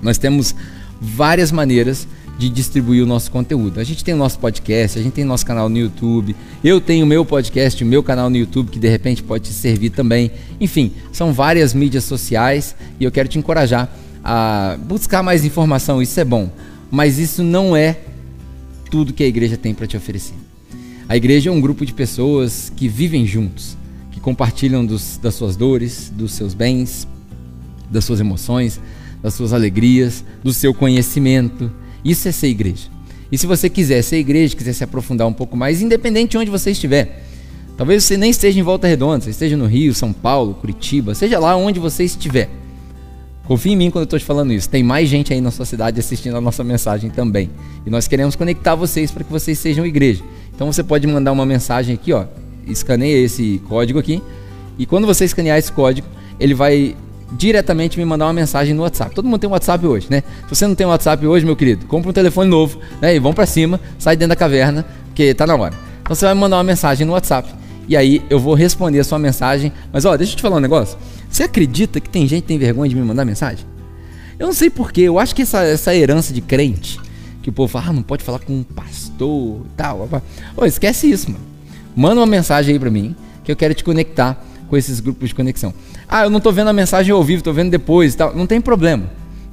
Nós 0.00 0.16
temos 0.16 0.54
várias 1.00 1.50
maneiras 1.50 2.06
de 2.38 2.48
distribuir 2.48 3.02
o 3.02 3.06
nosso 3.06 3.30
conteúdo. 3.30 3.80
A 3.80 3.84
gente 3.84 4.04
tem 4.04 4.14
o 4.14 4.16
nosso 4.16 4.38
podcast, 4.38 4.98
a 4.98 5.02
gente 5.02 5.12
tem 5.12 5.24
o 5.24 5.26
nosso 5.26 5.46
canal 5.46 5.68
no 5.68 5.78
YouTube, 5.78 6.34
eu 6.62 6.80
tenho 6.80 7.04
o 7.04 7.08
meu 7.08 7.24
podcast, 7.24 7.82
o 7.82 7.86
meu 7.86 8.02
canal 8.02 8.28
no 8.28 8.36
YouTube 8.36 8.70
que 8.70 8.78
de 8.78 8.88
repente 8.88 9.22
pode 9.22 9.44
te 9.44 9.52
servir 9.52 9.90
também. 9.90 10.30
Enfim, 10.60 10.92
são 11.12 11.32
várias 11.32 11.74
mídias 11.74 12.04
sociais 12.04 12.74
e 12.98 13.04
eu 13.04 13.12
quero 13.12 13.28
te 13.28 13.38
encorajar 13.38 13.88
a 14.22 14.76
buscar 14.86 15.22
mais 15.22 15.44
informação, 15.44 16.00
isso 16.00 16.18
é 16.18 16.24
bom, 16.24 16.50
mas 16.90 17.18
isso 17.18 17.42
não 17.42 17.76
é 17.76 17.98
tudo 18.90 19.12
que 19.12 19.22
a 19.22 19.26
igreja 19.26 19.56
tem 19.56 19.74
para 19.74 19.86
te 19.86 19.96
oferecer. 19.96 20.34
A 21.08 21.16
igreja 21.16 21.50
é 21.50 21.52
um 21.52 21.60
grupo 21.60 21.84
de 21.84 21.92
pessoas 21.92 22.72
que 22.74 22.88
vivem 22.88 23.26
juntos 23.26 23.76
compartilham 24.24 24.86
dos, 24.86 25.18
das 25.18 25.34
suas 25.34 25.54
dores, 25.54 26.10
dos 26.16 26.32
seus 26.32 26.54
bens, 26.54 27.06
das 27.90 28.06
suas 28.06 28.20
emoções, 28.20 28.80
das 29.22 29.34
suas 29.34 29.52
alegrias, 29.52 30.24
do 30.42 30.50
seu 30.50 30.72
conhecimento. 30.72 31.70
Isso 32.04 32.28
é 32.28 32.32
ser 32.32 32.48
igreja. 32.48 32.88
E 33.32 33.38
se 33.38 33.46
você 33.46 33.68
quiser 33.70 34.02
ser 34.02 34.18
igreja, 34.18 34.54
quiser 34.54 34.72
se 34.72 34.84
aprofundar 34.84 35.26
um 35.26 35.32
pouco 35.32 35.56
mais, 35.56 35.80
independente 35.80 36.32
de 36.32 36.38
onde 36.38 36.50
você 36.50 36.70
estiver, 36.70 37.24
talvez 37.76 38.04
você 38.04 38.16
nem 38.16 38.30
esteja 38.30 38.60
em 38.60 38.62
Volta 38.62 38.86
Redonda, 38.86 39.24
você 39.24 39.30
esteja 39.30 39.56
no 39.56 39.66
Rio, 39.66 39.94
São 39.94 40.12
Paulo, 40.12 40.54
Curitiba, 40.54 41.14
seja 41.14 41.38
lá 41.38 41.56
onde 41.56 41.80
você 41.80 42.04
estiver. 42.04 42.48
Confie 43.46 43.72
em 43.72 43.76
mim 43.76 43.90
quando 43.90 44.02
eu 44.02 44.04
estou 44.04 44.18
te 44.18 44.24
falando 44.24 44.52
isso. 44.52 44.68
Tem 44.68 44.82
mais 44.82 45.08
gente 45.08 45.32
aí 45.32 45.40
na 45.40 45.50
sua 45.50 45.66
cidade 45.66 46.00
assistindo 46.00 46.36
a 46.36 46.40
nossa 46.40 46.64
mensagem 46.64 47.10
também. 47.10 47.50
E 47.84 47.90
nós 47.90 48.08
queremos 48.08 48.34
conectar 48.34 48.74
vocês 48.74 49.10
para 49.10 49.22
que 49.22 49.30
vocês 49.30 49.58
sejam 49.58 49.84
igreja. 49.84 50.22
Então 50.54 50.72
você 50.72 50.82
pode 50.82 51.06
mandar 51.06 51.32
uma 51.32 51.44
mensagem 51.44 51.94
aqui, 51.94 52.12
ó, 52.12 52.24
escaneia 52.66 53.18
esse 53.18 53.60
código 53.68 53.98
aqui. 53.98 54.22
E 54.78 54.86
quando 54.86 55.06
você 55.06 55.26
escanear 55.26 55.58
esse 55.58 55.70
código, 55.70 56.06
ele 56.40 56.54
vai 56.54 56.96
diretamente 57.36 57.98
me 57.98 58.04
mandar 58.04 58.26
uma 58.26 58.32
mensagem 58.32 58.74
no 58.74 58.82
WhatsApp. 58.82 59.14
Todo 59.14 59.26
mundo 59.26 59.40
tem 59.40 59.48
um 59.48 59.52
WhatsApp 59.52 59.86
hoje, 59.86 60.06
né? 60.08 60.22
Se 60.44 60.54
você 60.54 60.66
não 60.66 60.74
tem 60.74 60.86
um 60.86 60.90
WhatsApp 60.90 61.26
hoje, 61.26 61.44
meu 61.44 61.56
querido, 61.56 61.86
compra 61.86 62.10
um 62.10 62.12
telefone 62.12 62.48
novo, 62.48 62.78
né? 63.00 63.14
E 63.14 63.18
vão 63.18 63.32
para 63.32 63.46
cima, 63.46 63.80
sai 63.98 64.16
dentro 64.16 64.30
da 64.30 64.36
caverna, 64.36 64.84
porque 65.06 65.34
tá 65.34 65.46
na 65.46 65.54
hora. 65.54 65.74
Então 66.02 66.14
você 66.14 66.24
vai 66.24 66.34
me 66.34 66.40
mandar 66.40 66.56
uma 66.56 66.64
mensagem 66.64 67.06
no 67.06 67.12
WhatsApp. 67.12 67.48
E 67.86 67.96
aí 67.96 68.22
eu 68.30 68.38
vou 68.38 68.54
responder 68.54 69.00
a 69.00 69.04
sua 69.04 69.18
mensagem. 69.18 69.72
Mas 69.92 70.04
ó, 70.04 70.16
deixa 70.16 70.32
eu 70.32 70.36
te 70.36 70.42
falar 70.42 70.56
um 70.56 70.60
negócio. 70.60 70.96
Você 71.28 71.42
acredita 71.42 72.00
que 72.00 72.08
tem 72.08 72.26
gente 72.26 72.42
que 72.42 72.48
tem 72.48 72.58
vergonha 72.58 72.88
de 72.88 72.94
me 72.94 73.02
mandar 73.02 73.24
mensagem? 73.24 73.64
Eu 74.38 74.46
não 74.46 74.54
sei 74.54 74.70
porquê. 74.70 75.02
Eu 75.02 75.18
acho 75.18 75.34
que 75.34 75.42
essa, 75.42 75.62
essa 75.62 75.94
herança 75.94 76.32
de 76.32 76.40
crente, 76.40 77.00
que 77.42 77.50
o 77.50 77.52
povo 77.52 77.70
fala, 77.70 77.86
ah, 77.88 77.92
não 77.92 78.02
pode 78.02 78.22
falar 78.22 78.38
com 78.38 78.52
um 78.52 78.62
pastor 78.62 79.60
e 79.60 79.76
tal. 79.76 80.08
Ô, 80.56 80.64
esquece 80.64 81.10
isso, 81.10 81.30
mano. 81.30 81.44
Manda 81.94 82.20
uma 82.20 82.26
mensagem 82.26 82.72
aí 82.72 82.78
para 82.78 82.90
mim, 82.90 83.14
que 83.44 83.52
eu 83.52 83.56
quero 83.56 83.74
te 83.74 83.84
conectar 83.84 84.42
com 84.74 84.76
esses 84.76 84.98
grupos 84.98 85.28
de 85.28 85.36
conexão. 85.36 85.72
Ah, 86.08 86.24
eu 86.24 86.30
não 86.30 86.38
estou 86.38 86.52
vendo 86.52 86.68
a 86.68 86.72
mensagem 86.72 87.12
ao 87.12 87.22
vivo, 87.22 87.38
estou 87.38 87.54
vendo 87.54 87.70
depois 87.70 88.14
e 88.14 88.16
tal. 88.16 88.34
Não 88.34 88.44
tem 88.44 88.60
problema. 88.60 89.04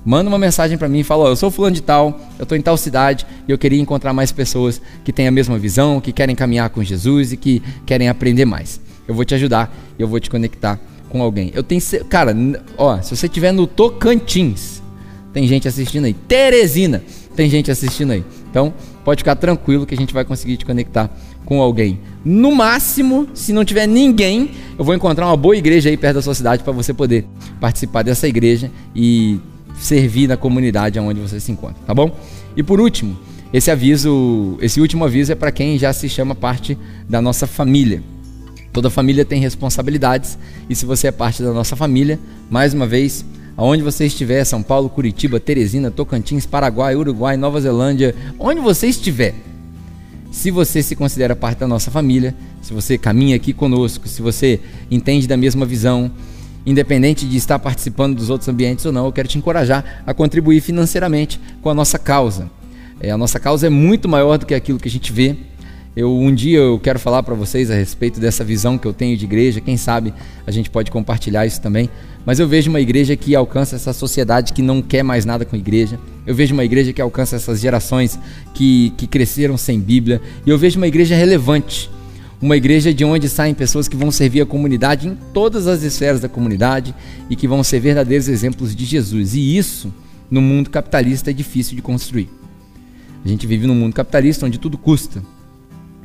Manda 0.04 0.28
uma 0.28 0.40
mensagem 0.40 0.80
para 0.80 0.90
mim 0.90 1.02
e 1.02 1.04
fala: 1.04 1.26
oh, 1.26 1.28
eu 1.28 1.36
sou 1.36 1.52
fulano 1.52 1.76
de 1.76 1.84
tal, 1.84 2.20
eu 2.40 2.44
estou 2.44 2.58
em 2.58 2.62
tal 2.62 2.76
cidade 2.76 3.24
e 3.48 3.52
eu 3.52 3.58
queria 3.58 3.80
encontrar 3.80 4.14
mais 4.14 4.32
pessoas 4.32 4.82
que 5.04 5.14
têm 5.14 5.28
a 5.28 5.32
mesma 5.32 5.60
visão, 5.60 6.02
que 6.02 6.12
querem 6.12 6.36
caminhar 6.36 6.72
com 6.72 6.84
Jesus 6.84 7.34
e 7.34 7.38
que 7.38 7.62
querem 7.86 8.10
aprender 8.10 8.46
mais. 8.46 8.82
Eu 9.08 9.14
vou 9.14 9.24
te 9.24 9.36
ajudar 9.36 9.72
e 10.00 10.02
eu 10.02 10.08
vou 10.08 10.20
te 10.20 10.28
conectar 10.28 10.80
com 11.08 11.22
alguém. 11.22 11.52
Eu 11.54 11.62
tenho, 11.62 11.82
cara, 12.10 12.36
ó, 12.76 13.00
se 13.00 13.16
você 13.16 13.28
estiver 13.28 13.52
no 13.52 13.68
Tocantins, 13.68 14.82
tem 15.32 15.48
gente 15.48 15.68
assistindo 15.68 16.06
aí. 16.06 16.16
Teresina, 16.16 17.04
tem 17.36 17.48
gente 17.48 17.70
assistindo 17.70 18.10
aí. 18.10 18.24
Então, 18.52 18.74
pode 19.06 19.22
ficar 19.22 19.36
tranquilo 19.38 19.86
que 19.86 19.96
a 19.96 19.98
gente 19.98 20.14
vai 20.14 20.26
conseguir 20.26 20.58
te 20.58 20.66
conectar 20.66 21.10
com 21.46 21.62
alguém. 21.62 22.02
No 22.24 22.54
máximo, 22.54 23.28
se 23.34 23.54
não 23.54 23.64
tiver 23.64 23.88
ninguém, 23.88 24.52
eu 24.78 24.84
vou 24.84 24.94
encontrar 24.94 25.26
uma 25.26 25.38
boa 25.38 25.56
igreja 25.56 25.90
aí 25.90 25.96
perto 25.96 26.16
da 26.16 26.22
sua 26.22 26.36
cidade 26.36 26.62
para 26.62 26.74
você 26.74 26.94
poder 26.94 27.26
participar 27.62 28.04
dessa 28.04 28.28
igreja 28.28 28.70
e 28.94 29.40
servir 29.80 30.28
na 30.28 30.36
comunidade 30.36 31.00
onde 31.00 31.22
você 31.22 31.40
se 31.40 31.52
encontra, 31.52 31.82
tá 31.88 31.94
bom? 31.94 32.16
E 32.56 32.62
por 32.62 32.82
último, 32.82 33.18
esse 33.54 33.72
aviso, 33.72 34.58
esse 34.62 34.82
último 34.82 35.06
aviso 35.06 35.32
é 35.32 35.36
para 35.36 35.52
quem 35.52 35.80
já 35.80 35.94
se 35.94 36.10
chama 36.10 36.36
parte 36.36 36.78
da 37.10 37.22
nossa 37.22 37.48
família. 37.48 38.04
Toda 38.74 38.90
família 38.90 39.26
tem 39.26 39.42
responsabilidades 39.42 40.38
e 40.70 40.76
se 40.76 40.86
você 40.86 41.08
é 41.08 41.12
parte 41.12 41.42
da 41.42 41.52
nossa 41.52 41.76
família, 41.76 42.20
mais 42.50 42.74
uma 42.74 42.86
vez, 42.86 43.26
aonde 43.56 43.84
você 43.84 44.06
estiver, 44.06 44.44
São 44.46 44.64
Paulo, 44.64 44.90
Curitiba, 44.90 45.40
Teresina, 45.40 45.92
Tocantins, 45.92 46.46
Paraguai, 46.46 46.96
Uruguai, 46.96 47.38
Nova 47.38 47.60
Zelândia, 47.62 48.16
onde 48.40 48.60
você 48.60 48.88
estiver, 48.88 49.36
se 50.32 50.50
você 50.50 50.82
se 50.82 50.96
considera 50.96 51.36
parte 51.36 51.60
da 51.60 51.68
nossa 51.68 51.92
família, 51.92 52.34
se 52.62 52.74
você 52.74 52.98
caminha 52.98 53.36
aqui 53.36 53.52
conosco, 53.52 54.08
se 54.08 54.22
você 54.22 54.60
entende 54.90 55.28
da 55.28 55.36
mesma 55.36 55.66
visão, 55.66 56.10
independente 56.66 57.26
de 57.26 57.38
estar 57.38 57.60
participando 57.60 58.16
dos 58.16 58.30
outros 58.30 58.48
ambientes 58.48 58.86
ou 58.86 58.92
não, 58.92 59.06
eu 59.06 59.12
quero 59.12 59.28
te 59.28 59.38
encorajar 59.38 60.04
a 60.06 60.14
contribuir 60.14 60.62
financeiramente 60.62 61.40
com 61.62 61.70
a 61.70 61.74
nossa 61.74 62.00
causa. 62.00 62.50
É, 63.00 63.12
a 63.12 63.18
nossa 63.18 63.40
causa 63.40 63.68
é 63.68 63.70
muito 63.70 64.08
maior 64.08 64.38
do 64.38 64.46
que 64.46 64.54
aquilo 64.54 64.80
que 64.80 64.88
a 64.88 64.92
gente 64.92 65.12
vê. 65.12 65.36
Eu 65.94 66.18
um 66.18 66.34
dia 66.34 66.58
eu 66.58 66.80
quero 66.80 66.98
falar 66.98 67.22
para 67.22 67.36
vocês 67.36 67.70
a 67.70 67.76
respeito 67.76 68.18
dessa 68.18 68.46
visão 68.46 68.78
que 68.78 68.88
eu 68.88 68.94
tenho 68.94 69.18
de 69.18 69.26
igreja. 69.26 69.60
Quem 69.60 69.76
sabe 69.76 70.14
a 70.48 70.52
gente 70.52 70.70
pode 70.70 70.90
compartilhar 70.90 71.46
isso 71.46 71.60
também. 71.60 71.90
Mas 72.26 72.40
eu 72.40 72.48
vejo 72.48 72.70
uma 72.70 72.80
igreja 72.80 73.16
que 73.18 73.36
alcança 73.36 73.76
essa 73.76 73.92
sociedade 73.92 74.54
que 74.54 74.62
não 74.62 74.82
quer 74.82 75.04
mais 75.04 75.26
nada 75.26 75.44
com 75.44 75.56
igreja. 75.56 76.00
Eu 76.26 76.34
vejo 76.34 76.54
uma 76.54 76.64
igreja 76.64 76.94
que 76.94 77.02
alcança 77.02 77.36
essas 77.36 77.60
gerações 77.60 78.18
que, 78.54 78.94
que 78.96 79.06
cresceram 79.06 79.58
sem 79.58 79.80
Bíblia. 79.80 80.22
E 80.46 80.50
eu 80.50 80.58
vejo 80.58 80.78
uma 80.78 80.88
igreja 80.88 81.14
relevante. 81.14 81.90
Uma 82.42 82.56
igreja 82.56 82.94
de 82.94 83.04
onde 83.04 83.28
saem 83.28 83.54
pessoas 83.54 83.88
que 83.88 83.96
vão 83.96 84.12
servir 84.12 84.42
a 84.42 84.46
comunidade 84.46 85.08
em 85.08 85.18
todas 85.34 85.68
as 85.68 85.84
esferas 85.84 86.22
da 86.22 86.30
comunidade 86.30 86.96
e 87.30 87.36
que 87.36 87.48
vão 87.48 87.64
ser 87.64 87.82
verdadeiros 87.82 88.30
exemplos 88.30 88.74
de 88.74 88.86
Jesus. 88.86 89.36
E 89.36 89.58
isso, 89.58 89.94
no 90.30 90.42
mundo 90.42 90.70
capitalista, 90.70 91.32
é 91.32 91.34
difícil 91.34 91.76
de 91.76 91.82
construir. 91.82 92.30
A 93.26 93.28
gente 93.28 93.46
vive 93.46 93.68
num 93.68 93.76
mundo 93.76 93.94
capitalista 93.94 94.46
onde 94.46 94.58
tudo 94.58 94.78
custa. 94.78 95.22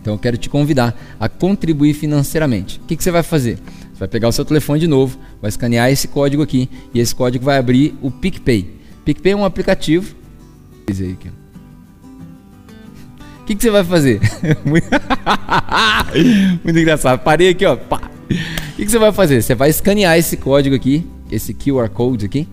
Então 0.06 0.14
eu 0.14 0.18
quero 0.20 0.36
te 0.36 0.48
convidar 0.48 0.96
a 1.18 1.28
contribuir 1.28 1.92
financeiramente. 1.92 2.78
O 2.78 2.86
que, 2.86 2.94
que 2.94 3.02
você 3.02 3.10
vai 3.10 3.24
fazer? 3.24 3.58
Você 3.92 3.98
vai 3.98 4.06
pegar 4.06 4.28
o 4.28 4.32
seu 4.32 4.44
telefone 4.44 4.78
de 4.78 4.86
novo, 4.86 5.18
vai 5.42 5.48
escanear 5.48 5.90
esse 5.90 6.06
código 6.06 6.44
aqui 6.44 6.70
e 6.94 7.00
esse 7.00 7.12
código 7.12 7.44
vai 7.44 7.58
abrir 7.58 7.92
o 8.00 8.08
PicPay. 8.08 8.70
PicPay 9.04 9.32
é 9.32 9.36
um 9.36 9.44
aplicativo. 9.44 10.14
O 13.40 13.46
que, 13.46 13.56
que 13.56 13.60
você 13.60 13.68
vai 13.68 13.82
fazer? 13.82 14.20
Muito 16.62 16.78
engraçado. 16.78 17.18
Parei 17.18 17.48
aqui, 17.48 17.66
ó. 17.66 17.74
O 17.74 17.78
que, 18.76 18.84
que 18.84 18.88
você 18.88 19.00
vai 19.00 19.10
fazer? 19.10 19.42
Você 19.42 19.56
vai 19.56 19.70
escanear 19.70 20.16
esse 20.16 20.36
código 20.36 20.76
aqui, 20.76 21.04
esse 21.32 21.52
QR 21.52 21.88
Code 21.88 22.26
aqui, 22.26 22.46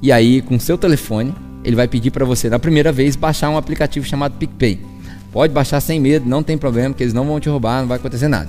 e 0.00 0.12
aí 0.12 0.40
com 0.40 0.54
o 0.54 0.60
seu 0.60 0.78
telefone, 0.78 1.34
ele 1.64 1.74
vai 1.74 1.88
pedir 1.88 2.12
para 2.12 2.24
você, 2.24 2.48
na 2.48 2.60
primeira 2.60 2.92
vez, 2.92 3.16
baixar 3.16 3.50
um 3.50 3.58
aplicativo 3.58 4.06
chamado 4.06 4.38
PicPay. 4.38 4.91
Pode 5.32 5.52
baixar 5.52 5.80
sem 5.80 5.98
medo, 5.98 6.28
não 6.28 6.42
tem 6.42 6.58
problema, 6.58 6.90
porque 6.90 7.02
eles 7.02 7.14
não 7.14 7.24
vão 7.24 7.40
te 7.40 7.48
roubar, 7.48 7.80
não 7.80 7.88
vai 7.88 7.96
acontecer 7.96 8.28
nada. 8.28 8.48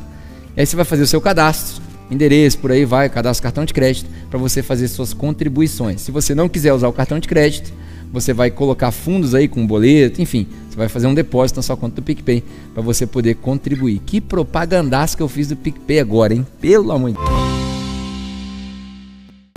E 0.56 0.60
aí 0.60 0.66
você 0.66 0.76
vai 0.76 0.86
fazer 0.86 1.04
o 1.04 1.08
seu 1.08 1.22
cadastro 1.22 1.82
endereço, 2.12 2.60
por 2.60 2.72
aí 2.72 2.86
vai, 2.86 3.10
cadastro 3.10 3.42
cartão 3.42 3.66
de 3.66 3.74
crédito 3.74 4.10
para 4.30 4.38
você 4.38 4.62
fazer 4.62 4.88
suas 4.88 5.14
contribuições. 5.14 6.02
Se 6.02 6.12
você 6.12 6.36
não 6.36 6.48
quiser 6.48 6.74
usar 6.74 6.88
o 6.88 6.94
cartão 6.94 7.20
de 7.20 7.28
crédito, 7.28 7.74
você 8.12 8.34
vai 8.34 8.52
colocar 8.52 8.92
fundos 8.92 9.34
aí 9.34 9.48
com 9.48 9.66
boleto, 9.66 10.22
enfim, 10.22 10.46
você 10.70 10.78
vai 10.78 10.88
fazer 10.88 11.08
um 11.08 11.14
depósito 11.14 11.58
na 11.58 11.64
sua 11.64 11.76
conta 11.76 11.96
do 11.96 12.04
PicPay 12.04 12.44
para 12.74 12.84
você 12.84 13.08
poder 13.08 13.36
contribuir. 13.36 14.00
Que 14.06 14.22
propagandaço 14.22 15.18
que 15.18 15.24
eu 15.24 15.28
fiz 15.28 15.48
do 15.48 15.56
PicPay 15.56 16.00
agora, 16.00 16.34
hein? 16.34 16.46
Pelo 16.62 16.92
amor 16.92 17.12
de 17.12 17.18
Deus. 17.18 17.30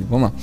Vamos 0.09 0.31
lá. 0.31 0.35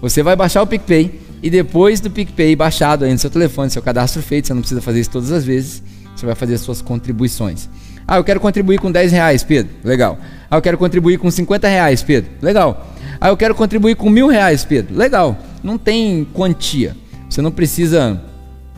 Você 0.00 0.22
vai 0.22 0.34
baixar 0.34 0.62
o 0.62 0.66
PicPay 0.66 1.20
e 1.42 1.50
depois 1.50 2.00
do 2.00 2.10
PicPay 2.10 2.56
baixado 2.56 3.04
aí 3.04 3.12
no 3.12 3.18
seu 3.18 3.30
telefone, 3.30 3.70
seu 3.70 3.82
cadastro 3.82 4.22
feito, 4.22 4.48
você 4.48 4.54
não 4.54 4.60
precisa 4.60 4.80
fazer 4.80 5.00
isso 5.00 5.10
todas 5.10 5.30
as 5.30 5.44
vezes, 5.44 5.82
você 6.24 6.26
vai 6.26 6.34
fazer 6.34 6.54
as 6.54 6.60
suas 6.60 6.80
contribuições. 6.80 7.68
Ah, 8.06 8.16
eu 8.16 8.24
quero 8.24 8.40
contribuir 8.40 8.78
com 8.78 8.90
10 8.90 9.12
reais, 9.12 9.42
Pedro. 9.42 9.72
Legal. 9.84 10.18
Ah, 10.50 10.56
eu 10.56 10.62
quero 10.62 10.78
contribuir 10.78 11.18
com 11.18 11.30
50 11.30 11.68
reais, 11.68 12.02
Pedro. 12.02 12.30
Legal. 12.42 12.92
Ah, 13.20 13.28
eu 13.28 13.36
quero 13.36 13.54
contribuir 13.54 13.94
com 13.96 14.10
mil 14.10 14.28
reais, 14.28 14.64
Pedro. 14.64 14.96
Legal. 14.96 15.38
Não 15.62 15.78
tem 15.78 16.26
quantia. 16.32 16.96
Você 17.28 17.40
não 17.40 17.50
precisa 17.50 18.20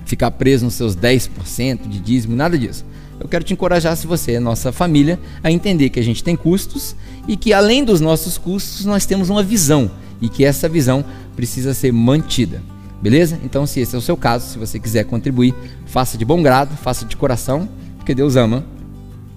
ficar 0.04 0.30
preso 0.32 0.64
nos 0.64 0.74
seus 0.74 0.96
10% 0.96 1.88
de 1.88 1.98
dízimo, 1.98 2.36
nada 2.36 2.58
disso. 2.58 2.84
Eu 3.18 3.28
quero 3.28 3.44
te 3.44 3.52
encorajar, 3.52 3.96
se 3.96 4.06
você 4.06 4.32
é 4.32 4.40
nossa 4.40 4.70
família, 4.70 5.18
a 5.42 5.50
entender 5.50 5.90
que 5.90 5.98
a 5.98 6.02
gente 6.02 6.22
tem 6.22 6.36
custos 6.36 6.94
e 7.26 7.36
que 7.36 7.52
além 7.52 7.82
dos 7.82 8.00
nossos 8.00 8.38
custos, 8.38 8.84
nós 8.84 9.06
temos 9.06 9.30
uma 9.30 9.42
visão 9.42 9.90
e 10.20 10.28
que 10.28 10.44
essa 10.44 10.68
visão 10.68 11.04
precisa 11.34 11.74
ser 11.74 11.92
mantida. 11.92 12.62
Beleza? 13.00 13.38
Então, 13.44 13.66
se 13.66 13.80
esse 13.80 13.94
é 13.94 13.98
o 13.98 14.02
seu 14.02 14.16
caso, 14.16 14.48
se 14.48 14.58
você 14.58 14.78
quiser 14.78 15.04
contribuir, 15.04 15.54
faça 15.86 16.16
de 16.16 16.24
bom 16.24 16.42
grado, 16.42 16.76
faça 16.76 17.04
de 17.04 17.16
coração, 17.16 17.68
porque 17.96 18.14
Deus 18.14 18.36
ama 18.36 18.64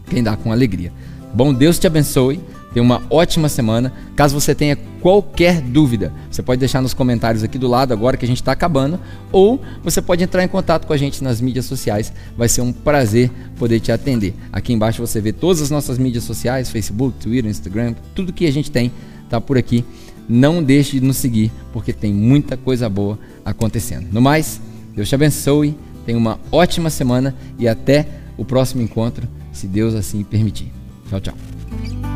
quem 0.09 0.23
dá 0.23 0.35
com 0.35 0.51
alegria. 0.51 0.91
Bom, 1.33 1.53
Deus 1.53 1.77
te 1.77 1.87
abençoe. 1.87 2.39
Tenha 2.73 2.83
uma 2.83 3.01
ótima 3.09 3.49
semana. 3.49 3.91
Caso 4.15 4.39
você 4.39 4.53
tenha 4.53 4.77
qualquer 5.01 5.61
dúvida, 5.61 6.13
você 6.29 6.43
pode 6.43 6.59
deixar 6.59 6.81
nos 6.81 6.93
comentários 6.93 7.43
aqui 7.43 7.57
do 7.57 7.67
lado 7.67 7.93
agora 7.93 8.17
que 8.17 8.25
a 8.25 8.27
gente 8.27 8.41
está 8.41 8.51
acabando, 8.51 8.99
ou 9.31 9.61
você 9.83 10.01
pode 10.01 10.23
entrar 10.23 10.43
em 10.43 10.47
contato 10.47 10.85
com 10.85 10.93
a 10.93 10.97
gente 10.97 11.23
nas 11.23 11.41
mídias 11.41 11.65
sociais. 11.65 12.13
Vai 12.37 12.47
ser 12.47 12.61
um 12.61 12.71
prazer 12.71 13.31
poder 13.57 13.79
te 13.79 13.91
atender. 13.91 14.35
Aqui 14.51 14.73
embaixo 14.73 15.05
você 15.05 15.19
vê 15.19 15.31
todas 15.33 15.61
as 15.61 15.69
nossas 15.69 15.97
mídias 15.97 16.23
sociais: 16.23 16.69
Facebook, 16.69 17.17
Twitter, 17.19 17.49
Instagram, 17.49 17.95
tudo 18.13 18.33
que 18.33 18.45
a 18.45 18.51
gente 18.51 18.69
tem 18.69 18.91
está 19.23 19.39
por 19.39 19.57
aqui. 19.57 19.85
Não 20.29 20.61
deixe 20.61 20.99
de 20.99 21.05
nos 21.05 21.17
seguir, 21.17 21.51
porque 21.73 21.91
tem 21.91 22.13
muita 22.13 22.55
coisa 22.55 22.87
boa 22.87 23.17
acontecendo. 23.43 24.07
No 24.11 24.21
mais, 24.21 24.61
Deus 24.95 25.09
te 25.09 25.15
abençoe. 25.15 25.75
Tenha 26.05 26.17
uma 26.17 26.39
ótima 26.51 26.89
semana 26.89 27.35
e 27.57 27.67
até 27.67 28.07
o 28.37 28.45
próximo 28.45 28.81
encontro 28.81 29.27
se 29.51 29.67
Deus 29.67 29.95
assim 29.95 30.23
permitir. 30.23 30.71
Tchau, 31.09 31.19
tchau. 31.19 32.08